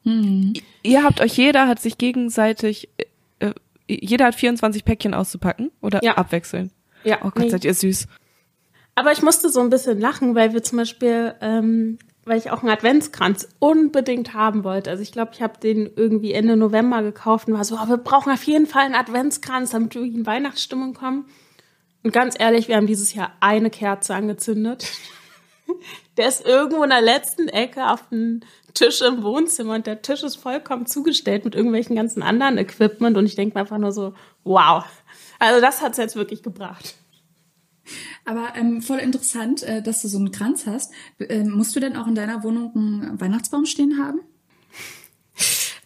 Mhm. 0.04 0.54
Ihr 0.84 1.04
habt 1.04 1.22
euch, 1.22 1.38
jeder 1.38 1.68
hat 1.68 1.80
sich 1.80 1.98
gegenseitig, 1.98 2.90
äh, 2.98 3.48
äh 3.48 3.54
jeder 3.88 4.26
hat 4.26 4.36
24 4.36 4.86
Päckchen 4.86 5.14
auszupacken 5.14 5.72
oder 5.82 6.00
ja. 6.04 6.16
abwechseln? 6.16 6.72
Ja. 7.04 7.20
Oh 7.22 7.32
Gott, 7.32 7.40
nee. 7.40 7.50
seid 7.50 7.66
ihr 7.66 7.74
süß. 7.74 8.08
Aber 8.96 9.12
ich 9.12 9.22
musste 9.22 9.50
so 9.50 9.62
ein 9.62 9.70
bisschen 9.70 10.00
lachen, 10.00 10.36
weil 10.36 10.54
wir 10.54 10.62
zum 10.62 10.78
Beispiel, 10.78 11.34
ähm, 11.42 11.98
weil 12.26 12.38
ich 12.38 12.52
auch 12.52 12.62
einen 12.62 12.72
Adventskranz 12.72 13.48
unbedingt 13.60 14.34
haben 14.34 14.64
wollte. 14.64 14.90
Also 14.90 15.02
ich 15.02 15.12
glaube, 15.12 15.32
ich 15.34 15.42
habe 15.42 15.60
den 15.60 15.90
irgendwie 15.96 16.34
Ende 16.34 16.58
November 16.58 17.02
gekauft 17.02 17.48
und 17.48 17.54
war 17.54 17.64
so, 17.64 17.76
oh, 17.76 17.88
wir 17.88 17.98
brauchen 17.98 18.32
auf 18.32 18.44
jeden 18.44 18.68
Fall 18.68 18.84
einen 18.84 18.96
Adventskranz, 18.96 19.72
damit 19.72 19.96
wir 19.96 20.04
in 20.04 20.26
Weihnachtsstimmung 20.26 20.94
kommen. 20.94 21.26
Und 22.04 22.12
ganz 22.14 22.36
ehrlich, 22.38 22.68
wir 22.68 22.76
haben 22.76 22.88
dieses 22.88 23.14
Jahr 23.14 23.32
eine 23.40 23.70
Kerze 23.70 24.16
angezündet. 24.16 24.86
Der 26.18 26.28
ist 26.28 26.46
irgendwo 26.46 26.84
in 26.84 26.90
der 26.90 27.02
letzten 27.02 27.48
Ecke 27.48 27.90
auf 27.90 28.10
dem 28.10 28.42
Tisch 28.74 29.02
im 29.02 29.24
Wohnzimmer 29.24 29.76
und 29.76 29.88
der 29.88 30.02
Tisch 30.02 30.24
ist 30.24 30.36
vollkommen 30.36 30.86
zugestellt 30.86 31.46
mit 31.46 31.56
irgendwelchen 31.56 31.96
ganzen 31.96 32.22
anderen 32.22 32.58
Equipment 32.58 33.18
und 33.18 33.26
ich 33.26 33.36
denke 33.36 33.56
mir 33.56 33.62
einfach 33.62 33.78
nur 33.78 33.92
so, 33.92 34.14
wow. 34.44 34.86
Also 35.40 35.62
das 35.62 35.82
hat's 35.82 35.98
jetzt 35.98 36.16
wirklich 36.16 36.44
gebracht. 36.44 36.96
Aber 38.26 38.54
ähm, 38.56 38.82
voll 38.82 39.00
interessant, 39.00 39.64
äh, 39.64 39.82
dass 39.82 40.02
du 40.02 40.08
so 40.08 40.18
einen 40.18 40.32
Kranz 40.32 40.68
hast. 40.68 40.92
Äh, 41.20 41.44
musst 41.44 41.76
du 41.76 41.80
denn 41.80 41.96
auch 41.96 42.08
in 42.08 42.16
deiner 42.16 42.44
Wohnung 42.44 42.72
einen 42.76 43.22
Weihnachtsbaum 43.22 43.66
stehen 43.66 43.98
haben? 43.98 44.22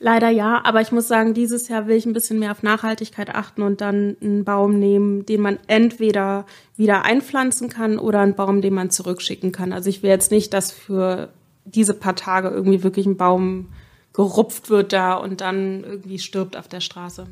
Leider 0.04 0.28
ja, 0.28 0.60
aber 0.66 0.82
ich 0.82 0.92
muss 0.92 1.08
sagen, 1.08 1.34
dieses 1.34 1.70
Jahr 1.70 1.88
will 1.88 1.96
ich 1.96 2.06
ein 2.06 2.12
bisschen 2.12 2.38
mehr 2.38 2.52
auf 2.52 2.62
Nachhaltigkeit 2.62 3.34
achten 3.34 3.62
und 3.62 3.80
dann 3.80 4.18
einen 4.22 4.44
Baum 4.44 4.78
nehmen, 4.78 5.26
den 5.26 5.40
man 5.40 5.60
entweder 5.68 6.46
wieder 6.76 7.06
einpflanzen 7.06 7.70
kann 7.70 7.98
oder 7.98 8.20
einen 8.20 8.36
Baum, 8.36 8.62
den 8.62 8.74
man 8.74 8.90
zurückschicken 8.90 9.54
kann. 9.54 9.72
Also 9.72 9.90
ich 9.90 10.04
will 10.04 10.10
jetzt 10.10 10.30
nicht, 10.30 10.54
dass 10.54 10.74
für 10.74 11.30
diese 11.64 11.94
paar 11.94 12.18
Tage 12.18 12.50
irgendwie 12.50 12.84
wirklich 12.84 13.06
ein 13.06 13.16
Baum 13.16 13.70
gerupft 14.12 14.70
wird 14.70 14.92
da 14.92 15.14
und 15.14 15.40
dann 15.40 15.86
irgendwie 15.86 16.20
stirbt 16.20 16.58
auf 16.58 16.68
der 16.68 16.82
Straße. 16.82 17.26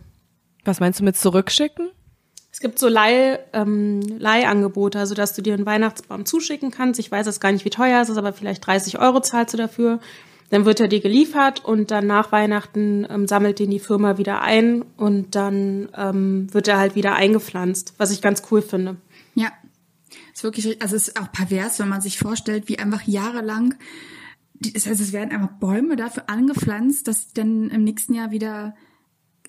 Was 0.63 0.79
meinst 0.79 1.01
du 1.01 1.03
mit 1.03 1.17
zurückschicken? 1.17 1.89
Es 2.53 2.61
gibt 2.61 2.79
so 2.79 2.87
Leih, 2.87 3.39
ähm, 3.51 3.99
Leihangebote, 4.17 4.97
also 4.97 5.13
dass 5.13 5.33
du 5.33 5.41
dir 5.41 5.55
einen 5.55 5.65
Weihnachtsbaum 5.65 6.25
zuschicken 6.25 6.71
kannst. 6.71 7.01
Ich 7.01 7.11
weiß 7.11 7.25
jetzt 7.25 7.41
gar 7.41 7.51
nicht, 7.51 7.65
wie 7.65 7.69
teuer 7.69 8.01
es 8.01 8.07
ist, 8.07 8.17
aber 8.17 8.31
vielleicht 8.31 8.65
30 8.65 8.97
Euro 8.97 9.19
zahlst 9.19 9.53
du 9.53 9.57
dafür. 9.57 9.99
Dann 10.51 10.65
wird 10.65 10.79
er 10.79 10.87
dir 10.87 10.99
geliefert 10.99 11.65
und 11.65 11.89
dann 11.89 12.05
nach 12.05 12.31
Weihnachten 12.31 13.07
ähm, 13.09 13.27
sammelt 13.27 13.57
den 13.57 13.71
die 13.71 13.79
Firma 13.79 14.17
wieder 14.19 14.41
ein 14.41 14.83
und 14.97 15.35
dann 15.35 15.89
ähm, 15.97 16.53
wird 16.53 16.67
er 16.67 16.77
halt 16.77 16.95
wieder 16.95 17.15
eingepflanzt, 17.15 17.95
was 17.97 18.11
ich 18.11 18.21
ganz 18.21 18.43
cool 18.51 18.61
finde. 18.61 18.97
Ja, 19.33 19.51
ist 20.33 20.43
wirklich, 20.43 20.81
also 20.81 20.95
ist 20.95 21.19
auch 21.19 21.31
pervers, 21.31 21.79
wenn 21.79 21.89
man 21.89 22.01
sich 22.01 22.19
vorstellt, 22.19 22.67
wie 22.67 22.77
einfach 22.77 23.01
jahrelang 23.03 23.75
das 24.61 24.85
heißt, 24.85 25.01
es 25.01 25.11
werden 25.11 25.31
einfach 25.31 25.57
Bäume 25.59 25.95
dafür 25.95 26.29
angepflanzt, 26.29 27.07
dass 27.07 27.33
dann 27.33 27.69
im 27.69 27.83
nächsten 27.83 28.13
Jahr 28.13 28.31
wieder 28.31 28.75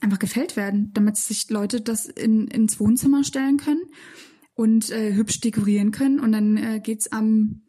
einfach 0.00 0.18
gefällt 0.18 0.56
werden, 0.56 0.90
damit 0.94 1.16
sich 1.16 1.48
Leute 1.50 1.80
das 1.80 2.06
in, 2.06 2.48
ins 2.48 2.80
Wohnzimmer 2.80 3.22
stellen 3.22 3.58
können 3.58 3.82
und 4.54 4.90
äh, 4.90 5.14
hübsch 5.14 5.40
dekorieren 5.40 5.90
können. 5.90 6.18
Und 6.18 6.32
dann 6.32 6.56
äh, 6.56 6.80
geht's 6.80 7.12
am, 7.12 7.62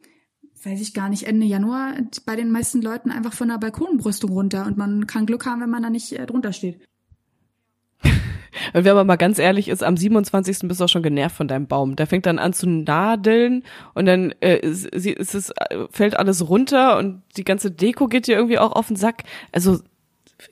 weiß 0.66 0.82
ich 0.82 0.94
gar 0.94 1.10
nicht, 1.10 1.24
Ende 1.24 1.46
Januar 1.46 1.94
bei 2.26 2.36
den 2.36 2.52
meisten 2.52 2.82
Leuten 2.82 3.12
einfach 3.12 3.34
von 3.34 3.50
der 3.50 3.58
Balkonbrüstung 3.58 4.32
runter 4.32 4.66
und 4.66 4.78
man 4.78 5.08
kann 5.08 5.26
Glück 5.26 5.46
haben, 5.46 5.62
wenn 5.62 5.70
man 5.70 5.84
da 5.84 5.90
nicht 5.90 6.12
äh, 6.14 6.26
drunter 6.26 6.54
steht. 6.54 6.80
Und 8.04 8.12
wenn 8.86 8.96
man 8.96 9.08
mal 9.08 9.16
ganz 9.16 9.40
ehrlich 9.40 9.68
ist, 9.68 9.84
am 9.84 9.98
27. 9.98 10.68
bist 10.68 10.80
du 10.80 10.86
auch 10.86 10.90
schon 10.90 11.04
genervt 11.04 11.36
von 11.36 11.48
deinem 11.48 11.68
Baum. 11.68 11.96
Der 11.96 12.08
fängt 12.08 12.26
dann 12.26 12.40
an 12.40 12.54
zu 12.54 12.68
nadeln 12.68 13.64
und 13.94 14.06
dann 14.06 14.34
äh, 14.40 14.60
ist, 14.60 14.86
ist 14.86 15.36
es, 15.36 15.50
äh, 15.50 15.88
fällt 15.90 16.16
alles 16.16 16.48
runter 16.48 16.98
und 16.98 17.24
die 17.38 17.44
ganze 17.44 17.72
Deko 17.72 18.08
geht 18.08 18.28
dir 18.28 18.36
irgendwie 18.36 18.60
auch 18.60 18.72
auf 18.72 18.88
den 18.88 18.96
Sack. 18.96 19.24
Also 19.52 19.80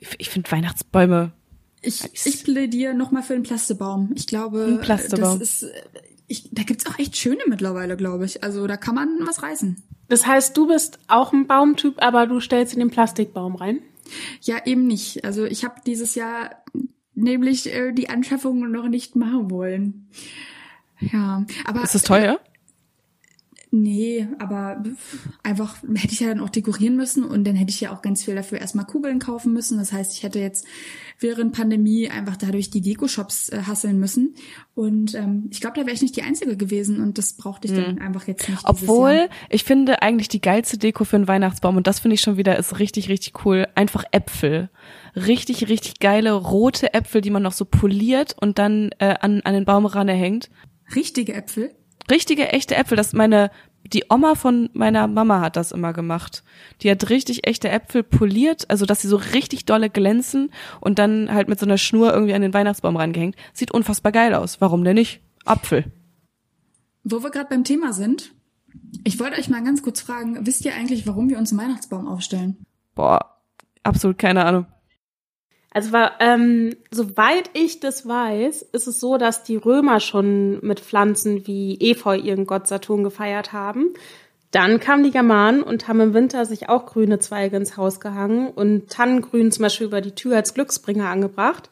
ich, 0.00 0.08
ich 0.18 0.30
finde 0.30 0.50
Weihnachtsbäume. 0.50 1.32
Ich, 1.80 2.04
ich 2.26 2.44
plädiere 2.44 2.94
nochmal 2.94 3.22
für 3.22 3.32
den 3.32 3.42
Plastebaum. 3.42 4.12
Ich 4.14 4.28
glaube, 4.28 4.78
Plastebaum. 4.82 5.40
das 5.40 5.62
ist, 5.62 5.72
ich, 6.26 6.48
da 6.50 6.62
gibt's 6.62 6.86
auch 6.86 6.98
echt 6.98 7.16
schöne 7.16 7.42
mittlerweile, 7.46 7.96
glaube 7.96 8.24
ich. 8.24 8.42
Also 8.42 8.66
da 8.66 8.76
kann 8.76 8.94
man 8.94 9.18
was 9.26 9.42
reißen. 9.42 9.82
Das 10.08 10.26
heißt, 10.26 10.56
du 10.56 10.66
bist 10.66 10.98
auch 11.08 11.32
ein 11.32 11.46
Baumtyp, 11.46 12.02
aber 12.02 12.26
du 12.26 12.40
stellst 12.40 12.74
in 12.74 12.80
den 12.80 12.90
Plastikbaum 12.90 13.56
rein? 13.56 13.80
Ja, 14.42 14.64
eben 14.66 14.86
nicht. 14.86 15.24
Also 15.24 15.44
ich 15.44 15.64
habe 15.64 15.76
dieses 15.86 16.14
Jahr 16.14 16.62
nämlich 17.14 17.72
äh, 17.72 17.92
die 17.92 18.10
Anschaffung 18.10 18.70
noch 18.70 18.88
nicht 18.88 19.16
machen 19.16 19.50
wollen. 19.50 20.08
Ja, 21.00 21.44
aber 21.64 21.82
ist 21.82 21.94
das 21.94 22.02
teuer? 22.02 22.40
Nee, 23.74 24.28
aber 24.38 24.82
einfach 25.42 25.76
hätte 25.94 26.12
ich 26.12 26.20
ja 26.20 26.28
dann 26.28 26.40
auch 26.40 26.50
dekorieren 26.50 26.94
müssen 26.94 27.24
und 27.24 27.44
dann 27.44 27.56
hätte 27.56 27.70
ich 27.70 27.80
ja 27.80 27.90
auch 27.92 28.02
ganz 28.02 28.22
viel 28.22 28.34
dafür 28.34 28.60
erstmal 28.60 28.84
Kugeln 28.84 29.18
kaufen 29.18 29.54
müssen. 29.54 29.78
Das 29.78 29.92
heißt, 29.92 30.12
ich 30.12 30.22
hätte 30.22 30.40
jetzt 30.40 30.66
während 31.18 31.54
Pandemie 31.54 32.10
einfach 32.10 32.36
dadurch 32.36 32.68
die 32.68 32.82
Deko-Shops 32.82 33.48
äh, 33.48 33.62
hasseln 33.66 33.98
müssen. 33.98 34.34
Und 34.74 35.14
ähm, 35.14 35.48
ich 35.50 35.62
glaube, 35.62 35.80
da 35.80 35.86
wäre 35.86 35.94
ich 35.94 36.02
nicht 36.02 36.16
die 36.16 36.22
Einzige 36.22 36.58
gewesen 36.58 37.00
und 37.00 37.16
das 37.16 37.32
brauchte 37.32 37.66
ich 37.66 37.74
dann 37.74 37.96
hm. 37.96 38.02
einfach 38.02 38.26
jetzt 38.26 38.46
nicht. 38.46 38.60
Obwohl, 38.64 39.30
ich 39.48 39.64
finde 39.64 40.02
eigentlich 40.02 40.28
die 40.28 40.42
geilste 40.42 40.76
Deko 40.76 41.04
für 41.04 41.16
einen 41.16 41.28
Weihnachtsbaum 41.28 41.76
und 41.78 41.86
das 41.86 42.00
finde 42.00 42.16
ich 42.16 42.20
schon 42.20 42.36
wieder 42.36 42.58
ist 42.58 42.78
richtig, 42.78 43.08
richtig 43.08 43.46
cool. 43.46 43.66
Einfach 43.74 44.04
Äpfel 44.12 44.68
richtig, 45.16 45.68
richtig 45.68 45.98
geile 46.00 46.32
rote 46.32 46.94
Äpfel, 46.94 47.20
die 47.20 47.30
man 47.30 47.42
noch 47.42 47.52
so 47.52 47.64
poliert 47.64 48.36
und 48.40 48.58
dann 48.58 48.90
äh, 48.98 49.14
an, 49.20 49.40
an 49.42 49.54
den 49.54 49.64
Baum 49.64 49.86
ranhängt. 49.86 50.50
Richtige 50.94 51.34
Äpfel? 51.34 51.74
Richtige, 52.10 52.48
echte 52.48 52.74
Äpfel. 52.76 52.96
Das 52.96 53.12
meine, 53.12 53.50
die 53.84 54.04
Oma 54.08 54.34
von 54.34 54.70
meiner 54.72 55.06
Mama 55.06 55.40
hat 55.40 55.56
das 55.56 55.72
immer 55.72 55.92
gemacht. 55.92 56.42
Die 56.82 56.90
hat 56.90 57.10
richtig 57.10 57.46
echte 57.46 57.68
Äpfel 57.68 58.02
poliert, 58.02 58.70
also 58.70 58.86
dass 58.86 59.02
sie 59.02 59.08
so 59.08 59.16
richtig 59.16 59.64
dolle 59.66 59.90
glänzen 59.90 60.52
und 60.80 60.98
dann 60.98 61.32
halt 61.32 61.48
mit 61.48 61.58
so 61.58 61.66
einer 61.66 61.78
Schnur 61.78 62.12
irgendwie 62.12 62.34
an 62.34 62.42
den 62.42 62.54
Weihnachtsbaum 62.54 62.96
rangehängt. 62.96 63.36
Sieht 63.52 63.70
unfassbar 63.70 64.12
geil 64.12 64.34
aus. 64.34 64.60
Warum 64.60 64.84
denn 64.84 64.94
nicht? 64.94 65.20
Apfel. 65.44 65.84
Wo 67.04 67.22
wir 67.22 67.30
gerade 67.30 67.48
beim 67.48 67.64
Thema 67.64 67.92
sind, 67.92 68.32
ich 69.04 69.18
wollte 69.18 69.38
euch 69.38 69.48
mal 69.48 69.62
ganz 69.64 69.82
kurz 69.82 70.00
fragen, 70.00 70.46
wisst 70.46 70.64
ihr 70.64 70.74
eigentlich, 70.74 71.06
warum 71.06 71.28
wir 71.28 71.38
uns 71.38 71.52
einen 71.52 71.60
Weihnachtsbaum 71.60 72.06
aufstellen? 72.06 72.64
Boah, 72.94 73.38
absolut 73.82 74.18
keine 74.18 74.44
Ahnung. 74.44 74.66
Also 75.74 75.96
ähm, 76.20 76.76
soweit 76.90 77.50
ich 77.54 77.80
das 77.80 78.06
weiß, 78.06 78.62
ist 78.62 78.86
es 78.86 79.00
so, 79.00 79.16
dass 79.16 79.42
die 79.42 79.56
Römer 79.56 80.00
schon 80.00 80.60
mit 80.60 80.80
Pflanzen 80.80 81.46
wie 81.46 81.78
Efeu 81.80 82.16
ihren 82.16 82.46
Gott 82.46 82.68
Saturn 82.68 83.02
gefeiert 83.04 83.52
haben. 83.52 83.94
Dann 84.50 84.80
kamen 84.80 85.02
die 85.02 85.10
Germanen 85.10 85.62
und 85.62 85.88
haben 85.88 86.00
im 86.00 86.12
Winter 86.12 86.44
sich 86.44 86.68
auch 86.68 86.84
grüne 86.84 87.20
Zweige 87.20 87.56
ins 87.56 87.78
Haus 87.78 88.00
gehangen 88.00 88.48
und 88.48 88.90
Tannengrün 88.90 89.50
zum 89.50 89.62
Beispiel 89.62 89.86
über 89.86 90.02
die 90.02 90.14
Tür 90.14 90.36
als 90.36 90.52
Glücksbringer 90.52 91.08
angebracht. 91.08 91.70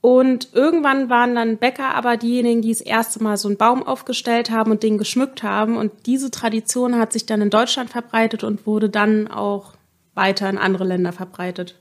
Und 0.00 0.54
irgendwann 0.54 1.10
waren 1.10 1.34
dann 1.34 1.58
Bäcker 1.58 1.94
aber 1.94 2.16
diejenigen, 2.16 2.62
die 2.62 2.70
das 2.70 2.80
erste 2.80 3.22
Mal 3.22 3.36
so 3.36 3.48
einen 3.48 3.58
Baum 3.58 3.82
aufgestellt 3.82 4.50
haben 4.50 4.70
und 4.70 4.82
den 4.82 4.96
geschmückt 4.96 5.42
haben. 5.42 5.76
Und 5.76 5.92
diese 6.06 6.30
Tradition 6.30 6.98
hat 6.98 7.12
sich 7.12 7.26
dann 7.26 7.42
in 7.42 7.50
Deutschland 7.50 7.90
verbreitet 7.90 8.44
und 8.44 8.66
wurde 8.66 8.88
dann 8.88 9.28
auch 9.28 9.74
weiter 10.14 10.48
in 10.48 10.56
andere 10.56 10.84
Länder 10.84 11.12
verbreitet. 11.12 11.78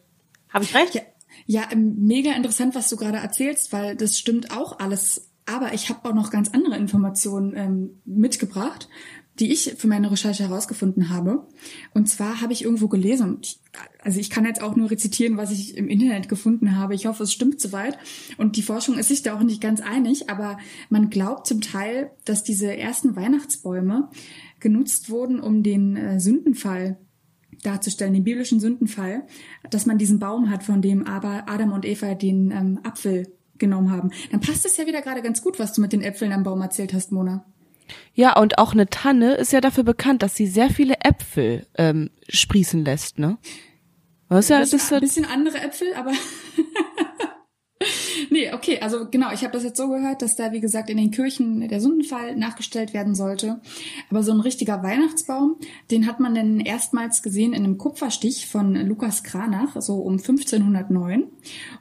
Habe 0.49 0.65
ich 0.65 0.75
recht? 0.75 0.95
Ja, 0.95 1.01
ja, 1.45 1.63
ähm, 1.71 1.95
mega 1.99 2.33
interessant, 2.33 2.75
was 2.75 2.89
du 2.89 2.97
gerade 2.97 3.17
erzählst, 3.17 3.71
weil 3.73 3.95
das 3.95 4.17
stimmt 4.17 4.51
auch 4.51 4.79
alles. 4.79 5.29
Aber 5.45 5.73
ich 5.73 5.89
habe 5.89 6.07
auch 6.07 6.13
noch 6.13 6.29
ganz 6.29 6.49
andere 6.49 6.77
Informationen 6.77 7.53
ähm, 7.55 7.89
mitgebracht 8.05 8.87
die 9.39 9.53
ich 9.53 9.75
für 9.77 9.87
meine 9.87 10.11
Recherche 10.11 10.43
herausgefunden 10.43 11.09
habe. 11.09 11.47
Und 11.93 12.09
zwar 12.09 12.41
habe 12.41 12.51
ich 12.51 12.63
irgendwo 12.63 12.89
gelesen, 12.89 13.37
ich, 13.41 13.59
also 14.01 14.19
ich 14.19 14.29
kann 14.29 14.45
jetzt 14.45 14.61
auch 14.61 14.75
nur 14.75 14.91
rezitieren, 14.91 15.37
was 15.37 15.51
ich 15.51 15.77
im 15.77 15.87
Internet 15.87 16.27
gefunden 16.27 16.75
habe. 16.75 16.93
Ich 16.93 17.05
hoffe, 17.05 17.23
es 17.23 17.31
stimmt 17.31 17.61
soweit. 17.61 17.97
Und 18.37 18.57
die 18.57 18.61
Forschung 18.61 18.97
ist 18.97 19.07
sich 19.07 19.21
da 19.21 19.35
auch 19.35 19.43
nicht 19.43 19.61
ganz 19.61 19.79
einig, 19.79 20.29
aber 20.29 20.57
man 20.89 21.09
glaubt 21.09 21.47
zum 21.47 21.61
Teil, 21.61 22.11
dass 22.25 22.43
diese 22.43 22.75
ersten 22.75 23.15
Weihnachtsbäume 23.15 24.09
genutzt 24.59 25.09
wurden, 25.09 25.39
um 25.39 25.63
den 25.63 25.95
äh, 25.95 26.19
Sündenfall 26.19 26.97
darzustellen, 27.63 28.13
den 28.13 28.23
biblischen 28.23 28.59
Sündenfall, 28.59 29.23
dass 29.69 29.85
man 29.85 29.97
diesen 29.97 30.19
Baum 30.19 30.49
hat, 30.49 30.63
von 30.63 30.81
dem 30.81 31.05
aber 31.05 31.43
Adam 31.47 31.73
und 31.73 31.85
Eva 31.85 32.15
den 32.15 32.51
ähm, 32.51 32.79
Apfel 32.83 33.27
genommen 33.57 33.91
haben. 33.91 34.11
Dann 34.31 34.39
passt 34.39 34.65
es 34.65 34.77
ja 34.77 34.87
wieder 34.87 35.01
gerade 35.01 35.21
ganz 35.21 35.41
gut, 35.41 35.59
was 35.59 35.73
du 35.73 35.81
mit 35.81 35.93
den 35.93 36.01
Äpfeln 36.01 36.31
am 36.31 36.43
Baum 36.43 36.61
erzählt 36.61 36.93
hast, 36.93 37.11
Mona. 37.11 37.45
Ja, 38.13 38.39
und 38.39 38.57
auch 38.57 38.73
eine 38.73 38.87
Tanne 38.87 39.33
ist 39.33 39.51
ja 39.51 39.61
dafür 39.61 39.83
bekannt, 39.83 40.23
dass 40.23 40.35
sie 40.35 40.47
sehr 40.47 40.69
viele 40.69 40.95
Äpfel 41.01 41.65
ähm, 41.75 42.11
sprießen 42.27 42.85
lässt, 42.85 43.19
ne? 43.19 43.37
Was 44.27 44.49
ja, 44.49 44.59
das 44.59 44.73
ist 44.73 44.93
ein 44.93 44.99
bisschen 44.99 45.25
andere 45.25 45.59
Äpfel, 45.59 45.87
aber 45.95 46.11
nee, 48.29 48.51
okay, 48.51 48.79
also 48.81 49.07
genau, 49.09 49.31
ich 49.31 49.43
habe 49.43 49.53
das 49.53 49.63
jetzt 49.63 49.77
so 49.77 49.87
gehört, 49.87 50.21
dass 50.21 50.35
da 50.35 50.51
wie 50.51 50.59
gesagt 50.59 50.89
in 50.89 50.97
den 50.97 51.11
Kirchen 51.11 51.65
der 51.67 51.79
Sündenfall 51.79 52.35
nachgestellt 52.35 52.93
werden 52.93 53.15
sollte. 53.15 53.61
Aber 54.09 54.21
so 54.21 54.33
ein 54.33 54.41
richtiger 54.41 54.83
Weihnachtsbaum, 54.83 55.55
den 55.89 56.05
hat 56.05 56.19
man 56.19 56.35
denn 56.35 56.59
erstmals 56.59 57.23
gesehen 57.23 57.53
in 57.53 57.63
einem 57.63 57.77
Kupferstich 57.77 58.47
von 58.47 58.75
Lukas 58.75 59.23
Kranach, 59.23 59.81
so 59.81 59.95
um 59.95 60.13
1509. 60.13 61.27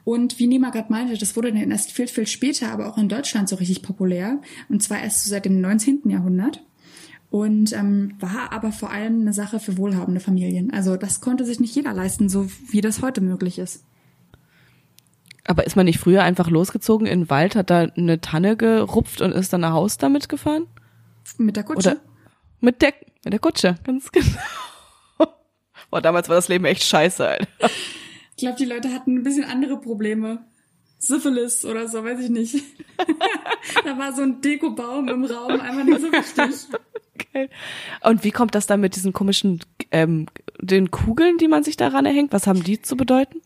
Und 0.04 0.38
wie 0.38 0.46
Nima 0.46 0.70
gerade 0.70 0.92
meinte, 0.92 1.18
das 1.18 1.34
wurde 1.34 1.52
dann 1.52 1.70
erst 1.70 1.90
viel, 1.90 2.06
viel 2.06 2.26
später, 2.26 2.70
aber 2.70 2.88
auch 2.88 2.98
in 2.98 3.08
Deutschland 3.08 3.48
so 3.48 3.56
richtig 3.56 3.82
populär. 3.82 4.40
Und 4.68 4.82
zwar 4.82 5.02
erst 5.02 5.24
so 5.24 5.30
seit 5.30 5.46
dem 5.46 5.60
19. 5.60 6.02
Jahrhundert 6.10 6.62
und 7.30 7.72
ähm, 7.74 8.14
war 8.20 8.52
aber 8.52 8.72
vor 8.72 8.90
allem 8.90 9.20
eine 9.20 9.32
Sache 9.32 9.60
für 9.60 9.76
wohlhabende 9.76 10.20
Familien. 10.20 10.72
Also 10.72 10.96
das 10.96 11.20
konnte 11.20 11.44
sich 11.44 11.60
nicht 11.60 11.74
jeder 11.74 11.92
leisten, 11.92 12.28
so 12.28 12.46
wie 12.70 12.80
das 12.80 13.02
heute 13.02 13.20
möglich 13.20 13.58
ist. 13.58 13.84
Aber 15.48 15.66
ist 15.66 15.76
man 15.76 15.86
nicht 15.86 15.98
früher 15.98 16.22
einfach 16.22 16.50
losgezogen 16.50 17.06
in 17.06 17.20
den 17.20 17.30
Wald, 17.30 17.56
hat 17.56 17.70
da 17.70 17.80
eine 17.80 18.20
Tanne 18.20 18.54
gerupft 18.54 19.22
und 19.22 19.32
ist 19.32 19.50
dann 19.50 19.62
nach 19.62 19.72
Haus 19.72 19.96
damit 19.96 20.28
gefahren? 20.28 20.66
Mit 21.38 21.56
der 21.56 21.64
Kutsche? 21.64 21.92
Oder 21.92 22.00
mit 22.60 22.82
der, 22.82 22.92
mit 23.24 23.32
der 23.32 23.40
Kutsche, 23.40 23.76
ganz 23.82 24.12
genau. 24.12 24.26
Boah, 25.90 26.02
damals 26.02 26.28
war 26.28 26.36
das 26.36 26.48
Leben 26.48 26.66
echt 26.66 26.82
scheiße, 26.82 27.26
Alter. 27.26 27.46
Ich 28.36 28.42
glaube, 28.42 28.56
die 28.58 28.66
Leute 28.66 28.92
hatten 28.92 29.16
ein 29.16 29.22
bisschen 29.22 29.44
andere 29.44 29.80
Probleme. 29.80 30.44
Syphilis 30.98 31.64
oder 31.64 31.88
so, 31.88 32.04
weiß 32.04 32.20
ich 32.20 32.28
nicht. 32.28 32.62
da 33.84 33.96
war 33.98 34.12
so 34.12 34.22
ein 34.22 34.42
Dekobaum 34.42 35.08
im 35.08 35.24
Raum, 35.24 35.60
einfach 35.60 35.84
nicht 35.84 36.00
so 36.00 36.12
wichtig. 36.12 36.78
Okay. 37.14 37.48
Und 38.02 38.22
wie 38.22 38.32
kommt 38.32 38.54
das 38.54 38.66
dann 38.66 38.80
mit 38.80 38.96
diesen 38.96 39.14
komischen, 39.14 39.60
ähm, 39.92 40.26
den 40.60 40.90
Kugeln, 40.90 41.38
die 41.38 41.48
man 41.48 41.64
sich 41.64 41.78
daran 41.78 42.04
erhängt? 42.04 42.32
Was 42.34 42.46
haben 42.46 42.62
die 42.62 42.82
zu 42.82 42.96
bedeuten? 42.96 43.40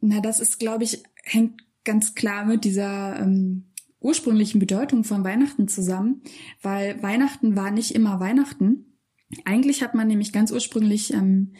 Na, 0.00 0.20
das 0.20 0.40
ist, 0.40 0.58
glaube 0.58 0.84
ich, 0.84 1.02
hängt 1.22 1.62
ganz 1.84 2.14
klar 2.14 2.44
mit 2.44 2.64
dieser 2.64 3.18
ähm, 3.20 3.70
ursprünglichen 4.00 4.58
Bedeutung 4.58 5.04
von 5.04 5.24
Weihnachten 5.24 5.68
zusammen, 5.68 6.22
weil 6.62 7.02
Weihnachten 7.02 7.56
war 7.56 7.70
nicht 7.70 7.94
immer 7.94 8.20
Weihnachten. 8.20 8.98
Eigentlich 9.44 9.82
hat 9.82 9.94
man 9.94 10.08
nämlich 10.08 10.32
ganz 10.32 10.50
ursprünglich 10.50 11.12
ähm, 11.12 11.54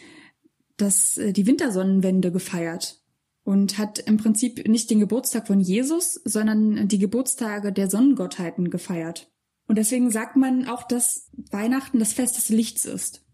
das, 0.77 1.19
äh, 1.19 1.33
die 1.33 1.47
Wintersonnenwende 1.47 2.33
gefeiert 2.33 3.03
und 3.45 3.79
hat 3.79 3.99
im 4.01 4.17
Prinzip 4.17 4.67
nicht 4.69 4.91
den 4.91 5.01
Geburtstag 5.01 5.47
von 5.47 5.61
Jesus, 5.61 6.15
sondern 6.25 6.89
die 6.89 6.99
Geburtstage 6.99 7.73
der 7.73 7.91
Sonnengottheiten 7.91 8.71
gefeiert. 8.71 9.31
Und 9.67 9.77
deswegen 9.77 10.11
sagt 10.11 10.37
man 10.37 10.67
auch, 10.67 10.83
dass 10.83 11.31
Weihnachten 11.51 11.99
das 11.99 12.13
Fest 12.13 12.37
des 12.37 12.49
Lichts 12.49 12.85
ist. 12.85 13.25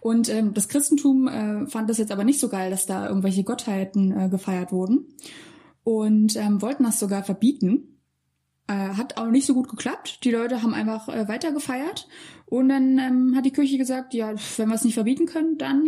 Und 0.00 0.28
ähm, 0.28 0.54
das 0.54 0.68
Christentum 0.68 1.26
äh, 1.26 1.66
fand 1.66 1.90
das 1.90 1.98
jetzt 1.98 2.12
aber 2.12 2.22
nicht 2.22 2.38
so 2.38 2.48
geil, 2.48 2.70
dass 2.70 2.86
da 2.86 3.08
irgendwelche 3.08 3.44
Gottheiten 3.44 4.12
äh, 4.12 4.28
gefeiert 4.28 4.70
wurden 4.70 5.08
und 5.84 6.36
ähm, 6.36 6.60
wollten 6.60 6.84
das 6.84 6.98
sogar 6.98 7.22
verbieten. 7.22 8.00
Äh, 8.66 8.72
hat 8.72 9.18
auch 9.18 9.30
nicht 9.30 9.46
so 9.46 9.54
gut 9.54 9.68
geklappt. 9.68 10.24
Die 10.24 10.30
Leute 10.30 10.62
haben 10.62 10.74
einfach 10.74 11.08
äh, 11.08 11.28
weiter 11.28 11.52
gefeiert 11.52 12.08
und 12.46 12.70
dann 12.70 12.98
ähm, 12.98 13.34
hat 13.36 13.44
die 13.44 13.52
Kirche 13.52 13.78
gesagt, 13.78 14.14
ja, 14.14 14.34
wenn 14.56 14.68
wir 14.68 14.74
es 14.74 14.84
nicht 14.84 14.94
verbieten 14.94 15.26
können, 15.26 15.58
dann 15.58 15.84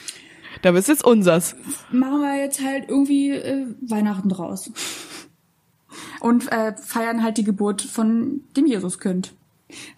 da 0.62 0.76
ist 0.76 0.88
jetzt 0.88 1.04
unsers. 1.04 1.56
Machen 1.90 2.20
wir 2.20 2.38
jetzt 2.38 2.62
halt 2.62 2.88
irgendwie 2.88 3.30
äh, 3.30 3.66
Weihnachten 3.80 4.28
draus. 4.28 4.70
Und 6.20 6.52
äh, 6.52 6.74
feiern 6.76 7.22
halt 7.22 7.38
die 7.38 7.44
Geburt 7.44 7.82
von 7.82 8.42
dem 8.56 8.66
Jesuskind 8.66 9.34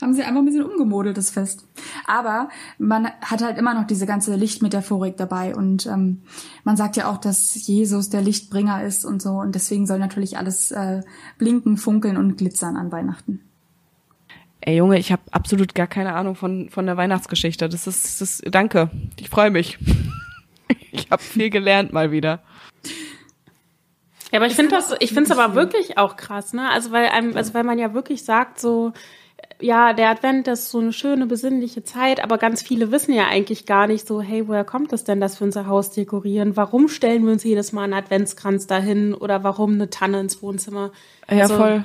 haben 0.00 0.14
sie 0.14 0.22
einfach 0.22 0.40
ein 0.40 0.44
bisschen 0.44 0.64
umgemodelt, 0.64 1.16
das 1.16 1.30
Fest. 1.30 1.66
Aber 2.06 2.48
man 2.78 3.06
hat 3.20 3.42
halt 3.42 3.58
immer 3.58 3.74
noch 3.74 3.86
diese 3.86 4.06
ganze 4.06 4.34
Lichtmetaphorik 4.36 5.16
dabei 5.16 5.54
und 5.54 5.86
ähm, 5.86 6.22
man 6.64 6.76
sagt 6.76 6.96
ja 6.96 7.10
auch, 7.10 7.18
dass 7.18 7.66
Jesus 7.66 8.10
der 8.10 8.22
Lichtbringer 8.22 8.82
ist 8.84 9.04
und 9.04 9.22
so 9.22 9.32
und 9.32 9.54
deswegen 9.54 9.86
soll 9.86 9.98
natürlich 9.98 10.38
alles 10.38 10.70
äh, 10.70 11.02
blinken, 11.38 11.76
funkeln 11.76 12.16
und 12.16 12.36
glitzern 12.36 12.76
an 12.76 12.92
Weihnachten. 12.92 13.40
Ey 14.60 14.76
Junge, 14.76 14.98
ich 14.98 15.12
habe 15.12 15.22
absolut 15.30 15.74
gar 15.74 15.86
keine 15.86 16.14
Ahnung 16.14 16.36
von 16.36 16.70
von 16.70 16.86
der 16.86 16.96
Weihnachtsgeschichte. 16.96 17.68
Das 17.68 17.86
ist 17.86 18.20
das 18.20 18.40
ist, 18.40 18.54
danke. 18.54 18.90
Ich 19.20 19.28
freue 19.28 19.50
mich. 19.50 19.78
ich 20.92 21.10
habe 21.10 21.22
viel 21.22 21.50
gelernt 21.50 21.92
mal 21.92 22.10
wieder. 22.10 22.42
Ja, 24.34 24.40
aber 24.40 24.46
ich 24.46 24.54
finde 24.54 24.72
das, 24.72 24.92
ich 24.98 25.10
finde 25.10 25.30
es 25.30 25.38
aber 25.38 25.54
wirklich 25.54 25.96
auch 25.96 26.16
krass, 26.16 26.54
ne? 26.54 26.68
Also 26.68 26.90
weil 26.90 27.06
einem, 27.06 27.36
also 27.36 27.54
weil 27.54 27.62
man 27.62 27.78
ja 27.78 27.94
wirklich 27.94 28.24
sagt 28.24 28.58
so, 28.58 28.92
ja, 29.64 29.94
der 29.94 30.10
Advent 30.10 30.46
ist 30.46 30.70
so 30.70 30.78
eine 30.78 30.92
schöne, 30.92 31.26
besinnliche 31.26 31.82
Zeit, 31.82 32.22
aber 32.22 32.36
ganz 32.36 32.60
viele 32.60 32.90
wissen 32.90 33.14
ja 33.14 33.28
eigentlich 33.28 33.64
gar 33.64 33.86
nicht 33.86 34.06
so, 34.06 34.20
hey, 34.20 34.46
woher 34.46 34.62
kommt 34.62 34.92
es 34.92 35.04
denn, 35.04 35.22
dass 35.22 35.40
wir 35.40 35.46
unser 35.46 35.66
Haus 35.66 35.90
dekorieren? 35.90 36.54
Warum 36.54 36.88
stellen 36.88 37.24
wir 37.24 37.32
uns 37.32 37.44
jedes 37.44 37.72
Mal 37.72 37.84
einen 37.84 37.94
Adventskranz 37.94 38.66
dahin 38.66 39.14
oder 39.14 39.42
warum 39.42 39.72
eine 39.72 39.88
Tanne 39.88 40.20
ins 40.20 40.42
Wohnzimmer? 40.42 40.92
Also, 41.26 41.54
ja, 41.54 41.58
voll. 41.58 41.84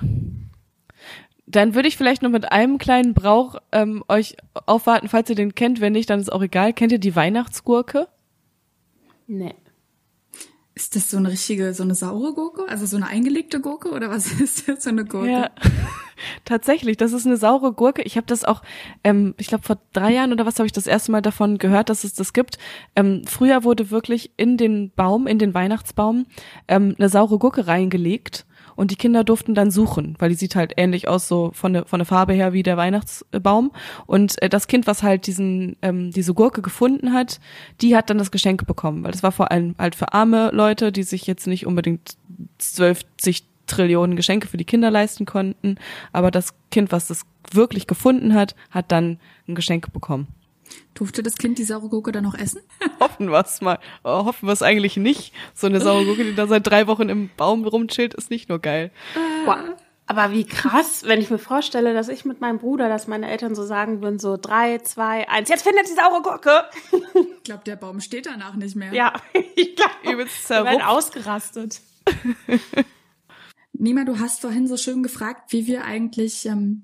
Dann 1.48 1.74
würde 1.74 1.88
ich 1.88 1.96
vielleicht 1.96 2.22
noch 2.22 2.30
mit 2.30 2.52
einem 2.52 2.80
kleinen 2.80 3.14
Brauch 3.14 3.56
ähm, 3.72 4.04
euch 4.10 4.36
aufwarten, 4.66 5.08
falls 5.08 5.30
ihr 5.30 5.38
den 5.38 5.56
kennt. 5.56 5.80
Wenn 5.80 5.94
nicht, 5.94 6.10
dann 6.10 6.20
ist 6.20 6.34
auch 6.34 6.44
egal. 6.44 6.74
Kennt 6.74 6.92
ihr 6.92 7.00
die 7.00 7.16
Weihnachtsgurke? 7.16 8.10
Nee. 9.26 9.56
Ist 10.80 10.96
das 10.96 11.12
so 11.12 11.18
eine 11.18 11.30
richtige, 11.30 11.74
so 11.74 11.84
eine 11.84 11.94
saure 11.94 12.34
Gurke? 12.34 12.66
Also 12.70 12.86
so 12.86 12.96
eine 12.96 13.08
eingelegte 13.08 13.60
Gurke 13.60 13.92
oder 13.92 14.10
was 14.10 14.32
ist 14.40 14.70
das 14.70 14.86
so 14.86 14.90
eine 14.90 15.04
Gurke? 15.04 15.30
Ja, 15.30 15.50
tatsächlich, 16.46 16.96
das 16.96 17.12
ist 17.12 17.26
eine 17.26 17.36
saure 17.36 17.74
Gurke. 17.74 18.02
Ich 18.04 18.16
habe 18.16 18.26
das 18.28 18.46
auch, 18.46 18.62
ähm, 19.04 19.36
ich 19.38 19.48
glaube 19.48 19.66
vor 19.66 19.78
drei 19.92 20.14
Jahren 20.14 20.32
oder 20.32 20.46
was 20.46 20.58
habe 20.58 20.68
ich 20.68 20.72
das 20.72 20.88
erste 20.88 21.12
Mal 21.12 21.22
davon 21.22 21.58
gehört, 21.58 21.90
dass 21.90 22.06
es 22.06 22.14
das 22.14 22.32
gibt. 22.32 22.60
Ähm, 22.96 23.24
früher 23.26 23.66
wurde 23.66 23.92
wirklich 23.92 24.32
in 24.38 24.56
den 24.56 24.90
Baum, 24.92 25.28
in 25.28 25.38
den 25.38 25.54
Weihnachtsbaum, 25.54 26.28
ähm, 26.70 26.96
eine 26.98 27.10
saure 27.10 27.40
Gurke 27.40 27.68
reingelegt 27.68 28.46
und 28.80 28.92
die 28.92 28.96
Kinder 28.96 29.26
durften 29.26 29.56
dann 29.56 29.72
suchen, 29.72 30.16
weil 30.20 30.30
die 30.30 30.36
sieht 30.36 30.56
halt 30.56 30.72
ähnlich 30.78 31.10
aus, 31.10 31.28
so 31.28 31.52
von 31.54 31.74
der, 31.74 31.86
von 31.86 32.00
der 32.00 32.06
Farbe 32.06 32.32
her 32.32 32.54
wie 32.54 32.64
der 32.64 32.78
Weihnachtsbaum. 32.78 33.74
Und 34.06 34.42
äh, 34.42 34.48
das 34.48 34.68
Kind, 34.68 34.88
was 34.88 35.04
halt 35.04 35.28
diesen, 35.28 35.76
ähm, 35.82 36.12
diese 36.12 36.34
Gurke 36.34 36.62
gefunden 36.62 37.12
hat, 37.12 37.42
die 37.82 37.98
hat 37.98 38.10
dann 38.10 38.18
das 38.18 38.32
Geschenk 38.32 38.66
bekommen, 38.66 39.04
weil 39.04 39.12
das 39.12 39.22
war 39.22 39.34
vor 39.34 39.52
allem 39.52 39.76
halt 39.78 39.96
für 39.96 40.14
arme 40.14 40.52
Leute, 40.54 40.94
die 40.94 41.04
sich 41.04 41.28
jetzt 41.28 41.46
nicht 41.46 41.66
unbedingt 41.66 42.16
zwölf, 42.58 43.02
zig 43.18 43.44
Trillionen 43.68 44.16
Geschenke 44.16 44.48
für 44.48 44.58
die 44.58 44.66
Kinder 44.66 44.90
leisten 44.90 45.26
konnten. 45.26 45.76
Aber 46.14 46.32
das 46.32 46.56
Kind, 46.72 46.94
was 46.94 47.08
das 47.08 47.24
wirklich 47.52 47.86
gefunden 47.86 48.34
hat, 48.34 48.56
hat 48.72 48.94
dann 48.94 49.20
ein 49.48 49.56
Geschenk 49.56 49.92
bekommen. 49.92 50.28
Durfte 50.94 51.24
das 51.24 51.38
Kind 51.38 51.58
die 51.58 51.64
saure 51.64 51.90
Gurke 51.90 52.12
dann 52.12 52.24
noch 52.24 52.38
essen? 52.38 52.62
hoffen 53.00 53.30
wir 53.32 53.40
es 53.40 53.62
mal. 53.62 53.80
Oh, 54.04 54.26
hoffen 54.26 54.48
wir 54.48 54.54
es 54.54 54.62
eigentlich 54.62 54.98
nicht. 54.98 55.34
So 55.54 55.68
eine 55.68 55.82
saure 55.82 56.06
Gurke, 56.06 56.24
die 56.24 56.36
da 56.36 56.48
seit 56.48 56.68
drei 56.68 56.88
Wochen 56.88 57.10
im 57.10 57.30
Baum 57.38 57.66
rumchillt, 57.66 58.14
ist 58.14 58.30
nicht 58.30 58.50
nur 58.50 58.60
geil. 58.60 58.92
Wow. 59.46 59.58
Aber 60.10 60.32
wie 60.32 60.44
krass, 60.44 61.04
wenn 61.06 61.22
ich 61.22 61.30
mir 61.30 61.38
vorstelle, 61.38 61.94
dass 61.94 62.10
ich 62.10 62.26
mit 62.26 62.42
meinem 62.42 62.58
Bruder, 62.58 62.90
dass 62.90 63.08
meine 63.08 63.30
Eltern 63.30 63.54
so 63.54 63.64
sagen 63.64 64.02
würden, 64.02 64.18
so 64.18 64.38
drei, 64.38 64.80
zwei, 64.80 65.30
eins, 65.30 65.50
jetzt 65.50 65.62
findet 65.62 65.88
die 65.88 65.94
saure 65.94 66.22
Gurke. 66.24 66.66
Ich 67.40 67.44
glaube, 67.44 67.64
der 67.64 67.78
Baum 67.78 68.00
steht 68.00 68.28
danach 68.28 68.56
nicht 68.56 68.76
mehr. 68.76 68.94
Ja, 68.94 69.14
ich 69.56 69.76
glaube, 69.76 69.92
übelst 70.04 70.50
wir 70.50 70.66
werden 70.66 70.84
ausgerastet. 70.84 71.82
Nima, 73.74 74.04
du 74.04 74.20
hast 74.20 74.42
vorhin 74.42 74.68
so 74.68 74.78
schön 74.78 75.02
gefragt, 75.02 75.52
wie 75.52 75.66
wir 75.66 75.84
eigentlich 75.84 76.46
ähm, 76.46 76.84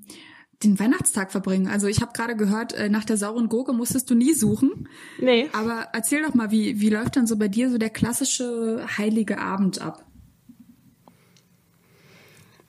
den 0.63 0.79
Weihnachtstag 0.79 1.31
verbringen? 1.31 1.67
Also 1.67 1.87
ich 1.87 2.01
habe 2.01 2.13
gerade 2.13 2.35
gehört, 2.35 2.73
äh, 2.73 2.89
nach 2.89 3.05
der 3.05 3.17
sauren 3.17 3.49
Gurke 3.49 3.73
musstest 3.73 4.09
du 4.09 4.15
nie 4.15 4.33
suchen. 4.33 4.87
Nee. 5.19 5.49
Aber 5.53 5.87
erzähl 5.93 6.23
doch 6.23 6.33
mal, 6.33 6.51
wie, 6.51 6.79
wie 6.79 6.89
läuft 6.89 7.15
dann 7.15 7.27
so 7.27 7.37
bei 7.37 7.47
dir 7.47 7.69
so 7.69 7.77
der 7.77 7.89
klassische 7.89 8.85
heilige 8.97 9.39
Abend 9.39 9.81
ab? 9.81 10.05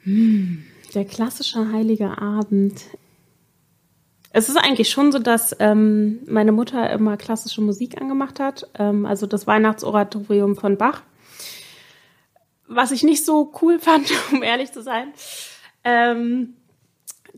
Hm, 0.03 0.65
der 0.95 1.05
klassische 1.05 1.73
heilige 1.73 2.19
Abend. 2.19 2.81
Es 4.33 4.49
ist 4.49 4.57
eigentlich 4.57 4.91
schon 4.91 5.13
so, 5.13 5.19
dass 5.19 5.57
ähm, 5.61 6.21
meine 6.27 6.53
Mutter 6.53 6.91
immer 6.91 7.17
klassische 7.17 7.61
Musik 7.61 8.01
angemacht 8.01 8.39
hat, 8.39 8.69
ähm, 8.79 9.07
also 9.07 9.27
das 9.27 9.47
Weihnachtsoratorium 9.47 10.57
von 10.57 10.77
Bach. 10.77 11.03
Was 12.69 12.91
ich 12.91 13.03
nicht 13.03 13.25
so 13.25 13.53
cool 13.63 13.79
fand, 13.81 14.13
um 14.33 14.43
ehrlich 14.43 14.73
zu 14.73 14.83
sein. 14.83 15.13
Ähm, 15.85 16.55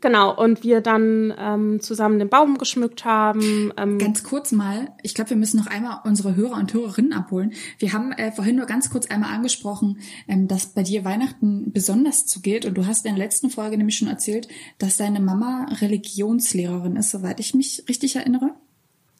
Genau, 0.00 0.34
und 0.34 0.62
wir 0.62 0.80
dann 0.80 1.34
ähm, 1.36 1.80
zusammen 1.80 2.18
den 2.18 2.28
Baum 2.28 2.58
geschmückt 2.58 3.04
haben. 3.04 3.72
Ähm 3.76 3.98
ganz 3.98 4.22
kurz 4.22 4.52
mal, 4.52 4.92
ich 5.02 5.14
glaube, 5.14 5.30
wir 5.30 5.36
müssen 5.36 5.58
noch 5.58 5.66
einmal 5.66 6.00
unsere 6.04 6.36
Hörer 6.36 6.56
und 6.56 6.72
Hörerinnen 6.72 7.12
abholen. 7.12 7.52
Wir 7.78 7.92
haben 7.92 8.12
äh, 8.12 8.30
vorhin 8.30 8.56
nur 8.56 8.66
ganz 8.66 8.90
kurz 8.90 9.06
einmal 9.06 9.34
angesprochen, 9.34 9.98
ähm, 10.28 10.46
dass 10.46 10.66
bei 10.66 10.82
dir 10.82 11.04
Weihnachten 11.04 11.72
besonders 11.72 12.26
zugeht. 12.26 12.64
Und 12.64 12.74
du 12.74 12.86
hast 12.86 13.06
in 13.06 13.16
der 13.16 13.24
letzten 13.24 13.50
Folge 13.50 13.76
nämlich 13.76 13.98
schon 13.98 14.08
erzählt, 14.08 14.48
dass 14.78 14.96
deine 14.96 15.20
Mama 15.20 15.66
Religionslehrerin 15.80 16.96
ist, 16.96 17.10
soweit 17.10 17.40
ich 17.40 17.54
mich 17.54 17.84
richtig 17.88 18.16
erinnere. 18.16 18.54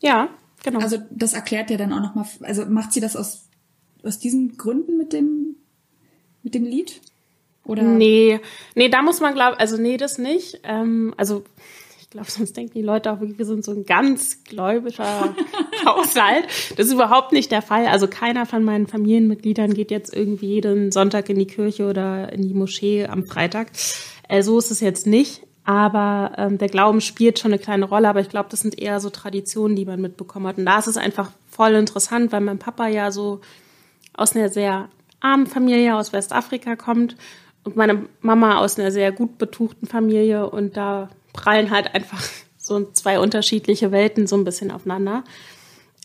Ja, 0.01 0.29
genau. 0.63 0.81
Also 0.81 0.99
das 1.11 1.35
erklärt 1.35 1.71
ja 1.71 1.77
dann 1.77 1.93
auch 1.93 2.03
nochmal, 2.03 2.27
also 2.43 2.67
macht 2.67 2.93
sie 2.93 3.01
das 3.01 3.17
aus, 3.17 3.49
aus 4.05 4.19
diesen 4.19 4.57
Gründen 4.57 4.97
mit 4.97 5.13
dem, 5.13 5.57
mit 6.43 6.55
dem 6.55 6.65
Lied? 6.65 7.01
Oder? 7.69 7.83
Nee, 7.83 8.41
nee, 8.75 8.89
da 8.89 9.03
muss 9.03 9.21
man 9.21 9.35
glauben, 9.35 9.57
also 9.59 9.77
nee, 9.77 9.97
das 9.97 10.19
nicht. 10.19 10.61
Ähm, 10.65 11.15
also 11.17 11.45
ich 12.01 12.11
glaube, 12.11 12.31
sonst 12.31 12.57
denken 12.57 12.73
die 12.73 12.83
Leute 12.83 13.13
auch, 13.13 13.19
wir 13.21 13.45
sind 13.45 13.63
so 13.63 13.73
ein 13.73 13.85
ganz 13.85 14.43
gläubischer 14.45 15.35
Haushalt. 15.85 16.47
Das 16.77 16.87
ist 16.87 16.95
überhaupt 16.95 17.33
nicht 17.33 17.53
der 17.53 17.61
Fall. 17.61 17.87
Also 17.87 18.09
keiner 18.09 18.47
von 18.47 18.65
meinen 18.65 18.87
Familienmitgliedern 18.87 19.75
geht 19.75 19.91
jetzt 19.91 20.17
irgendwie 20.17 20.47
jeden 20.47 20.91
Sonntag 20.91 21.29
in 21.29 21.39
die 21.39 21.47
Kirche 21.47 21.87
oder 21.87 22.33
in 22.33 22.49
die 22.49 22.55
Moschee 22.55 23.07
am 23.07 23.27
Freitag. 23.27 23.69
Äh, 24.27 24.43
so 24.43 24.59
ist 24.59 24.71
es 24.71 24.81
jetzt 24.81 25.07
nicht. 25.07 25.43
Aber 25.65 26.33
ähm, 26.39 26.57
der 26.57 26.71
Glauben 26.71 27.03
spielt 27.03 27.39
schon 27.39 27.53
eine 27.53 27.61
kleine 27.61 27.85
Rolle. 27.85 28.09
Aber 28.09 28.21
ich 28.21 28.31
glaube, 28.31 28.49
das 28.49 28.61
sind 28.61 28.79
eher 28.79 29.01
so 29.01 29.11
Traditionen, 29.11 29.77
die 29.77 29.85
man 29.85 30.01
mitbekommen 30.01 30.47
hat. 30.47 30.57
Und 30.57 30.65
da 30.65 30.79
ist 30.79 30.87
es 30.87 30.97
einfach 30.97 31.31
voll 31.51 31.75
interessant, 31.75 32.33
weil 32.33 32.41
mein 32.41 32.59
Papa 32.59 32.89
ja 32.89 33.11
so 33.11 33.43
aus 34.15 34.35
einer 34.35 34.49
sehr 34.49 34.89
armen 35.21 35.47
Familie 35.47 35.95
aus 35.95 36.15
Westafrika 36.15 36.75
kommt 36.75 37.17
und 37.69 37.77
meine 37.77 38.07
Mama 38.23 38.59
aus 38.59 38.79
einer 38.79 38.91
sehr 38.91 39.13
gut 39.13 39.37
betuchten 39.37 39.87
Familie 39.87 40.49
und 40.49 40.77
da 40.79 41.11
prallen 41.35 41.71
halt 41.71 41.95
einfach 41.95 42.23
so 42.57 42.91
zwei 42.93 43.19
unterschiedliche 43.19 43.93
Welten 43.93 44.27
so 44.27 44.37
ein 44.37 44.45
bisschen 44.45 44.71
aufeinander. 44.71 45.25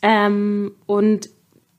Ähm, 0.01 0.75
und 0.85 1.29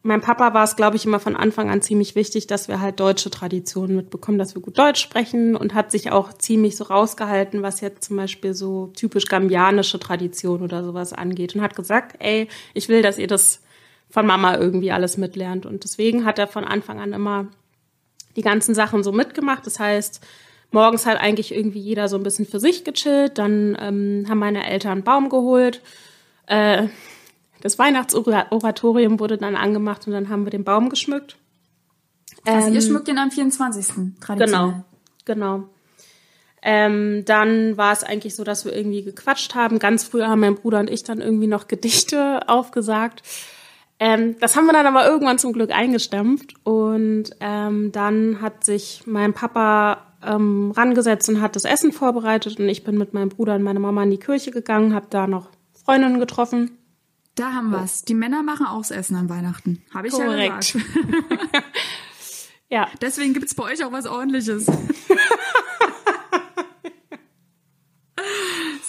mein 0.02 0.22
Papa 0.22 0.54
war 0.54 0.64
es, 0.64 0.76
glaube 0.76 0.96
ich, 0.96 1.04
immer 1.04 1.20
von 1.20 1.36
Anfang 1.36 1.70
an 1.70 1.82
ziemlich 1.82 2.14
wichtig, 2.14 2.46
dass 2.46 2.68
wir 2.68 2.80
halt 2.80 2.98
deutsche 2.98 3.28
Traditionen 3.28 3.96
mitbekommen, 3.96 4.38
dass 4.38 4.54
wir 4.54 4.62
gut 4.62 4.78
Deutsch 4.78 5.02
sprechen 5.02 5.54
und 5.54 5.74
hat 5.74 5.90
sich 5.90 6.10
auch 6.10 6.32
ziemlich 6.32 6.76
so 6.76 6.84
rausgehalten, 6.84 7.62
was 7.62 7.82
jetzt 7.82 8.04
zum 8.04 8.16
Beispiel 8.16 8.54
so 8.54 8.90
typisch 8.96 9.26
gambianische 9.26 9.98
Tradition 9.98 10.62
oder 10.62 10.82
sowas 10.82 11.12
angeht 11.12 11.54
und 11.54 11.60
hat 11.60 11.76
gesagt, 11.76 12.16
ey, 12.20 12.48
ich 12.72 12.88
will, 12.88 13.02
dass 13.02 13.18
ihr 13.18 13.26
das 13.26 13.62
von 14.08 14.26
Mama 14.26 14.56
irgendwie 14.56 14.92
alles 14.92 15.18
mitlernt. 15.18 15.66
Und 15.66 15.84
deswegen 15.84 16.24
hat 16.24 16.38
er 16.38 16.48
von 16.48 16.64
Anfang 16.64 17.00
an 17.00 17.12
immer 17.12 17.48
die 18.36 18.42
ganzen 18.42 18.74
Sachen 18.74 19.02
so 19.02 19.12
mitgemacht. 19.12 19.66
Das 19.66 19.78
heißt, 19.78 20.20
morgens 20.70 21.06
hat 21.06 21.18
eigentlich 21.18 21.54
irgendwie 21.54 21.80
jeder 21.80 22.08
so 22.08 22.16
ein 22.16 22.22
bisschen 22.22 22.46
für 22.46 22.60
sich 22.60 22.84
gechillt. 22.84 23.38
Dann 23.38 23.76
ähm, 23.80 24.26
haben 24.28 24.38
meine 24.38 24.66
Eltern 24.66 24.92
einen 24.92 25.04
Baum 25.04 25.28
geholt. 25.28 25.80
Äh, 26.46 26.88
das 27.62 27.78
Weihnachtsoratorium 27.78 29.20
wurde 29.20 29.38
dann 29.38 29.56
angemacht 29.56 30.06
und 30.06 30.12
dann 30.12 30.28
haben 30.28 30.44
wir 30.44 30.50
den 30.50 30.64
Baum 30.64 30.90
geschmückt. 30.90 31.38
Also 32.44 32.68
ähm, 32.68 32.74
ihr 32.74 32.82
schmückt 32.82 33.08
den 33.08 33.18
am 33.18 33.30
24. 33.30 33.86
traditionell. 34.20 34.46
Genau, 34.46 34.84
genau. 35.24 35.68
Ähm, 36.66 37.24
dann 37.26 37.76
war 37.76 37.92
es 37.92 38.04
eigentlich 38.04 38.34
so, 38.34 38.42
dass 38.42 38.64
wir 38.64 38.74
irgendwie 38.74 39.02
gequatscht 39.02 39.54
haben. 39.54 39.78
Ganz 39.78 40.04
früher 40.04 40.28
haben 40.28 40.40
mein 40.40 40.54
Bruder 40.54 40.80
und 40.80 40.90
ich 40.90 41.04
dann 41.04 41.20
irgendwie 41.20 41.46
noch 41.46 41.68
Gedichte 41.68 42.40
aufgesagt. 42.48 43.22
Ähm, 44.04 44.36
das 44.38 44.54
haben 44.54 44.66
wir 44.66 44.74
dann 44.74 44.84
aber 44.84 45.06
irgendwann 45.06 45.38
zum 45.38 45.54
Glück 45.54 45.70
eingestampft 45.70 46.54
und 46.62 47.30
ähm, 47.40 47.90
dann 47.90 48.42
hat 48.42 48.62
sich 48.62 49.04
mein 49.06 49.32
Papa 49.32 50.12
ähm, 50.22 50.72
rangesetzt 50.76 51.26
und 51.30 51.40
hat 51.40 51.56
das 51.56 51.64
Essen 51.64 51.90
vorbereitet 51.90 52.60
und 52.60 52.68
ich 52.68 52.84
bin 52.84 52.98
mit 52.98 53.14
meinem 53.14 53.30
Bruder 53.30 53.54
und 53.54 53.62
meiner 53.62 53.80
Mama 53.80 54.02
in 54.02 54.10
die 54.10 54.18
Kirche 54.18 54.50
gegangen, 54.50 54.94
habe 54.94 55.06
da 55.08 55.26
noch 55.26 55.48
Freundinnen 55.72 56.20
getroffen. 56.20 56.76
Da 57.34 57.54
haben 57.54 57.70
wir 57.70 57.82
es. 57.82 58.02
Die 58.04 58.12
Männer 58.12 58.42
machen 58.42 58.66
auch 58.66 58.82
das 58.82 58.90
Essen 58.90 59.16
an 59.16 59.30
Weihnachten. 59.30 59.82
Habe 59.94 60.08
ich 60.08 60.12
Korrekt. 60.12 60.74
ja 60.74 60.80
gesagt. 60.80 61.64
ja. 62.68 62.88
Deswegen 63.00 63.32
gibt's 63.32 63.54
bei 63.54 63.64
euch 63.64 63.82
auch 63.86 63.92
was 63.92 64.06
ordentliches. 64.06 64.66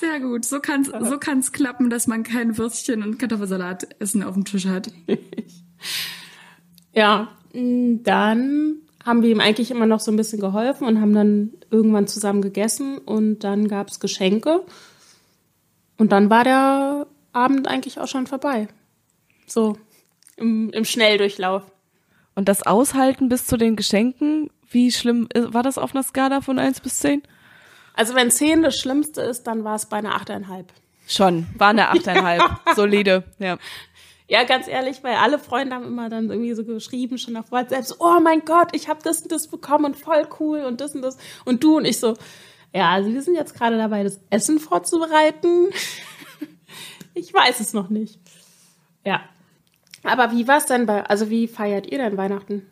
Sehr 0.06 0.20
gut. 0.20 0.46
So 0.46 0.60
kann 0.60 0.82
es 0.82 0.88
so 0.88 1.18
kann's 1.18 1.52
klappen, 1.52 1.90
dass 1.90 2.06
man 2.06 2.24
kein 2.24 2.58
Würstchen 2.58 3.02
und 3.02 3.18
Kartoffelsalat 3.18 3.88
essen 4.00 4.22
auf 4.24 4.36
dem 4.36 4.46
Tisch 4.46 4.68
hat. 4.68 4.92
ja, 6.94 7.30
dann 7.54 8.76
haben 9.04 9.22
wir 9.24 9.30
ihm 9.30 9.40
eigentlich 9.40 9.72
immer 9.72 9.86
noch 9.88 10.00
so 10.00 10.12
ein 10.12 10.18
bisschen 10.18 10.40
geholfen 10.40 10.88
und 10.88 11.02
haben 11.02 11.14
dann 11.14 11.54
irgendwann 11.72 12.08
zusammen 12.08 12.42
gegessen 12.42 13.00
und 13.00 13.40
dann 13.40 13.68
gab 13.68 13.90
es 13.90 14.00
Geschenke. 14.00 14.64
Und 15.98 16.12
dann 16.12 16.30
war 16.30 16.44
der 16.44 17.08
Abend 17.32 17.68
eigentlich 17.68 18.00
auch 18.00 18.08
schon 18.08 18.28
vorbei. 18.28 18.68
So 19.48 19.78
im, 20.38 20.70
im 20.72 20.86
Schnelldurchlauf. 20.86 21.64
Und 22.36 22.48
das 22.48 22.64
Aushalten 22.64 23.30
bis 23.30 23.48
zu 23.48 23.58
den 23.58 23.76
Geschenken, 23.76 24.52
wie 24.70 24.92
schlimm 24.92 25.30
war 25.34 25.64
das 25.64 25.78
auf 25.78 25.96
einer 25.96 26.04
Skala 26.04 26.42
von 26.42 26.60
1 26.60 26.82
bis 26.82 27.00
10? 27.00 27.24
Also 27.96 28.16
wenn 28.16 28.32
10 28.32 28.64
das 28.64 28.78
Schlimmste 28.78 29.22
ist, 29.22 29.44
dann 29.44 29.64
war 29.64 29.76
es 29.76 29.86
bei 29.86 29.98
einer 29.98 30.16
8,5. 30.20 30.66
Schon, 31.08 31.48
war 31.58 31.70
eine 31.70 31.92
8,5. 31.92 32.58
Solide, 32.76 33.24
ja. 33.40 33.58
Ja, 34.28 34.44
ganz 34.44 34.68
ehrlich, 34.68 35.04
weil 35.04 35.16
alle 35.16 35.38
Freunde 35.38 35.76
haben 35.76 35.86
immer 35.86 36.10
dann 36.10 36.32
irgendwie 36.32 36.54
so 36.56 36.64
geschrieben, 36.64 37.20
schon 37.20 37.38
auf 37.38 37.52
WhatsApp, 37.52 37.86
so, 37.86 37.96
oh 38.00 38.20
mein 38.20 38.44
Gott, 38.44 38.70
ich 38.74 38.90
habe 38.90 39.00
das 39.04 39.22
und 39.22 39.32
das 39.32 39.48
bekommen 39.48 39.86
und 39.86 39.96
voll 39.96 40.28
cool 40.40 40.62
und 40.62 40.82
das 40.82 40.96
und 40.96 41.04
das. 41.04 41.18
Und 41.46 41.64
du 41.64 41.78
und 41.78 41.86
ich 41.86 42.00
so, 42.00 42.16
ja, 42.74 42.90
also 42.90 43.14
wir 43.14 43.22
sind 43.22 43.36
jetzt 43.36 43.54
gerade 43.54 43.78
dabei, 43.78 44.04
das 44.04 44.20
Essen 44.32 44.60
vorzubereiten. 44.60 45.70
ich 47.14 47.32
weiß 47.32 47.60
es 47.60 47.74
noch 47.74 47.90
nicht. 47.90 48.20
Ja. 49.06 49.22
Aber 50.04 50.32
wie 50.32 50.48
war 50.48 50.58
es 50.58 50.66
denn 50.66 50.88
bei, 50.88 51.04
also 51.06 51.30
wie 51.30 51.48
feiert 51.48 51.88
ihr 51.88 52.00
denn 52.00 52.18
Weihnachten? 52.18 52.66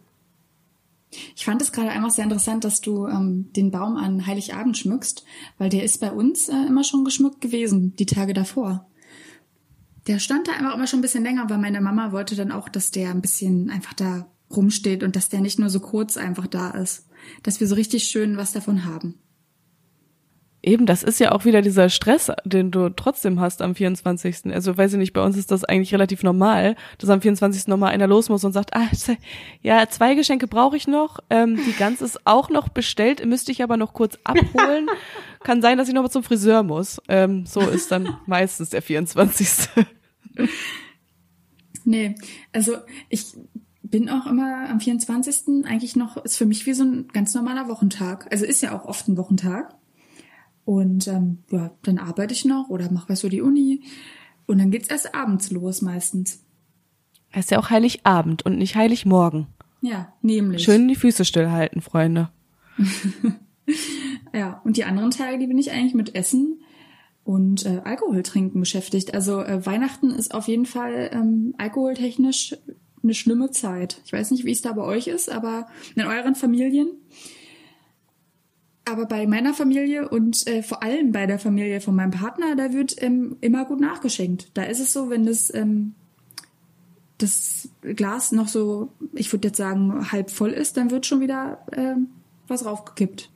Ich 1.35 1.45
fand 1.45 1.61
es 1.61 1.71
gerade 1.71 1.89
einfach 1.89 2.11
sehr 2.11 2.23
interessant, 2.23 2.63
dass 2.63 2.81
du 2.81 3.07
ähm, 3.07 3.51
den 3.53 3.71
Baum 3.71 3.97
an 3.97 4.25
Heiligabend 4.25 4.77
schmückst, 4.77 5.23
weil 5.57 5.69
der 5.69 5.83
ist 5.83 5.99
bei 5.99 6.11
uns 6.11 6.49
äh, 6.49 6.65
immer 6.67 6.83
schon 6.83 7.05
geschmückt 7.05 7.41
gewesen, 7.41 7.95
die 7.95 8.05
Tage 8.05 8.33
davor. 8.33 8.87
Der 10.07 10.19
stand 10.19 10.47
da 10.47 10.53
einfach 10.53 10.75
immer 10.75 10.87
schon 10.87 10.99
ein 10.99 11.03
bisschen 11.03 11.23
länger, 11.23 11.49
weil 11.49 11.59
meine 11.59 11.81
Mama 11.81 12.11
wollte 12.11 12.35
dann 12.35 12.51
auch, 12.51 12.67
dass 12.67 12.91
der 12.91 13.11
ein 13.11 13.21
bisschen 13.21 13.69
einfach 13.69 13.93
da 13.93 14.27
rumsteht 14.49 15.03
und 15.03 15.15
dass 15.15 15.29
der 15.29 15.41
nicht 15.41 15.59
nur 15.59 15.69
so 15.69 15.79
kurz 15.79 16.17
einfach 16.17 16.47
da 16.47 16.71
ist. 16.71 17.07
Dass 17.41 17.59
wir 17.59 17.67
so 17.67 17.75
richtig 17.75 18.03
schön 18.05 18.37
was 18.37 18.51
davon 18.51 18.85
haben. 18.85 19.15
Eben, 20.65 20.85
das 20.85 21.03
ist 21.03 21.19
ja 21.19 21.33
auch 21.33 21.43
wieder 21.43 21.61
dieser 21.61 21.89
Stress, 21.89 22.31
den 22.45 22.71
du 22.71 22.87
trotzdem 22.87 23.41
hast 23.41 23.61
am 23.61 23.75
24. 23.75 24.53
Also 24.53 24.77
weiß 24.77 24.93
ich 24.93 24.97
nicht, 24.97 25.11
bei 25.11 25.21
uns 25.21 25.35
ist 25.35 25.51
das 25.51 25.65
eigentlich 25.65 25.93
relativ 25.93 26.23
normal, 26.23 26.77
dass 26.99 27.09
am 27.09 27.19
24. 27.19 27.67
nochmal 27.67 27.91
einer 27.91 28.07
los 28.07 28.29
muss 28.29 28.45
und 28.45 28.53
sagt, 28.53 28.73
ah, 28.73 28.87
ja, 29.61 29.85
zwei 29.89 30.15
Geschenke 30.15 30.47
brauche 30.47 30.77
ich 30.77 30.87
noch, 30.87 31.19
ähm, 31.29 31.59
die 31.67 31.73
Gans 31.73 32.01
ist 32.01 32.25
auch 32.25 32.49
noch 32.49 32.69
bestellt, 32.69 33.25
müsste 33.25 33.51
ich 33.51 33.61
aber 33.61 33.75
noch 33.75 33.91
kurz 33.91 34.17
abholen. 34.23 34.87
Kann 35.43 35.61
sein, 35.61 35.77
dass 35.77 35.89
ich 35.89 35.93
nochmal 35.93 36.11
zum 36.11 36.23
Friseur 36.23 36.63
muss. 36.63 37.01
Ähm, 37.09 37.45
so 37.45 37.59
ist 37.59 37.91
dann 37.91 38.17
meistens 38.25 38.69
der 38.69 38.81
24. 38.81 39.67
nee, 41.83 42.15
also 42.53 42.77
ich 43.09 43.25
bin 43.81 44.09
auch 44.09 44.27
immer 44.27 44.69
am 44.69 44.79
24. 44.79 45.65
eigentlich 45.65 45.97
noch, 45.97 46.15
ist 46.23 46.37
für 46.37 46.45
mich 46.45 46.65
wie 46.65 46.73
so 46.73 46.85
ein 46.85 47.09
ganz 47.09 47.33
normaler 47.33 47.67
Wochentag. 47.67 48.31
Also 48.31 48.45
ist 48.45 48.61
ja 48.61 48.73
auch 48.73 48.85
oft 48.85 49.09
ein 49.09 49.17
Wochentag. 49.17 49.75
Und 50.65 51.07
ähm, 51.07 51.39
ja, 51.51 51.71
dann 51.83 51.97
arbeite 51.97 52.33
ich 52.33 52.45
noch 52.45 52.69
oder 52.69 52.91
mache 52.91 53.09
was 53.09 53.21
für 53.21 53.29
die 53.29 53.41
Uni. 53.41 53.81
Und 54.45 54.59
dann 54.59 54.71
geht's 54.71 54.87
erst 54.87 55.13
abends 55.13 55.51
los 55.51 55.81
meistens. 55.81 56.43
Es 57.31 57.45
ist 57.45 57.51
ja 57.51 57.59
auch 57.59 57.69
Heiligabend 57.69 58.45
und 58.45 58.57
nicht 58.57 58.75
Heiligmorgen. 58.75 59.47
Ja, 59.81 60.13
nämlich. 60.21 60.63
Schön 60.63 60.87
die 60.87 60.95
Füße 60.95 61.25
stillhalten, 61.25 61.81
Freunde. 61.81 62.29
ja, 64.33 64.61
und 64.63 64.77
die 64.77 64.85
anderen 64.85 65.11
Tage, 65.11 65.39
die 65.39 65.47
bin 65.47 65.57
ich 65.57 65.71
eigentlich 65.71 65.93
mit 65.93 66.15
Essen 66.15 66.61
und 67.23 67.65
äh, 67.65 67.81
Alkohol 67.83 68.23
trinken 68.23 68.59
beschäftigt. 68.59 69.13
Also 69.13 69.41
äh, 69.41 69.65
Weihnachten 69.65 70.11
ist 70.11 70.33
auf 70.33 70.47
jeden 70.47 70.65
Fall 70.65 71.09
ähm, 71.13 71.53
alkoholtechnisch 71.57 72.55
eine 73.01 73.13
schlimme 73.13 73.51
Zeit. 73.51 74.01
Ich 74.05 74.13
weiß 74.13 74.31
nicht, 74.31 74.45
wie 74.45 74.51
es 74.51 74.61
da 74.61 74.71
bei 74.71 74.83
euch 74.83 75.07
ist, 75.07 75.29
aber 75.29 75.67
in 75.95 76.03
euren 76.03 76.35
Familien 76.35 76.91
Aber 78.85 79.05
bei 79.05 79.25
meiner 79.27 79.53
Familie 79.53 80.09
und 80.09 80.45
äh, 80.45 80.61
vor 80.61 80.83
allem 80.83 81.11
bei 81.13 81.25
der 81.25 81.39
Familie 81.39 81.79
von 81.79 81.95
meinem 81.95 82.11
Partner, 82.11 82.55
da 82.55 82.73
wird 82.73 83.01
ähm, 83.01 83.37
immer 83.39 83.65
gut 83.65 83.79
nachgeschenkt. 83.79 84.49
Da 84.53 84.63
ist 84.63 84.79
es 84.79 84.91
so, 84.91 85.09
wenn 85.09 85.25
das, 85.25 85.53
ähm, 85.53 85.93
das 87.17 87.69
Glas 87.81 88.33
noch 88.33 88.49
so, 88.49 88.89
ich 89.13 89.31
würde 89.31 89.47
jetzt 89.47 89.57
sagen, 89.57 90.11
halb 90.11 90.29
voll 90.29 90.51
ist, 90.51 90.75
dann 90.75 90.91
wird 90.91 91.05
schon 91.05 91.21
wieder 91.21 91.59
ähm, 91.71 92.09
was 92.47 92.65
raufgekippt. 92.65 93.29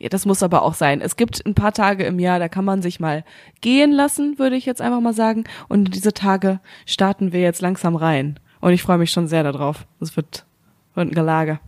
Ja, 0.00 0.08
das 0.08 0.26
muss 0.26 0.42
aber 0.42 0.62
auch 0.62 0.74
sein. 0.74 1.00
Es 1.00 1.16
gibt 1.16 1.44
ein 1.46 1.54
paar 1.54 1.72
Tage 1.72 2.04
im 2.04 2.18
Jahr, 2.18 2.40
da 2.40 2.48
kann 2.48 2.64
man 2.64 2.82
sich 2.82 2.98
mal 2.98 3.24
gehen 3.60 3.92
lassen, 3.92 4.38
würde 4.38 4.56
ich 4.56 4.66
jetzt 4.66 4.80
einfach 4.80 5.00
mal 5.00 5.14
sagen. 5.14 5.44
Und 5.68 5.94
diese 5.94 6.12
Tage 6.12 6.60
starten 6.86 7.32
wir 7.32 7.40
jetzt 7.40 7.60
langsam 7.60 7.94
rein. 7.94 8.40
Und 8.60 8.72
ich 8.72 8.82
freue 8.82 8.98
mich 8.98 9.12
schon 9.12 9.28
sehr 9.28 9.44
darauf. 9.44 9.86
Es 10.00 10.16
wird, 10.16 10.44
wird 10.94 11.08
ein 11.08 11.14
Gelage. 11.14 11.60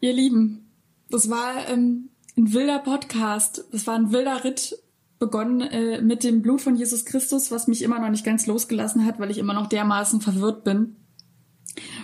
Ihr 0.00 0.12
Lieben, 0.12 0.65
das 1.10 1.30
war 1.30 1.68
ähm, 1.68 2.10
ein 2.36 2.52
wilder 2.52 2.78
Podcast. 2.78 3.64
Das 3.72 3.86
war 3.86 3.94
ein 3.94 4.12
wilder 4.12 4.44
Ritt, 4.44 4.78
begonnen 5.18 5.60
äh, 5.62 6.02
mit 6.02 6.24
dem 6.24 6.42
Blut 6.42 6.60
von 6.60 6.76
Jesus 6.76 7.04
Christus, 7.04 7.50
was 7.50 7.68
mich 7.68 7.82
immer 7.82 7.98
noch 7.98 8.10
nicht 8.10 8.24
ganz 8.24 8.46
losgelassen 8.46 9.04
hat, 9.04 9.18
weil 9.18 9.30
ich 9.30 9.38
immer 9.38 9.54
noch 9.54 9.66
dermaßen 9.66 10.20
verwirrt 10.20 10.64
bin. 10.64 10.96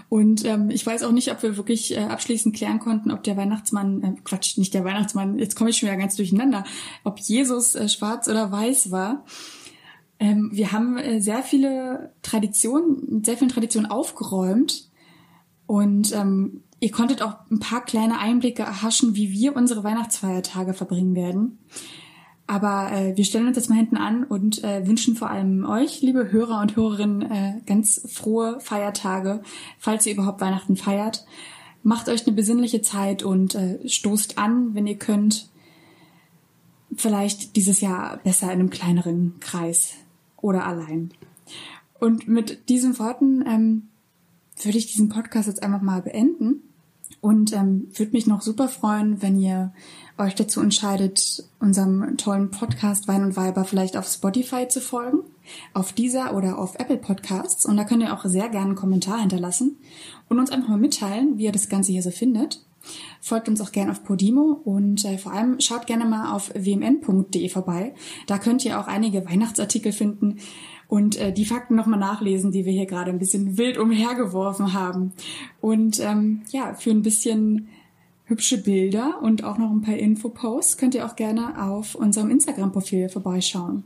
Und 0.09 0.45
ähm, 0.45 0.71
ich 0.71 0.85
weiß 0.85 1.03
auch 1.03 1.13
nicht, 1.13 1.31
ob 1.31 1.43
wir 1.43 1.57
wirklich 1.57 1.97
äh, 1.97 2.01
abschließend 2.01 2.55
klären 2.55 2.79
konnten, 2.79 3.11
ob 3.11 3.23
der 3.23 3.37
Weihnachtsmann, 3.37 4.03
äh, 4.03 4.15
Quatsch, 4.25 4.59
nicht 4.59 4.75
der 4.75 4.85
Weihnachtsmann, 4.85 5.39
jetzt 5.39 5.57
komme 5.57 5.71
ich 5.71 5.79
schon 5.79 5.89
wieder 5.89 5.99
ganz 5.99 6.17
durcheinander, 6.17 6.65
ob 7.05 7.19
Jesus 7.19 7.75
äh, 7.75 7.89
schwarz 7.89 8.29
oder 8.29 8.53
weiß 8.53 8.91
war. 8.91 9.25
Ähm, 10.19 10.51
wir 10.53 10.73
haben 10.73 10.99
äh, 10.99 11.21
sehr 11.21 11.43
viele 11.43 12.13
Traditionen, 12.23 13.25
sehr 13.25 13.37
viele 13.37 13.51
Traditionen 13.51 13.91
aufgeräumt 13.91 14.91
und 15.67 16.15
ähm, 16.15 16.63
Ihr 16.83 16.91
konntet 16.91 17.23
auch 17.23 17.37
ein 17.49 17.61
paar 17.61 17.85
kleine 17.85 18.19
Einblicke 18.19 18.65
erhaschen, 18.65 19.15
wie 19.15 19.31
wir 19.31 19.55
unsere 19.55 19.85
Weihnachtsfeiertage 19.85 20.75
verbringen 20.75 21.15
werden. 21.15 21.61
Aber 22.49 22.91
äh, 22.91 23.17
wir 23.17 23.25
stellen 23.25 23.47
uns 23.47 23.57
jetzt 23.57 23.71
mal 23.71 23.77
hinten 23.77 23.97
an 23.97 24.25
und 24.25 24.65
äh, 24.65 24.85
wünschen 24.85 25.15
vor 25.15 25.31
allem 25.31 25.65
euch, 25.65 26.03
liebe 26.03 26.33
Hörer 26.33 26.61
und 26.61 26.75
Hörerinnen, 26.75 27.23
äh, 27.23 27.61
ganz 27.67 28.05
frohe 28.13 28.59
Feiertage, 28.59 29.43
falls 29.79 30.07
ihr 30.07 30.15
überhaupt 30.15 30.41
Weihnachten 30.41 30.75
feiert. 30.75 31.25
Macht 31.85 32.09
euch 32.09 32.27
eine 32.27 32.35
besinnliche 32.35 32.83
Zeit 32.83 33.23
und 33.23 33.55
äh, 33.55 33.89
stoßt 33.89 34.37
an, 34.39 34.75
wenn 34.75 34.89
ihr 34.89 34.99
könnt. 34.99 35.51
Vielleicht 36.97 37.55
dieses 37.55 37.81
Jahr 37.81 38.17
besser 38.25 38.47
in 38.47 38.59
einem 38.59 38.71
kleineren 38.71 39.35
Kreis 39.39 39.95
oder 40.37 40.67
allein. 40.67 41.13
Und 42.01 42.27
mit 42.27 42.69
diesen 42.69 42.99
Worten 42.99 43.45
ähm, 43.47 43.83
würde 44.61 44.79
ich 44.79 44.89
diesen 44.89 45.11
Podcast 45.11 45.47
jetzt 45.47 45.63
einfach 45.63 45.81
mal 45.81 46.03
beenden. 46.03 46.63
Und 47.23 47.53
ähm, 47.53 47.87
würde 47.95 48.11
mich 48.11 48.27
noch 48.27 48.43
super 48.43 48.67
freuen, 48.67 49.23
wenn 49.23 49.39
ihr 49.39 49.73
euch 50.19 50.35
dazu 50.35 50.61
entscheidet, 50.61 51.45
unserem 51.61 52.17
tollen 52.17 52.51
Podcast 52.51 53.07
Wein 53.07 53.23
und 53.23 53.37
Weiber 53.37 53.65
vielleicht 53.65 53.97
auf 53.97 54.09
Spotify 54.09 54.67
zu 54.67 54.81
folgen, 54.81 55.21
auf 55.73 55.93
dieser 55.93 56.35
oder 56.35 56.59
auf 56.59 56.75
Apple 56.81 56.97
Podcasts. 56.97 57.65
Und 57.65 57.77
da 57.77 57.85
könnt 57.85 58.03
ihr 58.03 58.13
auch 58.13 58.25
sehr 58.25 58.49
gerne 58.49 58.67
einen 58.67 58.75
Kommentar 58.75 59.21
hinterlassen 59.21 59.77
und 60.29 60.41
uns 60.41 60.51
einfach 60.51 60.71
mal 60.71 60.79
mitteilen, 60.79 61.39
wie 61.39 61.45
ihr 61.45 61.53
das 61.53 61.69
Ganze 61.69 61.93
hier 61.93 62.03
so 62.03 62.11
findet. 62.11 62.67
Folgt 63.21 63.49
uns 63.49 63.61
auch 63.61 63.71
gerne 63.71 63.93
auf 63.93 64.03
Podimo 64.03 64.61
und 64.65 65.05
äh, 65.05 65.17
vor 65.17 65.33
allem 65.33 65.61
schaut 65.61 65.87
gerne 65.87 66.05
mal 66.05 66.35
auf 66.35 66.51
wmn.de 66.55 67.49
vorbei. 67.49 67.95
Da 68.27 68.39
könnt 68.39 68.65
ihr 68.65 68.81
auch 68.81 68.89
einige 68.89 69.25
Weihnachtsartikel 69.25 69.93
finden, 69.93 70.39
und 70.93 71.17
äh, 71.17 71.33
die 71.33 71.47
Fakten 71.47 71.75
nochmal 71.75 71.99
nachlesen, 71.99 72.53
die 72.53 72.67
wir 72.67 72.73
hier 72.75 72.85
gerade 72.85 73.11
ein 73.11 73.19
bisschen 73.19 73.57
wild 73.57 73.79
umhergeworfen 73.79 74.75
haben. 74.75 75.15
Und 75.63 75.99
ähm, 76.01 76.43
ja, 76.51 76.75
für 76.75 76.91
ein 76.91 77.01
bisschen 77.01 77.69
hübsche 78.27 78.63
Bilder 78.63 79.23
und 79.23 79.43
auch 79.43 79.57
noch 79.57 79.71
ein 79.71 79.81
paar 79.81 79.97
Infoposts 79.97 80.77
könnt 80.77 80.95
ihr 80.95 81.07
auch 81.07 81.17
gerne 81.17 81.67
auf 81.67 81.95
unserem 81.95 82.29
Instagram-Profil 82.29 83.09
vorbeischauen. 83.09 83.85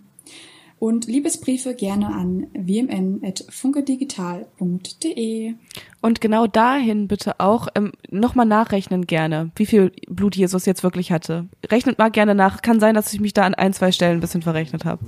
Und 0.80 1.06
Liebesbriefe 1.06 1.74
gerne 1.74 2.08
an 2.08 2.48
wmn.funkedigital.de. 2.54 5.54
Und 6.00 6.20
genau 6.20 6.48
dahin 6.48 7.06
bitte 7.06 7.38
auch 7.38 7.68
ähm, 7.76 7.92
nochmal 8.10 8.46
nachrechnen 8.46 9.06
gerne, 9.06 9.52
wie 9.54 9.66
viel 9.66 9.92
Blut 10.08 10.34
Jesus 10.34 10.66
jetzt 10.66 10.82
wirklich 10.82 11.12
hatte. 11.12 11.46
Rechnet 11.70 11.98
mal 11.98 12.10
gerne 12.10 12.34
nach. 12.34 12.62
Kann 12.62 12.80
sein, 12.80 12.96
dass 12.96 13.12
ich 13.12 13.20
mich 13.20 13.32
da 13.32 13.44
an 13.44 13.54
ein, 13.54 13.72
zwei 13.72 13.92
Stellen 13.92 14.18
ein 14.18 14.20
bisschen 14.20 14.42
verrechnet 14.42 14.84
habe. 14.84 15.04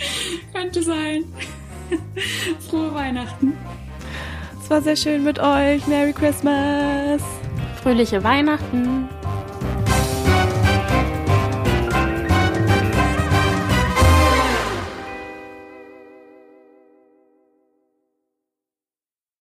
Könnte 0.52 0.82
sein. 0.82 1.24
Frohe 2.68 2.94
Weihnachten. 2.94 3.52
Es 4.62 4.70
war 4.70 4.80
sehr 4.82 4.96
schön 4.96 5.24
mit 5.24 5.38
euch. 5.38 5.86
Merry 5.86 6.12
Christmas. 6.12 7.22
Fröhliche 7.82 8.22
Weihnachten. 8.22 9.08